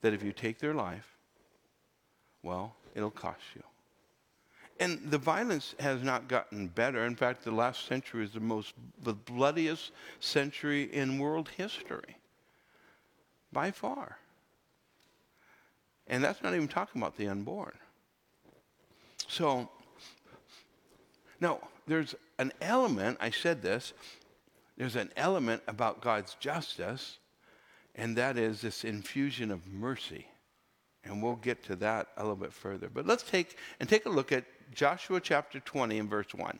that 0.01 0.14
if 0.14 0.23
you 0.23 0.33
take 0.33 0.59
their 0.59 0.73
life, 0.73 1.14
well, 2.42 2.75
it'll 2.95 3.11
cost 3.11 3.42
you. 3.55 3.62
And 4.81 4.99
the 5.11 5.19
violence 5.19 5.75
has 5.79 6.03
not 6.03 6.27
gotten 6.27 6.69
better. 6.69 7.05
In 7.05 7.16
fact, 7.16 7.45
the 7.45 7.51
last 7.51 7.87
century 7.87 8.25
is 8.25 8.33
the 8.33 8.40
most 8.40 8.73
the 9.05 9.14
bloodiest 9.14 9.92
century 10.21 10.85
in 10.85 11.19
world 11.19 11.51
history. 11.57 12.16
By 13.53 13.71
far. 13.71 14.19
And 16.09 16.23
that's 16.23 16.42
not 16.42 16.55
even 16.55 16.69
talking 16.69 17.01
about 17.01 17.16
the 17.16 17.29
unborn. 17.29 17.73
So, 19.29 19.71
now, 21.40 21.61
there's 21.87 22.14
an 22.38 22.53
element, 22.61 23.18
I 23.20 23.31
said 23.31 23.62
this, 23.62 23.92
there's 24.77 24.96
an 24.96 25.11
element 25.16 25.62
about 25.68 26.01
God's 26.01 26.35
justice, 26.35 27.18
and 27.94 28.16
that 28.16 28.37
is 28.37 28.61
this 28.61 28.85
infusion 28.85 29.51
of 29.51 29.66
mercy. 29.66 30.27
And 31.05 31.22
we'll 31.22 31.37
get 31.37 31.62
to 31.64 31.77
that 31.77 32.09
a 32.16 32.22
little 32.22 32.37
bit 32.37 32.53
further. 32.53 32.90
But 32.92 33.07
let's 33.07 33.22
take 33.22 33.57
and 33.81 33.88
take 33.88 34.07
a 34.07 34.11
look 34.11 34.33
at 34.33 34.44
Joshua 34.75 35.20
chapter 35.20 35.61
20 35.61 35.99
and 35.99 36.11
verse 36.11 36.35
1. 36.35 36.59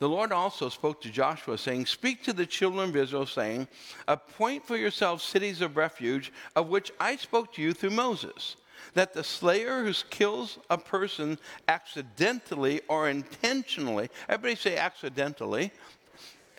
The 0.00 0.08
Lord 0.08 0.32
also 0.32 0.68
spoke 0.68 1.00
to 1.02 1.10
Joshua, 1.10 1.56
saying, 1.56 1.86
Speak 1.86 2.24
to 2.24 2.32
the 2.32 2.46
children 2.46 2.90
of 2.90 2.96
Israel, 2.96 3.26
saying, 3.26 3.68
Appoint 4.08 4.66
for 4.66 4.76
yourselves 4.76 5.22
cities 5.22 5.60
of 5.60 5.76
refuge, 5.76 6.32
of 6.56 6.68
which 6.68 6.92
I 6.98 7.16
spoke 7.16 7.54
to 7.54 7.62
you 7.62 7.72
through 7.72 7.90
Moses, 7.90 8.56
that 8.92 9.14
the 9.14 9.24
slayer 9.24 9.82
who 9.84 9.92
kills 10.10 10.58
a 10.68 10.78
person 10.78 11.38
accidentally 11.66 12.82
or 12.88 13.08
intentionally, 13.08 14.10
everybody 14.28 14.54
say 14.54 14.76
accidentally. 14.76 15.72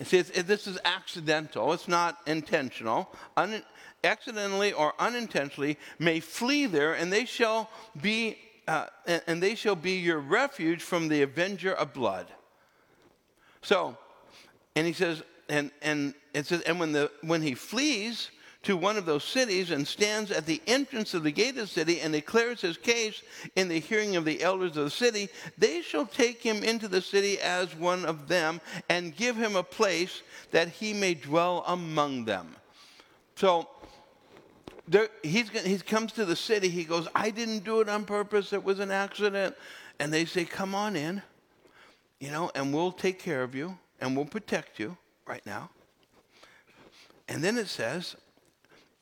See, 0.04 0.22
this 0.22 0.68
is 0.68 0.78
accidental, 0.84 1.72
it's 1.72 1.88
not 1.88 2.18
intentional. 2.26 3.10
Un- 3.38 3.64
accidentally 4.04 4.74
or 4.74 4.94
unintentionally 5.00 5.78
may 6.00 6.20
flee 6.20 6.66
there, 6.66 6.94
and 6.94 7.14
they 7.14 7.26
shall 7.26 7.70
be. 8.02 8.38
Uh, 8.68 8.88
and, 9.06 9.22
and 9.28 9.44
they 9.44 9.54
shall 9.54 9.76
be 9.76 9.92
your 9.92 10.18
refuge 10.18 10.82
from 10.82 11.08
the 11.08 11.22
avenger 11.22 11.72
of 11.72 11.94
blood. 11.94 12.26
So, 13.62 13.96
and 14.76 14.88
he 14.88 14.94
says, 14.94 15.22
and, 15.50 15.70
and 15.84 16.16
it 16.34 16.48
says, 16.48 16.62
and 16.62 16.80
when, 16.80 16.92
the, 16.92 17.12
when 17.22 17.44
he 17.44 17.54
flees 17.54 18.32
to 18.66 18.76
one 18.76 18.98
of 18.98 19.06
those 19.06 19.24
cities 19.24 19.70
and 19.70 19.88
stands 19.88 20.32
at 20.32 20.48
the 20.48 20.62
entrance 20.66 21.14
of 21.14 21.24
the 21.24 21.32
gate 21.32 21.50
of 21.50 21.56
the 21.56 21.68
city 21.68 22.02
and 22.02 22.14
declares 22.14 22.62
his 22.62 22.78
case 22.78 23.22
in 23.56 23.68
the 23.68 23.80
hearing 23.80 24.16
of 24.16 24.26
the 24.26 24.42
elders 24.42 24.76
of 24.76 24.86
the 24.86 24.90
city, 24.90 25.30
they 25.58 25.82
shall 25.82 26.06
take 26.06 26.42
him 26.42 26.64
into 26.64 26.88
the 26.88 27.02
city 27.02 27.40
as 27.40 27.76
one 27.76 28.06
of 28.06 28.28
them 28.28 28.60
and 28.90 29.16
give 29.16 29.36
him 29.36 29.56
a 29.56 29.62
place 29.62 30.24
that 30.50 30.68
he 30.68 30.94
may 30.94 31.14
dwell 31.14 31.64
among 31.68 32.26
them. 32.26 32.56
So 33.36 33.70
there, 34.88 35.10
he's, 35.22 35.50
he 35.50 35.78
comes 35.78 36.12
to 36.14 36.26
the 36.26 36.36
city. 36.36 36.68
He 36.68 36.86
goes, 36.86 37.08
I 37.14 37.30
didn't 37.30 37.66
do 37.66 37.82
it 37.82 37.90
on 37.90 38.04
purpose. 38.04 38.52
It 38.52 38.64
was 38.64 38.80
an 38.80 38.90
accident. 38.90 39.56
And 40.00 40.12
they 40.12 40.26
say, 40.26 40.44
Come 40.44 40.74
on 40.74 40.96
in, 40.96 41.22
you 42.20 42.32
know, 42.32 42.52
and 42.56 42.74
we'll 42.74 42.92
take 42.92 43.20
care 43.20 43.44
of 43.44 43.54
you 43.54 43.78
and 44.02 44.16
we'll 44.16 44.26
protect 44.26 44.80
you 44.80 44.98
right 45.28 45.46
now. 45.46 45.70
And 47.28 47.44
then 47.44 47.58
it 47.58 47.68
says 47.68 48.16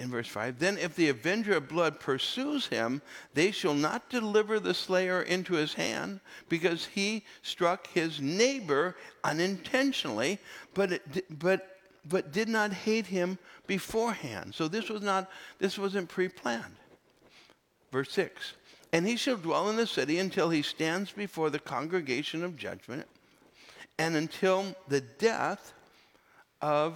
in 0.03 0.11
verse 0.11 0.27
5 0.27 0.59
Then 0.59 0.77
if 0.77 0.95
the 0.95 1.09
avenger 1.09 1.57
of 1.57 1.67
blood 1.67 1.99
pursues 1.99 2.67
him, 2.67 3.01
they 3.33 3.49
shall 3.49 3.73
not 3.73 4.09
deliver 4.09 4.59
the 4.59 4.73
slayer 4.73 5.23
into 5.23 5.53
his 5.55 5.73
hand 5.73 6.19
because 6.49 6.85
he 6.85 7.23
struck 7.41 7.87
his 7.87 8.21
neighbor 8.21 8.95
unintentionally, 9.23 10.37
but, 10.73 10.91
it, 10.91 11.39
but 11.39 11.69
but 12.05 12.33
did 12.33 12.49
not 12.49 12.73
hate 12.73 13.05
him 13.05 13.37
beforehand. 13.65 14.53
So 14.53 14.67
this 14.67 14.89
was 14.89 15.01
not 15.01 15.29
this 15.59 15.77
wasn't 15.77 16.09
pre-planned. 16.09 16.75
Verse 17.91 18.11
6. 18.11 18.53
And 18.91 19.07
he 19.07 19.15
shall 19.15 19.37
dwell 19.37 19.69
in 19.69 19.75
the 19.75 19.87
city 19.87 20.19
until 20.19 20.49
he 20.49 20.61
stands 20.61 21.11
before 21.11 21.49
the 21.49 21.59
congregation 21.59 22.43
of 22.43 22.57
judgment 22.57 23.07
and 23.97 24.15
until 24.15 24.75
the 24.87 25.01
death 25.01 25.73
of, 26.61 26.95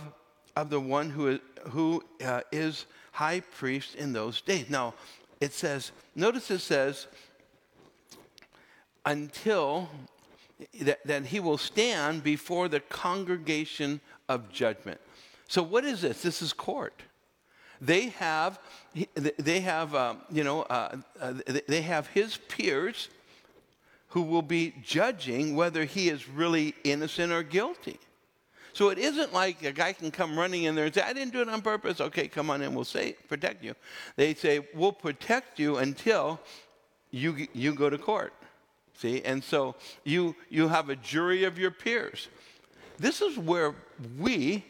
of 0.58 0.72
the 0.72 0.80
one 0.80 1.12
who 1.12 1.28
is, 1.28 1.39
who, 1.70 2.04
uh, 2.26 2.41
is 2.52 2.88
high 3.12 3.39
priest 3.39 3.93
in 3.93 4.12
those 4.12 4.41
days. 4.41 4.70
Now, 4.70 4.96
it 5.39 5.54
says, 5.54 5.91
notice 6.15 6.50
it 6.50 6.60
says, 6.60 7.06
until 9.06 9.88
that, 10.82 11.06
that 11.06 11.28
he 11.28 11.39
will 11.39 11.60
stand 11.60 12.24
before 12.24 12.67
the 12.70 12.80
congregation 12.80 14.02
of 14.28 14.52
judgment. 14.52 15.00
So, 15.48 15.62
what 15.62 15.86
is 15.86 16.02
this? 16.02 16.24
This 16.24 16.41
is 16.41 16.54
court. 16.54 17.04
They 17.80 18.10
have, 18.10 18.60
they 19.13 19.60
have, 19.60 19.93
um, 19.93 20.22
you 20.32 20.43
know, 20.43 20.63
uh, 20.63 20.98
uh, 21.22 21.34
they 21.67 21.84
have 21.84 22.08
his 22.08 22.36
peers 22.36 23.10
who 24.08 24.24
will 24.24 24.41
be 24.41 24.74
judging 24.84 25.56
whether 25.56 25.86
he 25.86 26.10
is 26.10 26.28
really 26.28 26.74
innocent 26.84 27.32
or 27.32 27.43
guilty. 27.43 28.00
So 28.78 28.90
it 28.90 29.00
isn't 29.00 29.34
like 29.34 29.63
a 29.63 29.72
guy 29.72 29.92
can 29.92 30.12
come 30.12 30.38
running 30.38 30.66
in 30.66 30.76
there 30.76 30.86
and 30.86 30.94
say, 30.94 31.02
I 31.02 31.12
didn't 31.12 31.34
do 31.34 31.42
it 31.42 31.50
on 31.50 31.63
purpose. 31.63 32.00
Okay, 32.00 32.28
come 32.28 32.52
on 32.52 32.62
in, 32.62 32.76
we'll 32.76 32.84
say, 32.84 33.13
protect 33.28 33.63
you. 33.63 33.74
They 34.18 34.36
say, 34.36 34.68
we'll 34.76 34.92
protect 34.92 35.58
you 35.58 35.78
until 35.78 36.40
you, 37.10 37.48
you 37.54 37.74
go 37.74 37.90
to 37.90 37.98
court. 37.98 38.34
See, 38.94 39.24
and 39.24 39.44
so 39.44 39.74
you, 40.04 40.36
you 40.52 40.68
have 40.68 40.92
a 40.92 40.96
jury 40.96 41.44
of 41.44 41.58
your 41.58 41.72
peers. 41.72 42.28
This 43.00 43.20
is 43.20 43.36
where 43.40 43.74
we 44.20 44.63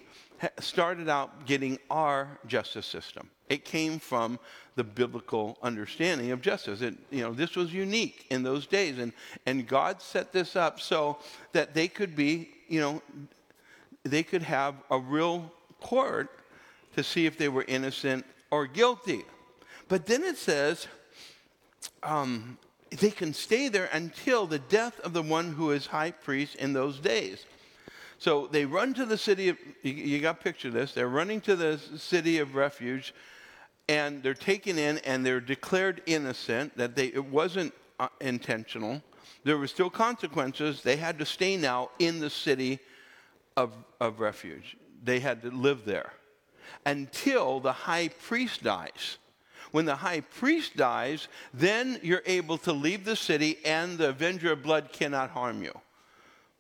started 0.62 1.10
out 1.10 1.46
getting 1.46 1.78
our 1.90 2.30
justice 2.48 2.86
system. 2.86 3.30
It 3.50 3.66
came 3.66 4.00
from 4.00 4.40
the 4.78 4.86
biblical 4.86 5.58
understanding 5.62 6.32
of 6.32 6.42
justice. 6.42 6.80
It, 6.80 6.96
you 7.12 7.24
know, 7.24 7.34
this 7.34 7.58
was 7.58 7.74
unique 7.74 8.26
in 8.30 8.42
those 8.42 8.68
days, 8.68 9.00
and, 9.00 9.12
and 9.46 9.68
God 9.68 10.02
set 10.02 10.32
this 10.32 10.56
up 10.56 10.80
so 10.80 11.18
that 11.52 11.74
they 11.74 11.90
could 11.90 12.16
be, 12.16 12.52
you 12.70 12.80
know, 12.80 13.02
they 14.08 14.24
could 14.24 14.44
have 14.44 14.76
a 14.90 14.98
real 14.98 15.52
court 15.82 16.30
to 16.96 17.04
see 17.04 17.26
if 17.26 17.38
they 17.38 17.50
were 17.50 17.66
innocent 17.68 18.26
or 18.52 18.66
guilty. 18.66 19.24
But 19.88 20.06
then 20.06 20.24
it 20.24 20.38
says 20.38 20.88
um, 22.04 22.58
they 22.90 23.12
can 23.12 23.34
stay 23.34 23.70
there 23.70 23.90
until 23.94 24.48
the 24.48 24.60
death 24.60 25.00
of 25.02 25.14
the 25.14 25.22
one 25.22 25.54
who 25.54 25.72
is 25.72 25.88
high 25.88 26.12
priest 26.12 26.56
in 26.56 26.74
those 26.74 27.00
days. 27.00 27.46
So 28.20 28.48
they 28.48 28.66
run 28.66 28.94
to 28.96 29.06
the 29.06 29.18
city 29.18 29.50
of, 29.50 29.58
you, 29.84 30.20
got 30.20 30.38
to 30.38 30.44
picture 30.44 30.72
this, 30.72 30.94
they're 30.94 31.08
running 31.08 31.40
to 31.42 31.56
the 31.56 31.78
city 31.98 32.40
of 32.40 32.56
refuge 32.56 33.14
and 33.88 34.24
they're 34.24 34.34
taken 34.34 34.78
in 34.78 34.98
and 35.00 35.26
they're 35.26 35.40
declared 35.40 36.02
innocent, 36.08 36.76
that 36.78 36.96
they, 36.96 37.08
it 37.08 37.26
wasn't 37.26 37.74
uh, 38.00 38.08
intentional. 38.20 39.02
There 39.44 39.58
were 39.58 39.68
still 39.68 39.90
consequences. 39.90 40.82
They 40.82 40.98
had 40.98 41.20
to 41.20 41.26
stay 41.26 41.56
now 41.56 41.92
in 42.00 42.20
the 42.20 42.30
city 42.30 42.80
of, 43.58 43.74
of 44.00 44.22
refuge. 44.22 44.78
They 45.04 45.20
had 45.20 45.42
to 45.42 45.50
live 45.50 45.84
there 45.84 46.14
until 46.86 47.60
the 47.60 47.74
high 47.74 48.08
priest 48.08 48.64
dies. 48.64 49.18
When 49.72 49.86
the 49.86 49.96
high 49.96 50.22
priest 50.22 50.78
dies, 50.78 51.28
then 51.54 52.00
you're 52.02 52.24
able 52.26 52.58
to 52.60 52.72
leave 52.72 53.04
the 53.04 53.18
city 53.18 53.58
and 53.66 53.98
the 53.98 54.10
avenger 54.10 54.54
of 54.54 54.64
blood 54.64 54.94
cannot 54.94 55.32
harm 55.32 55.62
you. 55.62 55.74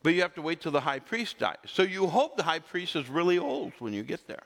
But 0.04 0.14
you 0.14 0.22
have 0.22 0.34
to 0.36 0.42
wait 0.42 0.62
till 0.62 0.72
the 0.72 0.82
high 0.82 1.00
priest 1.00 1.40
dies. 1.40 1.58
So 1.66 1.84
you 1.84 2.08
hope 2.08 2.36
the 2.36 2.44
high 2.44 2.60
priest 2.60 2.96
is 2.96 3.08
really 3.08 3.38
old 3.38 3.74
when 3.80 3.94
you 3.94 4.04
get 4.04 4.28
there. 4.28 4.44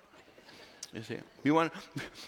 You 0.94 1.04
see, 1.04 1.18
you 1.44 1.54
want 1.54 1.72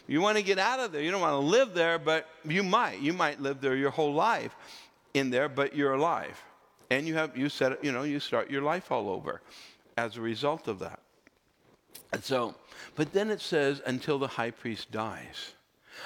you 0.08 0.22
want 0.22 0.38
to 0.38 0.44
get 0.44 0.58
out 0.58 0.80
of 0.80 0.94
there. 0.94 1.02
You 1.02 1.12
don't 1.12 1.22
want 1.22 1.34
to 1.34 1.38
live 1.38 1.74
there, 1.74 2.00
but 2.00 2.30
you 2.46 2.64
might. 2.64 3.00
You 3.02 3.12
might 3.12 3.42
live 3.42 3.60
there 3.60 3.76
your 3.76 3.90
whole 3.90 4.14
life 4.14 4.56
in 5.14 5.30
there, 5.30 5.50
but 5.50 5.76
you're 5.76 5.94
alive, 5.94 6.42
and 6.90 7.06
you 7.06 7.14
have 7.16 7.36
you 7.36 7.50
set 7.50 7.84
you 7.84 7.92
know 7.92 8.04
you 8.04 8.22
start 8.22 8.50
your 8.50 8.62
life 8.62 8.90
all 8.90 9.10
over 9.10 9.42
as 9.98 10.18
a 10.18 10.22
result 10.22 10.68
of 10.68 10.80
that. 10.80 11.00
And 12.12 12.24
so, 12.24 12.56
but 12.96 13.14
then 13.14 13.30
it 13.30 13.42
says 13.42 13.82
until 13.86 14.20
the 14.20 14.28
high 14.28 14.52
priest 14.52 14.92
dies. 14.92 15.54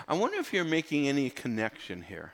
I 0.07 0.15
wonder 0.15 0.37
if 0.37 0.53
you're 0.53 0.65
making 0.65 1.07
any 1.07 1.29
connection 1.29 2.01
here. 2.01 2.33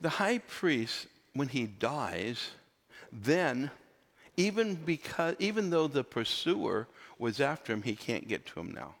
The 0.00 0.08
high 0.08 0.38
priest, 0.38 1.06
when 1.34 1.48
he 1.48 1.66
dies, 1.66 2.50
then 3.12 3.70
even 4.36 4.74
because 4.74 5.36
even 5.38 5.68
though 5.70 5.86
the 5.86 6.04
pursuer 6.04 6.88
was 7.18 7.40
after 7.40 7.72
him, 7.72 7.82
he 7.82 7.94
can't 7.94 8.26
get 8.26 8.46
to 8.46 8.60
him 8.60 8.72
now. 8.72 8.94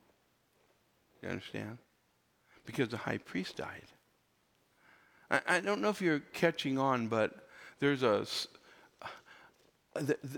You 1.22 1.30
understand? 1.30 1.78
Because 2.66 2.88
the 2.90 2.98
high 2.98 3.18
priest 3.18 3.56
died. 3.56 3.86
I, 5.30 5.40
I 5.48 5.60
don't 5.60 5.80
know 5.80 5.88
if 5.88 6.02
you're 6.02 6.20
catching 6.34 6.78
on, 6.78 7.08
but 7.08 7.48
there's 7.78 8.02
a 8.02 8.26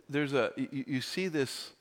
there's 0.09 0.33
a 0.33 0.51
you, 0.57 1.01
see 1.01 1.29
this 1.29 1.73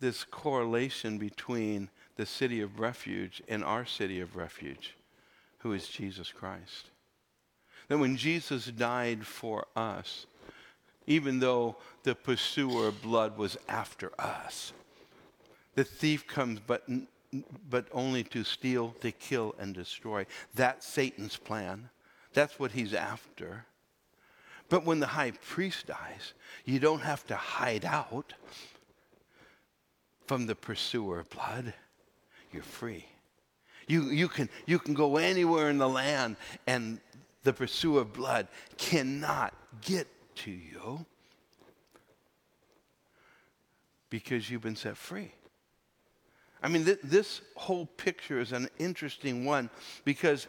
this 0.00 0.24
correlation 0.24 1.18
between 1.18 1.88
the 2.16 2.26
city 2.26 2.60
of 2.60 2.80
refuge 2.80 3.42
and 3.48 3.62
our 3.62 3.84
city 3.84 4.20
of 4.20 4.34
refuge, 4.34 4.94
who 5.58 5.72
is 5.72 5.88
Jesus 5.88 6.32
Christ. 6.32 6.90
That 7.88 7.98
when 7.98 8.16
Jesus 8.16 8.66
died 8.66 9.26
for 9.26 9.66
us, 9.76 10.26
even 11.06 11.40
though 11.40 11.76
the 12.02 12.14
pursuer 12.14 12.88
of 12.88 13.02
blood 13.02 13.36
was 13.36 13.56
after 13.68 14.10
us, 14.18 14.72
the 15.74 15.84
thief 15.84 16.26
comes 16.26 16.60
but, 16.66 16.84
but 17.68 17.86
only 17.92 18.24
to 18.24 18.44
steal, 18.44 18.94
to 19.00 19.12
kill, 19.12 19.54
and 19.58 19.74
destroy. 19.74 20.26
That's 20.54 20.86
Satan's 20.86 21.36
plan. 21.36 21.90
That's 22.32 22.58
what 22.58 22.72
he's 22.72 22.94
after. 22.94 23.66
But 24.70 24.86
when 24.86 25.00
the 25.00 25.06
high 25.08 25.32
priest 25.32 25.88
dies, 25.88 26.32
you 26.64 26.78
don't 26.78 27.00
have 27.00 27.26
to 27.26 27.36
hide 27.36 27.84
out 27.84 28.32
from 30.26 30.46
the 30.46 30.54
pursuer 30.54 31.20
of 31.20 31.28
blood. 31.28 31.74
You're 32.52 32.62
free. 32.62 33.04
You, 33.88 34.04
you, 34.04 34.28
can, 34.28 34.48
you 34.66 34.78
can 34.78 34.94
go 34.94 35.16
anywhere 35.16 35.68
in 35.68 35.78
the 35.78 35.88
land, 35.88 36.36
and 36.68 37.00
the 37.42 37.52
pursuer 37.52 38.02
of 38.02 38.12
blood 38.12 38.46
cannot 38.78 39.52
get 39.82 40.06
to 40.36 40.52
you 40.52 41.04
because 44.08 44.48
you've 44.48 44.62
been 44.62 44.76
set 44.76 44.96
free. 44.96 45.32
I 46.62 46.68
mean, 46.68 46.84
th- 46.84 47.00
this 47.02 47.40
whole 47.56 47.86
picture 47.86 48.38
is 48.38 48.52
an 48.52 48.68
interesting 48.78 49.44
one 49.44 49.68
because 50.04 50.46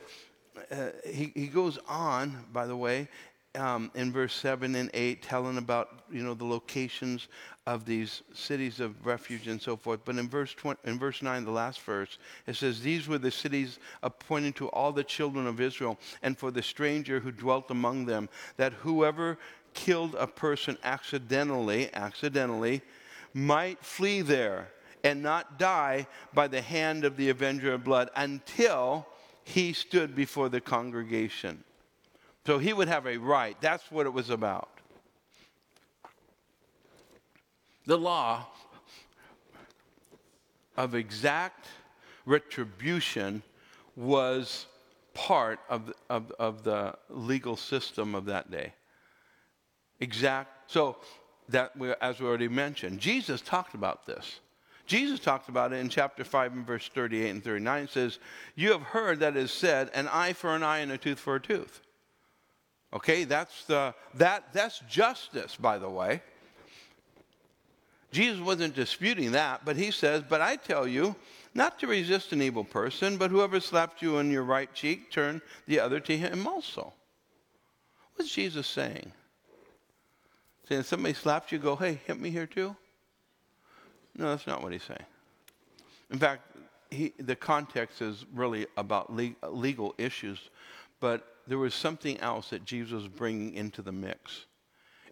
uh, 0.72 0.90
he, 1.06 1.32
he 1.34 1.48
goes 1.48 1.80
on, 1.88 2.46
by 2.52 2.68
the 2.68 2.76
way, 2.76 3.08
um, 3.56 3.92
in 3.96 4.12
verse 4.12 4.34
7 4.34 4.76
and 4.76 4.90
8, 4.94 5.22
telling 5.22 5.58
about, 5.58 6.04
you 6.12 6.24
know, 6.24 6.34
the 6.34 6.46
locations 6.46 7.28
of 7.68 7.86
these 7.86 8.24
cities 8.34 8.80
of 8.80 9.06
refuge 9.06 9.48
and 9.48 9.62
so 9.62 9.76
forth. 9.76 10.02
But 10.06 10.18
in 10.18 10.30
verse, 10.30 10.54
20, 10.54 10.80
in 10.86 10.98
verse 10.98 11.22
9, 11.22 11.44
the 11.44 11.52
last 11.52 11.82
verse, 11.82 12.18
it 12.48 12.56
says, 12.56 12.82
These 12.82 13.08
were 13.08 13.18
the 13.18 13.32
cities 13.32 13.80
appointed 14.04 14.56
to 14.58 14.70
all 14.70 14.92
the 14.92 15.04
children 15.04 15.48
of 15.48 15.60
Israel 15.60 16.00
and 16.22 16.38
for 16.38 16.52
the 16.52 16.64
stranger 16.64 17.20
who 17.20 17.32
dwelt 17.32 17.70
among 17.72 18.06
them, 18.06 18.30
that 18.58 18.74
whoever 18.74 19.38
killed 19.74 20.16
a 20.16 20.28
person 20.28 20.78
accidentally, 20.84 21.94
accidentally, 21.94 22.82
might 23.34 23.84
flee 23.84 24.22
there 24.22 24.70
and 25.04 25.22
not 25.22 25.58
die 25.58 26.08
by 26.34 26.48
the 26.48 26.62
hand 26.62 27.06
of 27.06 27.18
the 27.18 27.30
avenger 27.30 27.74
of 27.74 27.84
blood 27.84 28.10
until 28.16 29.06
he 29.44 29.74
stood 29.74 30.16
before 30.16 30.50
the 30.50 30.62
congregation. 30.62 31.64
So 32.46 32.58
he 32.58 32.74
would 32.74 32.88
have 32.88 33.06
a 33.06 33.18
right. 33.18 33.56
That's 33.62 33.92
what 33.92 34.06
it 34.06 34.14
was 34.14 34.30
about. 34.30 34.70
The 37.86 37.98
law 37.98 38.46
of 40.78 40.96
exact 40.96 41.68
retribution 42.26 43.44
was 43.96 44.66
part 45.14 45.60
of 45.70 45.88
the, 45.88 45.94
of, 46.10 46.32
of 46.40 46.64
the 46.64 46.96
legal 47.10 47.58
system 47.58 48.16
of 48.16 48.26
that 48.26 48.50
day. 48.50 48.74
Exact. 50.00 50.72
So 50.72 50.98
that 51.50 51.76
we, 51.78 51.94
as 52.02 52.20
we 52.20 52.28
already 52.28 52.48
mentioned, 52.48 53.00
Jesus 53.00 53.42
talked 53.42 53.74
about 53.74 54.06
this. 54.06 54.40
Jesus 54.88 55.20
talked 55.20 55.48
about 55.48 55.74
it 55.74 55.78
in 55.78 55.90
chapter 55.90 56.24
5 56.24 56.54
and 56.54 56.66
verse 56.66 56.90
38 56.94 57.30
and 57.30 57.44
39. 57.44 57.84
It 57.84 57.90
says, 57.90 58.20
You 58.56 58.72
have 58.72 58.82
heard 58.82 59.20
that 59.20 59.38
is 59.38 59.52
said, 59.52 59.90
an 59.94 60.08
eye 60.08 60.34
for 60.34 60.56
an 60.56 60.64
eye 60.64 60.80
and 60.80 60.92
a 60.92 60.98
tooth 60.98 61.20
for 61.20 61.36
a 61.36 61.40
tooth. 61.40 61.82
Okay, 62.94 63.24
that's, 63.24 63.66
the, 63.66 63.94
that, 64.16 64.52
that's 64.54 64.80
justice, 64.90 65.56
by 65.56 65.78
the 65.78 65.90
way. 65.90 66.22
Jesus 68.12 68.42
wasn't 68.42 68.76
disputing 68.76 69.32
that, 69.32 69.64
but 69.64 69.78
he 69.78 69.92
says, 69.92 70.24
But 70.28 70.42
I 70.42 70.58
tell 70.58 70.86
you, 70.86 71.16
not 71.54 71.80
to 71.80 71.88
resist 71.88 72.34
an 72.34 72.42
evil 72.42 72.66
person, 72.66 73.18
but 73.18 73.32
whoever 73.32 73.60
slaps 73.60 74.02
you 74.02 74.18
on 74.18 74.30
your 74.30 74.44
right 74.44 74.74
cheek, 74.74 75.12
turn 75.12 75.42
the 75.68 75.80
other 75.80 76.00
to 76.02 76.18
him 76.18 76.46
also. 76.46 76.94
What's 78.16 78.32
Jesus 78.32 78.68
saying? 78.68 79.12
Saying, 80.68 80.84
somebody 80.84 81.14
slaps 81.14 81.52
you, 81.52 81.60
go, 81.60 81.76
hey, 81.76 82.00
hit 82.06 82.20
me 82.20 82.30
here 82.30 82.46
too? 82.46 82.76
No, 84.18 84.30
that's 84.30 84.48
not 84.48 84.62
what 84.62 84.74
he's 84.74 84.84
saying. 84.84 85.06
In 86.12 86.20
fact, 86.20 86.44
he, 86.90 87.14
the 87.18 87.36
context 87.36 88.02
is 88.02 88.26
really 88.34 88.68
about 88.76 89.12
le- 89.12 89.36
legal 89.50 89.96
issues, 89.98 90.50
but 91.00 91.31
there 91.52 91.58
was 91.58 91.74
something 91.74 92.18
else 92.22 92.52
that 92.52 92.64
Jesus 92.64 92.94
was 92.94 93.08
bringing 93.10 93.56
into 93.56 93.82
the 93.82 93.92
mix. 93.92 94.46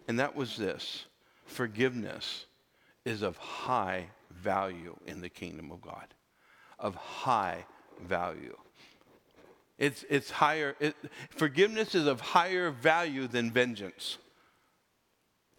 And 0.08 0.18
that 0.20 0.38
was 0.38 0.56
this 0.56 1.04
forgiveness 1.44 2.46
is 3.04 3.24
of 3.24 3.36
high 3.36 4.06
value 4.32 4.96
in 5.06 5.20
the 5.20 5.28
kingdom 5.28 5.70
of 5.70 5.82
God. 5.82 6.08
Of 6.80 6.96
high 6.96 7.66
value. 8.02 8.56
It's, 9.78 10.06
it's 10.10 10.32
higher, 10.32 10.78
it, 10.80 10.96
forgiveness 11.30 11.94
is 11.94 12.08
of 12.08 12.22
higher 12.22 12.72
value 12.72 13.28
than 13.28 13.52
vengeance 13.52 14.18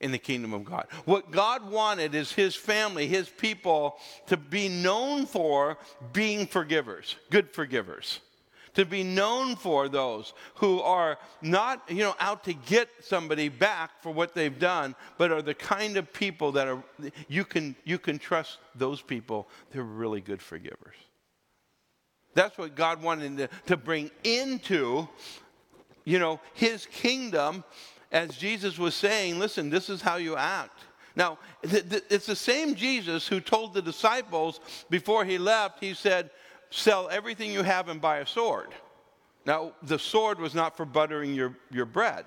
in 0.00 0.12
the 0.12 0.18
kingdom 0.18 0.54
of 0.54 0.64
God. 0.64 0.86
What 1.04 1.30
God 1.30 1.70
wanted 1.70 2.14
is 2.14 2.32
his 2.32 2.54
family, 2.54 3.06
his 3.06 3.28
people, 3.28 3.98
to 4.28 4.38
be 4.38 4.70
known 4.70 5.26
for 5.26 5.76
being 6.14 6.46
forgivers, 6.46 7.16
good 7.28 7.50
forgivers. 7.50 8.20
To 8.80 8.86
be 8.86 9.02
known 9.02 9.56
for 9.56 9.90
those 9.90 10.32
who 10.54 10.80
are 10.80 11.18
not, 11.42 11.82
you 11.90 12.02
know, 12.02 12.14
out 12.18 12.44
to 12.44 12.54
get 12.54 12.88
somebody 13.02 13.50
back 13.50 13.90
for 14.02 14.10
what 14.10 14.32
they've 14.32 14.58
done, 14.58 14.94
but 15.18 15.30
are 15.30 15.42
the 15.42 15.52
kind 15.52 15.98
of 15.98 16.10
people 16.14 16.52
that 16.52 16.66
are 16.66 16.82
you 17.28 17.44
can 17.44 17.76
you 17.84 17.98
can 17.98 18.18
trust 18.18 18.56
those 18.74 19.02
people. 19.02 19.50
They're 19.70 19.82
really 19.82 20.22
good 20.22 20.40
forgivers. 20.40 20.96
That's 22.32 22.56
what 22.56 22.74
God 22.74 23.02
wanted 23.02 23.36
to, 23.36 23.48
to 23.66 23.76
bring 23.76 24.10
into, 24.24 25.06
you 26.06 26.18
know, 26.18 26.40
his 26.54 26.86
kingdom 26.86 27.64
as 28.10 28.34
Jesus 28.38 28.78
was 28.78 28.94
saying, 28.94 29.38
listen, 29.38 29.68
this 29.68 29.90
is 29.90 30.00
how 30.00 30.16
you 30.16 30.36
act. 30.36 30.80
Now, 31.14 31.36
th- 31.68 31.86
th- 31.86 32.04
it's 32.08 32.24
the 32.24 32.34
same 32.34 32.74
Jesus 32.74 33.28
who 33.28 33.40
told 33.40 33.74
the 33.74 33.82
disciples 33.82 34.58
before 34.88 35.26
he 35.26 35.36
left, 35.36 35.80
he 35.80 35.92
said, 35.92 36.30
sell 36.70 37.08
everything 37.10 37.52
you 37.52 37.62
have 37.62 37.88
and 37.88 38.00
buy 38.00 38.18
a 38.18 38.26
sword. 38.26 38.68
Now, 39.46 39.72
the 39.82 39.98
sword 39.98 40.38
was 40.38 40.54
not 40.54 40.76
for 40.76 40.84
buttering 40.84 41.34
your, 41.34 41.56
your 41.70 41.86
bread. 41.86 42.24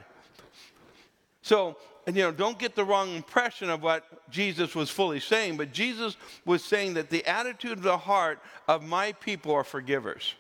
So, 1.42 1.78
and, 2.06 2.16
you 2.16 2.24
know, 2.24 2.32
don't 2.32 2.60
get 2.60 2.76
the 2.76 2.84
wrong 2.84 3.16
impression 3.16 3.70
of 3.70 3.82
what 3.82 4.30
Jesus 4.30 4.76
was 4.76 4.90
fully 4.90 5.20
saying, 5.20 5.58
but 5.58 5.72
Jesus 5.72 6.18
was 6.46 6.64
saying 6.64 6.96
that 6.96 7.10
the 7.10 7.26
attitude 7.26 7.74
of 7.74 7.84
the 7.84 7.98
heart 7.98 8.40
of 8.68 8.84
my 8.84 9.14
people 9.14 9.54
are 9.54 9.64
forgivers. 9.64 10.34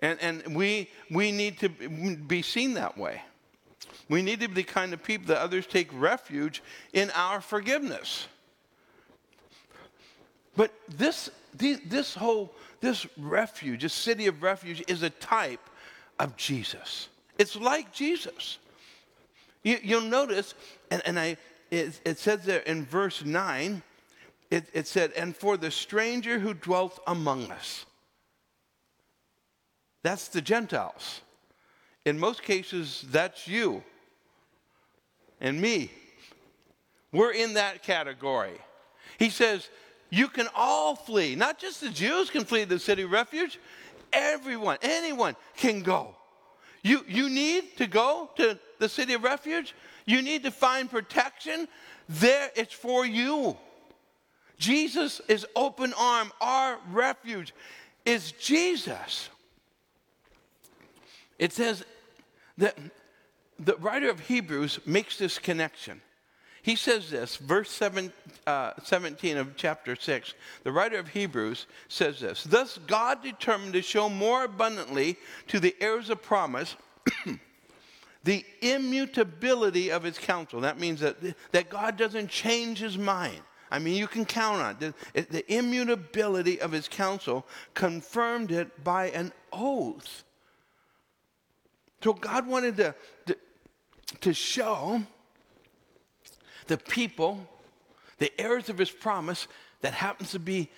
And, 0.00 0.20
and 0.20 0.54
we, 0.54 0.90
we 1.10 1.32
need 1.32 1.58
to 1.60 1.68
be 1.68 2.42
seen 2.42 2.74
that 2.74 2.98
way. 2.98 3.22
We 4.08 4.22
need 4.22 4.40
to 4.40 4.48
be 4.48 4.54
the 4.54 4.62
kind 4.64 4.92
of 4.92 5.02
people 5.02 5.28
that 5.28 5.38
others 5.38 5.66
take 5.66 5.88
refuge 5.92 6.62
in 6.92 7.10
our 7.12 7.40
forgiveness. 7.40 8.28
But 10.56 10.72
this, 10.88 11.30
this 11.54 12.14
whole, 12.14 12.54
this 12.80 13.06
refuge, 13.16 13.82
this 13.82 13.92
city 13.92 14.26
of 14.26 14.42
refuge, 14.42 14.82
is 14.88 15.02
a 15.02 15.10
type 15.10 15.60
of 16.18 16.36
Jesus. 16.36 17.08
It's 17.38 17.56
like 17.56 17.92
Jesus. 17.92 18.58
You, 19.62 19.78
will 19.84 20.02
notice, 20.02 20.54
and, 20.90 21.02
and 21.06 21.18
I, 21.18 21.36
it, 21.70 22.00
it, 22.04 22.18
says 22.18 22.44
there 22.44 22.60
in 22.60 22.84
verse 22.84 23.24
9, 23.24 23.82
it, 24.50 24.66
it 24.72 24.86
said, 24.86 25.12
and 25.12 25.34
for 25.34 25.56
the 25.56 25.70
stranger 25.70 26.38
who 26.38 26.54
dwelt 26.54 27.00
among 27.06 27.50
us. 27.50 27.86
That's 30.02 30.28
the 30.28 30.42
Gentiles. 30.42 31.22
In 32.04 32.18
most 32.18 32.42
cases, 32.42 33.04
that's 33.10 33.48
you 33.48 33.82
and 35.40 35.60
me. 35.60 35.90
We're 37.10 37.32
in 37.32 37.54
that 37.54 37.82
category. 37.82 38.58
He 39.18 39.30
says, 39.30 39.68
You 40.14 40.28
can 40.28 40.46
all 40.54 40.94
flee. 40.94 41.34
Not 41.34 41.58
just 41.58 41.80
the 41.80 41.90
Jews 41.90 42.30
can 42.30 42.44
flee 42.44 42.62
the 42.62 42.78
city 42.78 43.04
refuge, 43.04 43.58
everyone, 44.12 44.78
anyone 44.80 45.34
can 45.56 45.82
go. 45.82 46.14
You, 46.84 47.04
you 47.08 47.28
need 47.28 47.76
to 47.78 47.88
go 47.88 48.30
to 48.36 48.56
the 48.78 48.88
city 48.88 49.14
of 49.14 49.24
refuge. 49.24 49.74
You 50.06 50.22
need 50.22 50.44
to 50.44 50.52
find 50.52 50.88
protection. 50.88 51.66
There, 52.08 52.48
it's 52.54 52.72
for 52.72 53.04
you. 53.04 53.56
Jesus 54.56 55.20
is 55.26 55.44
open 55.56 55.92
arm. 55.98 56.30
Our 56.40 56.78
refuge 56.92 57.52
is 58.04 58.30
Jesus. 58.32 59.30
It 61.40 61.52
says 61.52 61.84
that 62.58 62.78
the 63.58 63.74
writer 63.78 64.10
of 64.10 64.20
Hebrews 64.20 64.78
makes 64.86 65.18
this 65.18 65.40
connection. 65.40 66.00
He 66.64 66.76
says 66.76 67.10
this, 67.10 67.36
verse 67.36 67.70
seven, 67.70 68.10
uh, 68.46 68.70
17 68.82 69.36
of 69.36 69.54
chapter 69.54 69.94
6. 69.94 70.32
The 70.62 70.72
writer 70.72 70.96
of 70.96 71.08
Hebrews 71.08 71.66
says 71.88 72.20
this 72.20 72.42
Thus 72.42 72.78
God 72.86 73.22
determined 73.22 73.74
to 73.74 73.82
show 73.82 74.08
more 74.08 74.44
abundantly 74.44 75.18
to 75.48 75.60
the 75.60 75.76
heirs 75.78 76.08
of 76.08 76.22
promise 76.22 76.74
the 78.24 78.46
immutability 78.62 79.92
of 79.92 80.04
his 80.04 80.16
counsel. 80.16 80.62
That 80.62 80.80
means 80.80 81.00
that, 81.00 81.18
that 81.52 81.68
God 81.68 81.98
doesn't 81.98 82.30
change 82.30 82.78
his 82.78 82.96
mind. 82.96 83.42
I 83.70 83.78
mean, 83.78 83.96
you 83.96 84.06
can 84.06 84.24
count 84.24 84.62
on 84.62 84.76
it. 84.80 84.94
The, 85.12 85.20
the 85.30 85.54
immutability 85.54 86.62
of 86.62 86.72
his 86.72 86.88
counsel 86.88 87.46
confirmed 87.74 88.50
it 88.50 88.82
by 88.82 89.10
an 89.10 89.34
oath. 89.52 90.24
So 92.02 92.14
God 92.14 92.46
wanted 92.46 92.78
to, 92.78 92.94
to, 93.26 93.36
to 94.22 94.32
show 94.32 95.02
the 96.66 96.78
people, 96.78 97.46
the 98.18 98.32
heirs 98.40 98.68
of 98.68 98.78
his 98.78 98.90
promise, 98.90 99.48
that 99.80 99.92
happens 99.92 100.32
to 100.32 100.38
be 100.38 100.70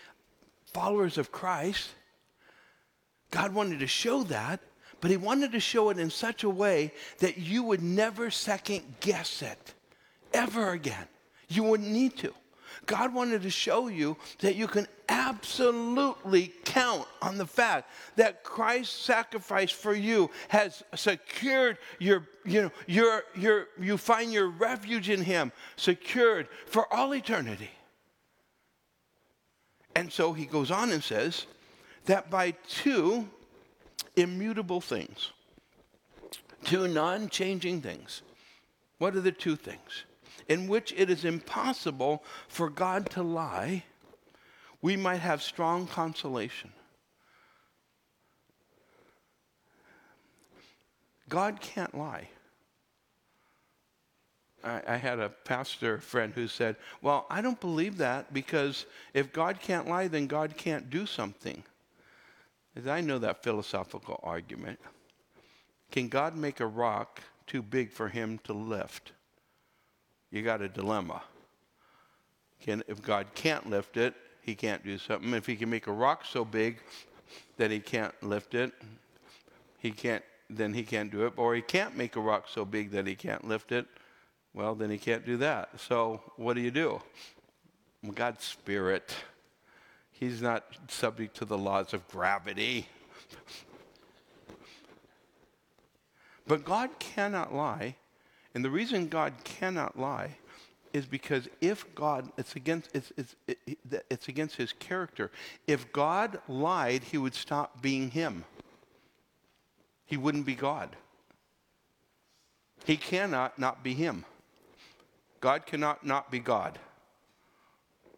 followers 0.64 1.18
of 1.18 1.32
Christ. 1.32 1.90
God 3.30 3.54
wanted 3.54 3.80
to 3.80 3.86
show 3.86 4.22
that, 4.24 4.60
but 5.00 5.10
he 5.10 5.16
wanted 5.16 5.52
to 5.52 5.60
show 5.60 5.90
it 5.90 5.98
in 5.98 6.10
such 6.10 6.44
a 6.44 6.50
way 6.50 6.92
that 7.18 7.38
you 7.38 7.62
would 7.62 7.82
never 7.82 8.30
second 8.30 8.82
guess 9.00 9.42
it 9.42 9.74
ever 10.32 10.70
again. 10.70 11.06
You 11.48 11.62
wouldn't 11.64 11.90
need 11.90 12.16
to. 12.18 12.32
God 12.86 13.12
wanted 13.12 13.42
to 13.42 13.50
show 13.50 13.88
you 13.88 14.16
that 14.38 14.54
you 14.54 14.66
can 14.66 14.86
absolutely 15.08 16.52
count 16.64 17.06
on 17.20 17.36
the 17.36 17.46
fact 17.46 17.90
that 18.16 18.42
Christ's 18.42 18.94
sacrifice 18.94 19.70
for 19.70 19.94
you 19.94 20.30
has 20.48 20.82
secured 20.94 21.78
your, 21.98 22.26
you 22.44 22.62
know, 22.62 22.70
your, 22.86 23.24
your, 23.36 23.66
you 23.80 23.98
find 23.98 24.32
your 24.32 24.48
refuge 24.48 25.10
in 25.10 25.22
Him, 25.22 25.52
secured 25.76 26.48
for 26.66 26.92
all 26.92 27.14
eternity. 27.14 27.70
And 29.96 30.12
so 30.12 30.34
he 30.34 30.44
goes 30.44 30.70
on 30.70 30.92
and 30.92 31.02
says 31.02 31.46
that 32.04 32.30
by 32.30 32.52
two 32.68 33.28
immutable 34.14 34.80
things, 34.80 35.32
two 36.64 36.86
non 36.86 37.30
changing 37.30 37.80
things, 37.80 38.22
what 38.98 39.16
are 39.16 39.20
the 39.20 39.32
two 39.32 39.56
things? 39.56 40.05
In 40.48 40.68
which 40.68 40.92
it 40.96 41.10
is 41.10 41.24
impossible 41.24 42.22
for 42.48 42.70
God 42.70 43.10
to 43.10 43.22
lie, 43.22 43.84
we 44.82 44.96
might 44.96 45.20
have 45.20 45.42
strong 45.42 45.86
consolation. 45.86 46.72
God 51.28 51.60
can't 51.60 51.96
lie. 51.96 52.28
I, 54.62 54.82
I, 54.86 54.96
had 54.96 55.18
a 55.18 55.28
pastor 55.28 55.98
friend 55.98 56.32
who 56.34 56.48
said, 56.48 56.76
Well, 57.02 57.26
I 57.30 57.40
don't 57.40 57.60
believe 57.60 57.98
that 57.98 58.32
because 58.32 58.86
if 59.14 59.32
God 59.32 59.60
can't 59.60 59.88
lie, 59.88 60.08
then 60.08 60.26
God 60.26 60.56
can't 60.56 60.88
do 60.88 61.06
something. 61.06 61.62
As 62.74 62.86
I 62.86 63.00
know 63.00 63.18
that 63.18 63.42
philosophical 63.42 64.20
argument. 64.22 64.78
Can 65.90 66.08
God 66.08 66.36
make 66.36 66.60
a 66.60 66.66
rock 66.66 67.22
too 67.46 67.62
big 67.62 67.90
for 67.90 68.08
him 68.08 68.38
to 68.44 68.52
lift? 68.52 69.12
You 70.36 70.42
got 70.42 70.60
a 70.60 70.68
dilemma. 70.68 71.22
Can, 72.60 72.82
if 72.86 73.02
God 73.02 73.26
can't 73.34 73.68
lift 73.68 73.96
it, 73.96 74.14
he 74.42 74.54
can't 74.54 74.84
do 74.84 74.98
something. 74.98 75.34
If 75.34 75.46
he 75.46 75.56
can 75.56 75.70
make 75.70 75.86
a 75.86 75.92
rock 75.92 76.24
so 76.24 76.44
big 76.44 76.78
that 77.56 77.70
he 77.70 77.80
can't 77.80 78.14
lift 78.22 78.54
it, 78.54 78.72
he 79.78 79.90
can't 79.90 80.22
then 80.48 80.74
he 80.74 80.84
can't 80.84 81.10
do 81.10 81.26
it. 81.26 81.32
Or 81.36 81.54
he 81.54 81.62
can't 81.62 81.96
make 81.96 82.16
a 82.16 82.20
rock 82.20 82.46
so 82.48 82.64
big 82.64 82.92
that 82.92 83.06
he 83.06 83.14
can't 83.14 83.46
lift 83.46 83.72
it, 83.72 83.86
well, 84.54 84.74
then 84.74 84.90
he 84.90 84.98
can't 84.98 85.26
do 85.26 85.36
that. 85.38 85.70
So 85.80 86.20
what 86.36 86.54
do 86.54 86.60
you 86.60 86.70
do? 86.70 87.00
God's 88.14 88.44
spirit. 88.44 89.14
He's 90.12 90.40
not 90.40 90.64
subject 90.88 91.36
to 91.38 91.44
the 91.44 91.58
laws 91.58 91.92
of 91.92 92.06
gravity. 92.08 92.86
But 96.46 96.64
God 96.64 96.90
cannot 96.98 97.52
lie. 97.52 97.96
And 98.56 98.64
the 98.64 98.70
reason 98.70 99.08
God 99.08 99.34
cannot 99.44 100.00
lie 100.00 100.30
is 100.94 101.04
because 101.04 101.46
if 101.60 101.84
God, 101.94 102.32
it's 102.38 102.56
against, 102.56 102.88
it's, 102.94 103.12
it's, 103.18 103.36
it, 103.46 104.02
it's 104.08 104.28
against 104.28 104.56
his 104.56 104.72
character. 104.72 105.30
If 105.66 105.92
God 105.92 106.38
lied, 106.48 107.04
he 107.04 107.18
would 107.18 107.34
stop 107.34 107.82
being 107.82 108.10
him. 108.10 108.46
He 110.06 110.16
wouldn't 110.16 110.46
be 110.46 110.54
God. 110.54 110.96
He 112.86 112.96
cannot 112.96 113.58
not 113.58 113.84
be 113.84 113.92
him. 113.92 114.24
God 115.40 115.66
cannot 115.66 116.06
not 116.06 116.30
be 116.30 116.38
God. 116.38 116.78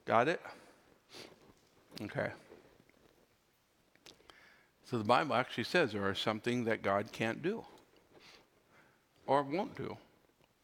Got 0.05 0.28
it? 0.28 0.41
Okay. 2.01 2.30
So 4.84 4.99
the 4.99 5.05
Bible 5.05 5.34
actually 5.34 5.64
says 5.64 5.91
there 5.91 6.07
are 6.09 6.14
something 6.14 6.62
that 6.66 6.82
God 6.82 7.11
can't 7.11 7.43
do, 7.43 7.64
or 9.26 9.43
won't 9.43 9.76
do, 9.76 9.97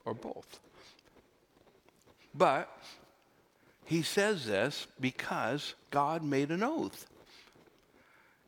or 0.04 0.14
both. 0.14 0.60
But 2.34 2.70
he 3.84 4.02
says 4.02 4.46
this 4.46 4.86
because 5.00 5.74
God 5.90 6.22
made 6.22 6.50
an 6.50 6.62
oath. 6.62 7.06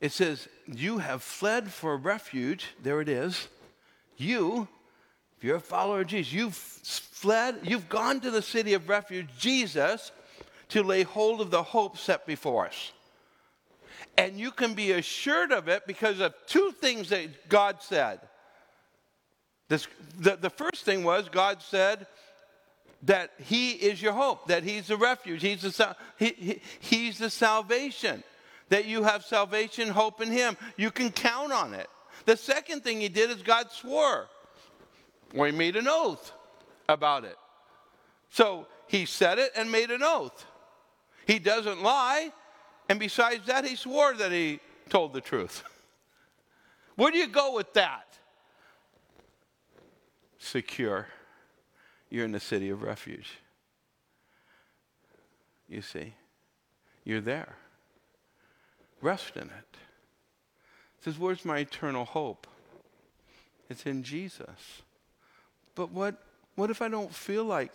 It 0.01 0.13
says, 0.13 0.49
You 0.67 0.99
have 0.99 1.23
fled 1.23 1.71
for 1.71 1.97
refuge. 1.97 2.67
There 2.83 3.01
it 3.01 3.09
is. 3.09 3.49
You, 4.17 4.69
if 5.37 5.45
you're 5.45 5.57
a 5.57 5.61
follower 5.61 6.01
of 6.01 6.07
Jesus, 6.09 6.33
you've 6.33 6.55
fled, 6.55 7.61
you've 7.63 7.89
gone 7.89 8.21
to 8.21 8.31
the 8.31 8.43
city 8.43 8.75
of 8.75 8.89
refuge, 8.89 9.29
Jesus, 9.39 10.13
to 10.71 10.83
lay 10.83 11.03
hold 11.03 11.41
of 11.41 11.51
the 11.51 11.63
hope 11.63 11.99
set 11.99 12.27
before 12.27 12.67
us. 12.67 12.93
And 14.19 14.39
you 14.39 14.51
can 14.51 14.75
be 14.75 14.93
assured 14.93 15.53
of 15.53 15.69
it 15.69 15.87
because 15.87 16.21
of 16.21 16.35
two 16.47 16.73
things 16.73 17.11
that 17.11 17.49
God 17.49 17.83
said. 17.83 18.21
This, 19.69 19.87
the, 20.19 20.37
the 20.37 20.51
first 20.51 20.85
thing 20.85 21.05
was 21.05 21.29
God 21.29 21.63
said 21.63 22.07
that 23.03 23.33
He 23.45 23.73
is 23.73 24.01
your 24.01 24.13
hope, 24.13 24.49
that 24.49 24.63
He's 24.63 24.89
the 24.89 24.97
refuge, 24.97 25.43
He's 25.43 25.63
the, 25.63 25.97
he, 26.19 26.35
he, 26.37 26.61
he's 26.81 27.19
the 27.19 27.31
salvation, 27.31 28.23
that 28.69 28.87
you 28.87 29.03
have 29.03 29.25
salvation, 29.25 29.89
hope 29.89 30.21
in 30.21 30.31
Him. 30.31 30.57
You 30.77 30.91
can 30.91 31.11
count 31.11 31.53
on 31.53 31.75
it. 31.75 31.89
The 32.25 32.37
second 32.37 32.85
thing 32.85 33.01
He 33.01 33.09
did 33.09 33.31
is 33.31 33.43
God 33.43 33.71
swore, 33.71 34.29
or 35.35 35.47
He 35.47 35.53
made 35.53 35.77
an 35.77 35.87
oath 35.89 36.33
about 36.89 37.25
it. 37.25 37.37
So 38.31 38.67
He 38.87 39.07
said 39.07 39.39
it 39.39 39.53
and 39.57 39.71
made 39.71 39.91
an 39.91 40.03
oath. 40.03 40.47
He 41.27 41.39
doesn't 41.39 41.83
lie. 41.83 42.31
And 42.89 43.01
besides 43.01 43.47
that, 43.47 43.65
he 43.65 43.77
swore 43.77 44.15
that 44.15 44.31
he 44.31 44.61
told 44.89 45.13
the 45.13 45.21
truth. 45.21 45.65
Where 46.95 47.11
do 47.11 47.19
you 47.19 47.27
go 47.27 47.55
with 47.55 47.73
that? 47.75 48.17
Secure. 50.47 51.09
You're 52.09 52.25
in 52.25 52.33
the 52.33 52.41
city 52.41 52.71
of 52.71 52.83
refuge. 52.83 53.39
You 55.69 55.83
see, 55.83 56.15
you're 57.05 57.21
there. 57.21 57.57
Rest 59.03 59.37
in 59.37 59.43
it. 59.43 59.49
it 59.49 61.05
says, 61.05 61.19
Where's 61.19 61.45
my 61.45 61.59
eternal 61.59 62.05
hope? 62.05 62.47
It's 63.69 63.87
in 63.87 64.05
Jesus. 64.05 64.83
But 65.75 65.91
what, 65.91 66.23
what 66.55 66.71
if 66.71 66.81
I 66.81 66.89
don't 66.89 67.13
feel 67.13 67.45
like 67.45 67.75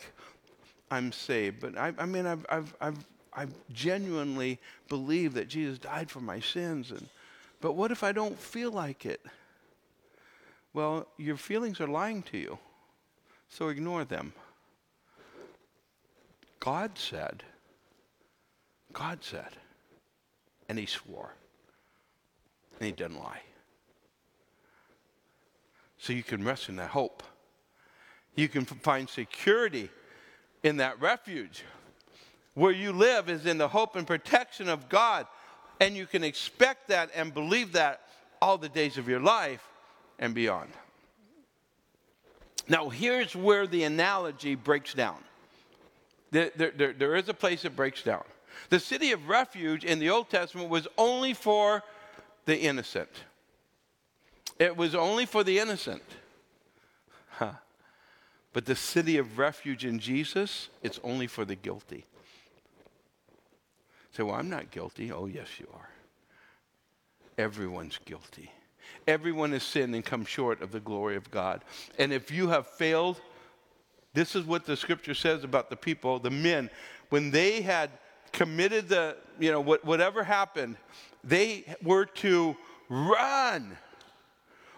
I'm 0.89 1.11
saved? 1.11 1.59
But 1.59 1.77
I, 1.77 1.93
I 1.97 2.05
mean, 2.05 2.25
I've, 2.25 2.45
I've, 2.49 2.73
I've 2.79 3.05
I 3.33 3.47
genuinely 3.73 4.59
believe 4.89 5.33
that 5.33 5.47
Jesus 5.47 5.77
died 5.77 6.09
for 6.09 6.21
my 6.21 6.39
sins. 6.39 6.91
And, 6.91 7.07
but 7.59 7.73
what 7.73 7.91
if 7.91 8.03
I 8.03 8.11
don't 8.11 8.37
feel 8.37 8.71
like 8.71 9.05
it? 9.05 9.21
Well, 10.73 11.07
your 11.17 11.37
feelings 11.37 11.81
are 11.81 11.87
lying 11.87 12.23
to 12.23 12.37
you, 12.37 12.57
so 13.49 13.67
ignore 13.67 14.05
them. 14.05 14.33
God 16.59 16.91
said, 16.97 17.43
God 18.93 19.19
said, 19.21 19.49
and 20.69 20.77
he 20.77 20.85
swore, 20.85 21.33
and 22.79 22.85
he 22.85 22.91
didn't 22.91 23.19
lie. 23.19 23.41
So 25.97 26.13
you 26.13 26.23
can 26.23 26.43
rest 26.43 26.69
in 26.69 26.77
that 26.77 26.89
hope. 26.89 27.21
You 28.35 28.47
can 28.47 28.65
find 28.65 29.09
security 29.09 29.89
in 30.63 30.77
that 30.77 30.99
refuge. 31.01 31.63
Where 32.53 32.71
you 32.71 32.91
live 32.91 33.29
is 33.29 33.45
in 33.45 33.57
the 33.57 33.67
hope 33.67 33.95
and 33.95 34.07
protection 34.07 34.67
of 34.67 34.89
God. 34.89 35.27
And 35.79 35.95
you 35.95 36.05
can 36.05 36.23
expect 36.23 36.87
that 36.89 37.09
and 37.15 37.33
believe 37.33 37.73
that 37.73 38.01
all 38.41 38.57
the 38.57 38.69
days 38.69 38.97
of 38.97 39.07
your 39.07 39.19
life 39.19 39.61
and 40.21 40.33
beyond. 40.33 40.69
Now, 42.69 42.87
here's 42.87 43.35
where 43.35 43.67
the 43.67 43.83
analogy 43.83 44.55
breaks 44.55 44.93
down. 44.93 45.17
There, 46.29 46.51
there, 46.55 46.93
there 46.93 47.15
is 47.17 47.27
a 47.27 47.33
place 47.33 47.65
it 47.65 47.75
breaks 47.75 48.03
down. 48.03 48.23
The 48.69 48.79
city 48.79 49.11
of 49.11 49.27
refuge 49.27 49.83
in 49.83 49.99
the 49.99 50.09
Old 50.09 50.29
Testament 50.29 50.69
was 50.69 50.87
only 50.97 51.33
for 51.33 51.83
the 52.45 52.57
innocent. 52.57 53.09
It 54.59 54.77
was 54.77 54.95
only 54.95 55.25
for 55.25 55.43
the 55.43 55.59
innocent. 55.59 56.03
Huh. 57.31 57.53
But 58.53 58.65
the 58.65 58.75
city 58.75 59.17
of 59.17 59.37
refuge 59.37 59.83
in 59.83 59.99
Jesus, 59.99 60.69
it's 60.83 60.99
only 61.03 61.27
for 61.27 61.43
the 61.43 61.55
guilty. 61.55 62.05
Say, 64.11 64.23
well, 64.23 64.35
I'm 64.35 64.49
not 64.49 64.71
guilty. 64.71 65.11
Oh, 65.11 65.25
yes, 65.25 65.47
you 65.59 65.67
are. 65.73 65.89
Everyone's 67.37 67.99
guilty. 68.05 68.51
Everyone 69.07 69.51
has 69.51 69.63
sinned 69.63 69.95
and 69.95 70.05
come 70.05 70.25
short 70.25 70.61
of 70.61 70.71
the 70.71 70.79
glory 70.79 71.15
of 71.15 71.29
God. 71.31 71.63
And 71.97 72.13
if 72.13 72.31
you 72.31 72.49
have 72.49 72.67
failed, 72.67 73.21
this 74.13 74.35
is 74.35 74.45
what 74.45 74.65
the 74.65 74.75
scripture 74.75 75.13
says 75.13 75.43
about 75.43 75.69
the 75.69 75.75
people, 75.75 76.19
the 76.19 76.29
men, 76.29 76.69
when 77.09 77.31
they 77.31 77.61
had 77.61 77.89
committed 78.31 78.89
the, 78.89 79.17
you 79.39 79.51
know, 79.51 79.61
whatever 79.61 80.23
happened, 80.23 80.77
they 81.23 81.65
were 81.83 82.05
to 82.05 82.55
run. 82.89 83.77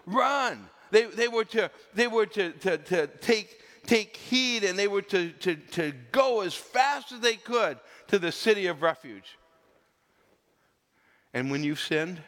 Run. 0.06 0.68
They, 0.90 1.04
they 1.06 1.28
were 1.28 1.44
to, 1.46 1.70
they 1.94 2.06
were 2.06 2.26
to, 2.26 2.52
to, 2.52 2.78
to 2.78 3.06
take, 3.06 3.60
take 3.86 4.16
heed 4.16 4.64
and 4.64 4.78
they 4.78 4.88
were 4.88 5.02
to, 5.02 5.30
to, 5.32 5.56
to 5.56 5.92
go 6.12 6.40
as 6.40 6.54
fast 6.54 7.12
as 7.12 7.20
they 7.20 7.36
could 7.36 7.78
to 8.08 8.18
the 8.18 8.32
city 8.32 8.66
of 8.66 8.82
refuge. 8.82 9.38
And 11.32 11.50
when 11.50 11.64
you've 11.64 11.80
sinned, 11.80 12.22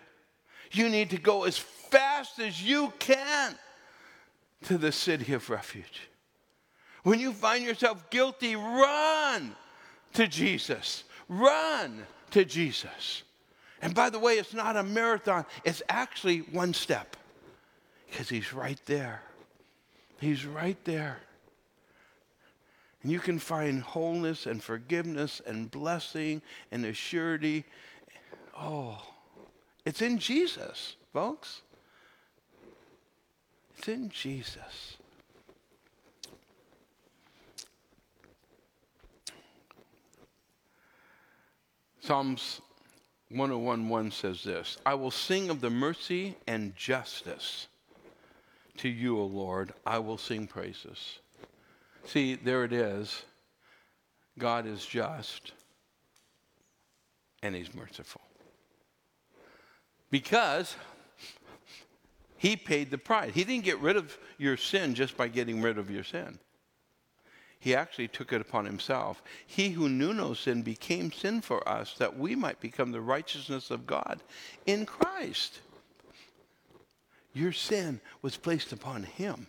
you 0.72 0.88
need 0.88 1.10
to 1.10 1.18
go 1.18 1.44
as 1.44 1.58
fast 1.58 2.38
as 2.38 2.62
you 2.62 2.92
can 2.98 3.54
to 4.64 4.78
the 4.78 4.92
city 4.92 5.32
of 5.32 5.48
refuge. 5.50 6.08
When 7.02 7.20
you 7.20 7.32
find 7.32 7.64
yourself 7.64 8.10
guilty, 8.10 8.56
run 8.56 9.54
to 10.14 10.26
Jesus. 10.26 11.04
Run 11.28 12.04
to 12.32 12.44
Jesus. 12.44 13.22
And 13.82 13.94
by 13.94 14.10
the 14.10 14.18
way, 14.18 14.34
it's 14.34 14.54
not 14.54 14.76
a 14.76 14.82
marathon, 14.82 15.44
it's 15.64 15.82
actually 15.88 16.38
one 16.38 16.74
step 16.74 17.16
because 18.10 18.28
He's 18.28 18.52
right 18.52 18.80
there. 18.86 19.22
He's 20.18 20.46
right 20.46 20.82
there. 20.84 21.18
And 23.02 23.12
you 23.12 23.20
can 23.20 23.38
find 23.38 23.82
wholeness 23.82 24.46
and 24.46 24.62
forgiveness 24.62 25.40
and 25.46 25.70
blessing 25.70 26.42
and 26.72 26.84
assurity. 26.84 27.64
Oh, 28.58 29.00
it's 29.86 30.02
in 30.02 30.18
Jesus, 30.18 30.96
folks. 31.12 31.62
It's 33.78 33.88
in 33.88 34.10
Jesus. 34.10 34.98
Psalms 42.00 42.60
101:1 43.30 44.12
says 44.12 44.42
this 44.42 44.76
I 44.84 44.94
will 44.94 45.10
sing 45.10 45.50
of 45.50 45.60
the 45.60 45.70
mercy 45.70 46.36
and 46.46 46.76
justice 46.76 47.68
to 48.78 48.88
you, 48.88 49.18
O 49.18 49.24
Lord. 49.24 49.72
I 49.86 49.98
will 49.98 50.18
sing 50.18 50.46
praises. 50.46 51.20
See, 52.04 52.34
there 52.34 52.64
it 52.64 52.72
is. 52.72 53.22
God 54.38 54.66
is 54.66 54.84
just 54.84 55.52
and 57.42 57.54
He's 57.54 57.72
merciful. 57.74 58.25
Because 60.10 60.76
He 62.36 62.56
paid 62.56 62.90
the 62.90 62.98
price. 62.98 63.32
He 63.34 63.44
didn't 63.44 63.64
get 63.64 63.80
rid 63.80 63.96
of 63.96 64.16
your 64.38 64.56
sin 64.56 64.94
just 64.94 65.16
by 65.16 65.28
getting 65.28 65.62
rid 65.62 65.78
of 65.78 65.90
your 65.90 66.04
sin. 66.04 66.38
He 67.58 67.74
actually 67.74 68.06
took 68.06 68.32
it 68.32 68.40
upon 68.40 68.64
himself. 68.64 69.22
He 69.46 69.70
who 69.70 69.88
knew 69.88 70.12
no 70.14 70.34
sin 70.34 70.62
became 70.62 71.10
sin 71.10 71.40
for 71.40 71.68
us 71.68 71.94
that 71.98 72.16
we 72.16 72.36
might 72.36 72.60
become 72.60 72.92
the 72.92 73.00
righteousness 73.00 73.72
of 73.72 73.86
God 73.86 74.22
in 74.66 74.86
Christ. 74.86 75.60
Your 77.32 77.52
sin 77.52 78.00
was 78.22 78.36
placed 78.36 78.72
upon 78.72 79.02
him, 79.02 79.46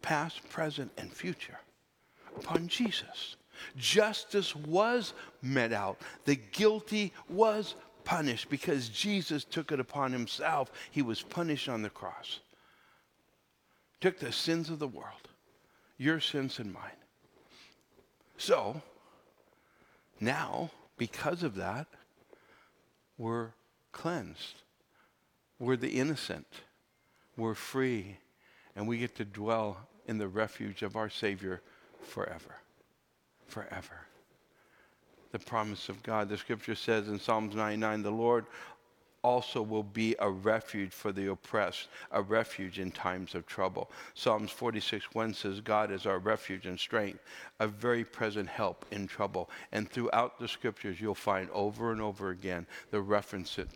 past, 0.00 0.48
present, 0.48 0.90
and 0.96 1.12
future, 1.12 1.58
upon 2.36 2.66
Jesus. 2.66 3.36
Justice 3.76 4.56
was 4.56 5.12
met 5.42 5.72
out. 5.72 6.00
The 6.24 6.36
guilty 6.36 7.12
was 7.28 7.74
punished 8.04 8.48
because 8.48 8.88
Jesus 8.88 9.44
took 9.44 9.72
it 9.72 9.80
upon 9.80 10.12
himself. 10.12 10.70
He 10.90 11.02
was 11.02 11.22
punished 11.22 11.68
on 11.68 11.82
the 11.82 11.90
cross. 11.90 12.40
Took 14.00 14.18
the 14.18 14.32
sins 14.32 14.70
of 14.70 14.78
the 14.78 14.88
world, 14.88 15.28
your 15.96 16.20
sins 16.20 16.58
and 16.58 16.72
mine. 16.72 16.82
So, 18.36 18.82
now, 20.20 20.70
because 20.96 21.42
of 21.42 21.54
that, 21.56 21.86
we're 23.16 23.50
cleansed. 23.92 24.62
We're 25.58 25.76
the 25.76 25.98
innocent. 25.98 26.46
We're 27.36 27.54
free. 27.54 28.18
And 28.76 28.88
we 28.88 28.98
get 28.98 29.14
to 29.16 29.24
dwell 29.24 29.88
in 30.06 30.18
the 30.18 30.28
refuge 30.28 30.82
of 30.82 30.96
our 30.96 31.08
Savior 31.08 31.62
forever. 32.02 32.56
Forever. 33.46 34.06
The 35.34 35.40
promise 35.40 35.88
of 35.88 36.00
God. 36.04 36.28
The 36.28 36.38
scripture 36.38 36.76
says 36.76 37.08
in 37.08 37.18
Psalms 37.18 37.56
99 37.56 38.04
the 38.04 38.10
Lord 38.12 38.46
also 39.24 39.62
will 39.62 39.82
be 39.82 40.14
a 40.20 40.30
refuge 40.30 40.92
for 40.92 41.10
the 41.10 41.32
oppressed, 41.32 41.88
a 42.12 42.22
refuge 42.22 42.78
in 42.78 42.92
times 42.92 43.34
of 43.34 43.44
trouble. 43.44 43.90
Psalms 44.14 44.52
46 44.52 45.06
1 45.12 45.34
says, 45.34 45.60
God 45.60 45.90
is 45.90 46.06
our 46.06 46.20
refuge 46.20 46.66
and 46.66 46.78
strength, 46.78 47.18
a 47.58 47.66
very 47.66 48.04
present 48.04 48.48
help 48.48 48.86
in 48.92 49.08
trouble. 49.08 49.50
And 49.72 49.90
throughout 49.90 50.38
the 50.38 50.46
scriptures, 50.46 51.00
you'll 51.00 51.16
find 51.16 51.50
over 51.50 51.90
and 51.90 52.00
over 52.00 52.30
again 52.30 52.64
the 52.92 53.00
references 53.00 53.66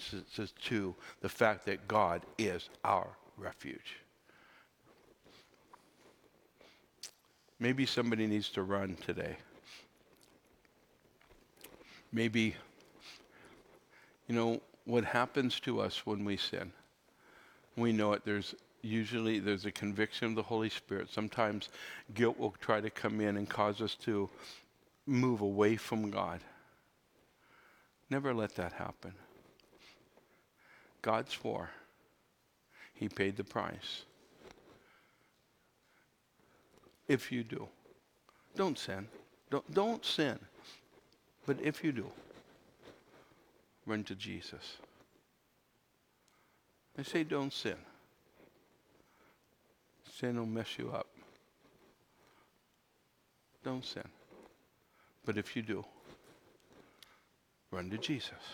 to 0.62 0.94
the 1.22 1.28
fact 1.28 1.66
that 1.66 1.88
God 1.88 2.22
is 2.38 2.68
our 2.84 3.08
refuge. 3.36 3.96
Maybe 7.58 7.84
somebody 7.84 8.28
needs 8.28 8.48
to 8.50 8.62
run 8.62 8.96
today. 9.04 9.38
Maybe, 12.12 12.54
you 14.26 14.34
know, 14.34 14.60
what 14.84 15.04
happens 15.04 15.60
to 15.60 15.80
us 15.80 16.06
when 16.06 16.24
we 16.24 16.36
sin. 16.36 16.72
We 17.76 17.92
know 17.92 18.14
it. 18.14 18.24
There's 18.24 18.54
usually 18.82 19.38
there's 19.38 19.66
a 19.66 19.72
conviction 19.72 20.28
of 20.28 20.34
the 20.34 20.42
Holy 20.42 20.70
Spirit. 20.70 21.08
Sometimes 21.10 21.68
guilt 22.14 22.38
will 22.38 22.54
try 22.60 22.80
to 22.80 22.90
come 22.90 23.20
in 23.20 23.36
and 23.36 23.48
cause 23.48 23.80
us 23.82 23.94
to 23.96 24.28
move 25.06 25.40
away 25.40 25.76
from 25.76 26.10
God. 26.10 26.40
Never 28.10 28.32
let 28.32 28.54
that 28.56 28.72
happen. 28.72 29.12
God 31.02 31.28
swore. 31.28 31.70
He 32.94 33.08
paid 33.08 33.36
the 33.36 33.44
price. 33.44 34.04
If 37.06 37.30
you 37.30 37.44
do, 37.44 37.68
don't 38.56 38.78
sin. 38.78 39.06
Don't, 39.50 39.72
don't 39.72 40.04
sin. 40.04 40.38
But 41.48 41.62
if 41.62 41.82
you 41.82 41.92
do, 41.92 42.04
run 43.86 44.04
to 44.04 44.14
Jesus. 44.14 44.76
I 46.98 47.02
say 47.02 47.24
don't 47.24 47.50
sin. 47.50 47.76
Sin 50.14 50.38
will 50.38 50.44
mess 50.44 50.78
you 50.78 50.90
up. 50.90 51.06
Don't 53.64 53.82
sin. 53.82 54.06
But 55.24 55.38
if 55.38 55.56
you 55.56 55.62
do, 55.62 55.86
run 57.70 57.88
to 57.88 57.96
Jesus. 57.96 58.44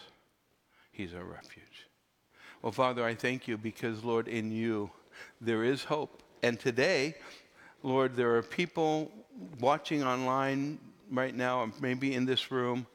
He's 0.93 1.15
our 1.15 1.25
refuge. 1.25 1.89
Well, 2.63 2.71
Father, 2.71 3.05
I 3.05 3.17
thank 3.17 3.49
you 3.49 3.59
because, 3.59 4.05
Lord, 4.05 4.29
in 4.29 4.53
you 4.53 4.89
there 5.41 5.65
is 5.65 5.83
hope. 5.83 6.23
And 6.45 6.61
today, 6.61 7.17
Lord, 7.83 8.15
there 8.15 8.37
are 8.37 8.43
people 8.43 9.11
watching 9.59 10.05
online 10.05 10.79
right 11.17 11.35
now, 11.35 11.71
maybe 11.81 12.15
in 12.15 12.25
this 12.25 12.51
room, 12.51 12.87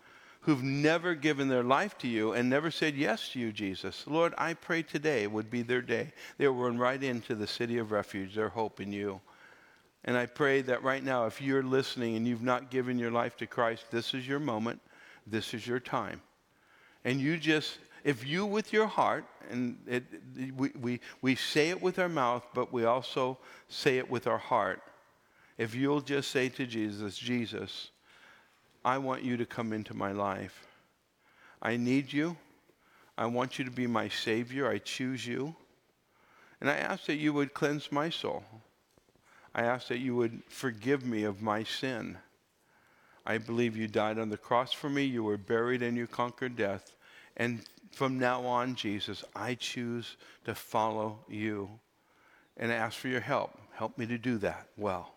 who've 0.42 0.64
never 0.64 1.16
given 1.16 1.48
their 1.48 1.64
life 1.64 1.98
to 1.98 2.08
you 2.08 2.34
and 2.34 2.50
never 2.50 2.72
said 2.72 2.96
yes 2.96 3.30
to 3.30 3.40
you, 3.40 3.52
Jesus. 3.52 4.06
Lord, 4.08 4.34
I 4.38 4.54
pray 4.54 4.84
today 4.84 5.28
would 5.28 5.50
be 5.50 5.62
their 5.62 5.82
day. 5.82 6.14
They 6.38 6.48
will 6.48 6.56
run 6.56 6.78
right 6.78 7.02
into 7.02 7.36
the 7.36 7.48
city 7.48 7.78
of 7.78 7.92
refuge, 7.92 8.36
their 8.36 8.50
hope 8.50 8.80
in 8.80 8.92
you. 8.92 9.20
And 10.06 10.18
I 10.18 10.26
pray 10.26 10.62
that 10.62 10.82
right 10.82 11.04
now, 11.04 11.26
if 11.26 11.42
you're 11.42 11.64
listening 11.64 12.16
and 12.16 12.26
you've 12.26 12.42
not 12.42 12.72
given 12.72 12.98
your 12.98 13.12
life 13.12 13.36
to 13.38 13.48
Christ, 13.48 13.86
this 13.92 14.14
is 14.14 14.28
your 14.28 14.40
moment, 14.40 14.80
this 15.28 15.54
is 15.54 15.68
your 15.68 15.80
time. 15.80 16.22
And 17.04 17.20
you 17.20 17.38
just, 17.38 17.78
if 18.04 18.26
you 18.26 18.46
with 18.46 18.72
your 18.72 18.88
heart, 18.88 19.26
and 19.50 19.78
it, 19.88 20.06
we, 20.56 20.72
we, 20.80 21.00
we 21.22 21.36
say 21.36 21.70
it 21.70 21.82
with 21.82 22.00
our 22.00 22.10
mouth, 22.10 22.46
but 22.54 22.72
we 22.72 22.86
also 22.86 23.38
say 23.68 23.98
it 23.98 24.10
with 24.10 24.26
our 24.26 24.38
heart. 24.38 24.82
If 25.58 25.76
you'll 25.76 26.02
just 26.02 26.32
say 26.32 26.48
to 26.50 26.66
Jesus, 26.66 27.18
Jesus, 27.18 27.90
I 28.84 28.98
want 28.98 29.24
you 29.24 29.38
to 29.38 29.46
come 29.46 29.74
into 29.74 29.94
my 29.94 30.12
life. 30.12 30.66
I 31.62 31.78
need 31.78 32.14
you. 32.14 32.38
I 33.18 33.26
want 33.26 33.60
you 33.60 33.66
to 33.66 33.72
be 33.72 33.88
my 33.88 34.08
Savior. 34.08 34.70
I 34.70 34.78
choose 34.78 35.28
you. 35.28 35.56
And 36.62 36.70
I 36.70 36.76
ask 36.76 37.06
that 37.06 37.16
you 37.16 37.34
would 37.34 37.54
cleanse 37.54 37.92
my 37.92 38.10
soul. 38.10 38.44
I 39.54 39.64
ask 39.64 39.88
that 39.90 40.00
you 40.00 40.16
would 40.16 40.42
forgive 40.48 41.06
me 41.06 41.24
of 41.24 41.42
my 41.42 41.64
sin. 41.64 42.18
I 43.26 43.38
believe 43.38 43.76
you 43.76 43.88
died 43.88 44.18
on 44.18 44.30
the 44.30 44.38
cross 44.38 44.72
for 44.72 44.90
me. 44.90 45.04
You 45.04 45.24
were 45.24 45.38
buried 45.38 45.84
and 45.84 45.98
you 45.98 46.08
conquered 46.08 46.56
death. 46.56 46.96
And 47.36 47.62
from 47.92 48.18
now 48.18 48.46
on, 48.46 48.76
Jesus, 48.76 49.24
I 49.36 49.56
choose 49.56 50.16
to 50.46 50.56
follow 50.56 51.20
you 51.28 51.70
and 52.58 52.72
ask 52.72 52.98
for 52.98 53.08
your 53.10 53.22
help. 53.22 53.52
Help 53.74 53.98
me 53.98 54.06
to 54.06 54.18
do 54.18 54.38
that 54.40 54.68
well, 54.78 55.14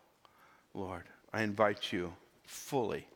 Lord. 0.74 1.04
I 1.32 1.42
invite 1.42 1.92
you 1.92 2.12
fully 2.44 3.06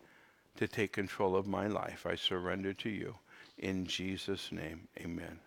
to 0.56 0.68
take 0.68 0.92
control 0.92 1.36
of 1.36 1.46
my 1.46 1.66
life. 1.66 2.06
I 2.06 2.14
surrender 2.14 2.72
to 2.74 2.88
you. 2.88 3.14
In 3.58 3.86
Jesus' 3.86 4.52
name, 4.52 4.88
amen. 5.00 5.38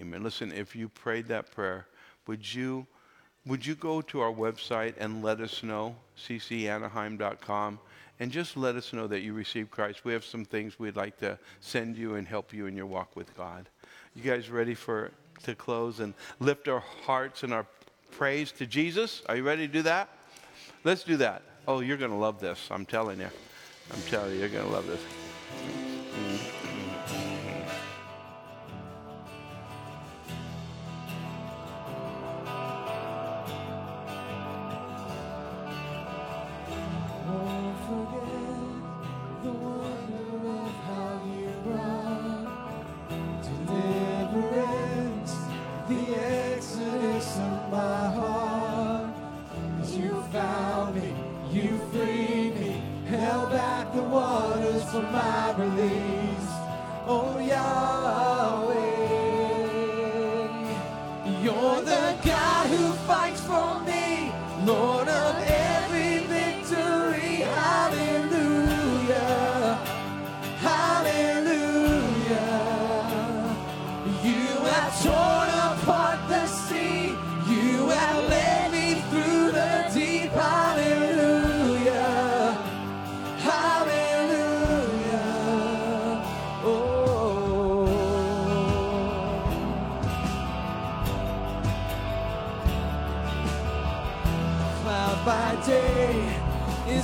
Amen. 0.00 0.22
Listen, 0.22 0.52
if 0.52 0.76
you 0.76 0.88
prayed 0.88 1.26
that 1.28 1.50
prayer, 1.50 1.86
would 2.26 2.54
you, 2.54 2.86
would 3.46 3.64
you 3.64 3.74
go 3.74 4.00
to 4.02 4.20
our 4.20 4.32
website 4.32 4.94
and 4.98 5.22
let 5.22 5.40
us 5.40 5.62
know, 5.62 5.96
ccanaheim.com, 6.18 7.78
and 8.18 8.30
just 8.30 8.56
let 8.56 8.76
us 8.76 8.92
know 8.92 9.06
that 9.06 9.20
you 9.20 9.32
received 9.32 9.70
Christ? 9.70 10.04
We 10.04 10.12
have 10.12 10.24
some 10.24 10.44
things 10.44 10.78
we'd 10.78 10.96
like 10.96 11.18
to 11.18 11.38
send 11.60 11.96
you 11.96 12.14
and 12.16 12.26
help 12.26 12.52
you 12.52 12.66
in 12.66 12.76
your 12.76 12.86
walk 12.86 13.16
with 13.16 13.34
God. 13.36 13.68
You 14.14 14.22
guys 14.22 14.50
ready 14.50 14.74
for 14.74 15.10
to 15.42 15.54
close 15.54 16.00
and 16.00 16.14
lift 16.40 16.68
our 16.68 16.82
hearts 17.04 17.42
and 17.42 17.52
our 17.52 17.66
praise 18.10 18.52
to 18.52 18.66
Jesus? 18.66 19.22
Are 19.28 19.36
you 19.36 19.42
ready 19.42 19.66
to 19.66 19.72
do 19.72 19.82
that? 19.82 20.08
Let's 20.84 21.04
do 21.04 21.16
that. 21.18 21.42
Oh, 21.68 21.80
you're 21.80 21.96
going 21.96 22.10
to 22.10 22.16
love 22.16 22.40
this. 22.40 22.68
I'm 22.70 22.86
telling 22.86 23.20
you. 23.20 23.28
I'm 23.92 24.02
telling 24.02 24.34
you, 24.34 24.40
you're 24.40 24.48
going 24.48 24.66
to 24.66 24.72
love 24.72 24.86
this. 24.86 25.00
for 54.96 55.02
mine. 55.12 55.45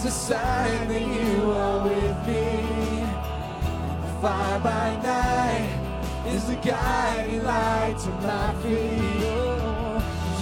is 0.04 0.08
a 0.08 0.10
sign 0.10 0.88
that 0.88 1.00
you 1.00 1.52
are 1.52 1.84
with 1.84 2.26
me. 2.26 3.06
Fire 4.20 4.58
by 4.60 4.96
night 5.02 5.68
is 6.26 6.48
the 6.48 6.56
guiding 6.56 7.44
light 7.44 7.96
to 7.98 8.10
my 8.26 8.52
feet. 8.62 9.22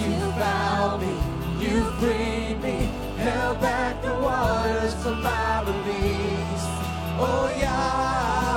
You 0.01 0.31
found 0.39 1.01
me, 1.01 1.13
you 1.63 1.83
freed 1.99 2.59
me, 2.61 2.89
held 3.17 3.61
back 3.61 4.01
the 4.01 4.13
waters 4.15 4.95
for 5.03 5.15
my 5.15 5.61
release. 5.61 6.65
Oh, 7.19 7.53
yeah. 7.59 8.50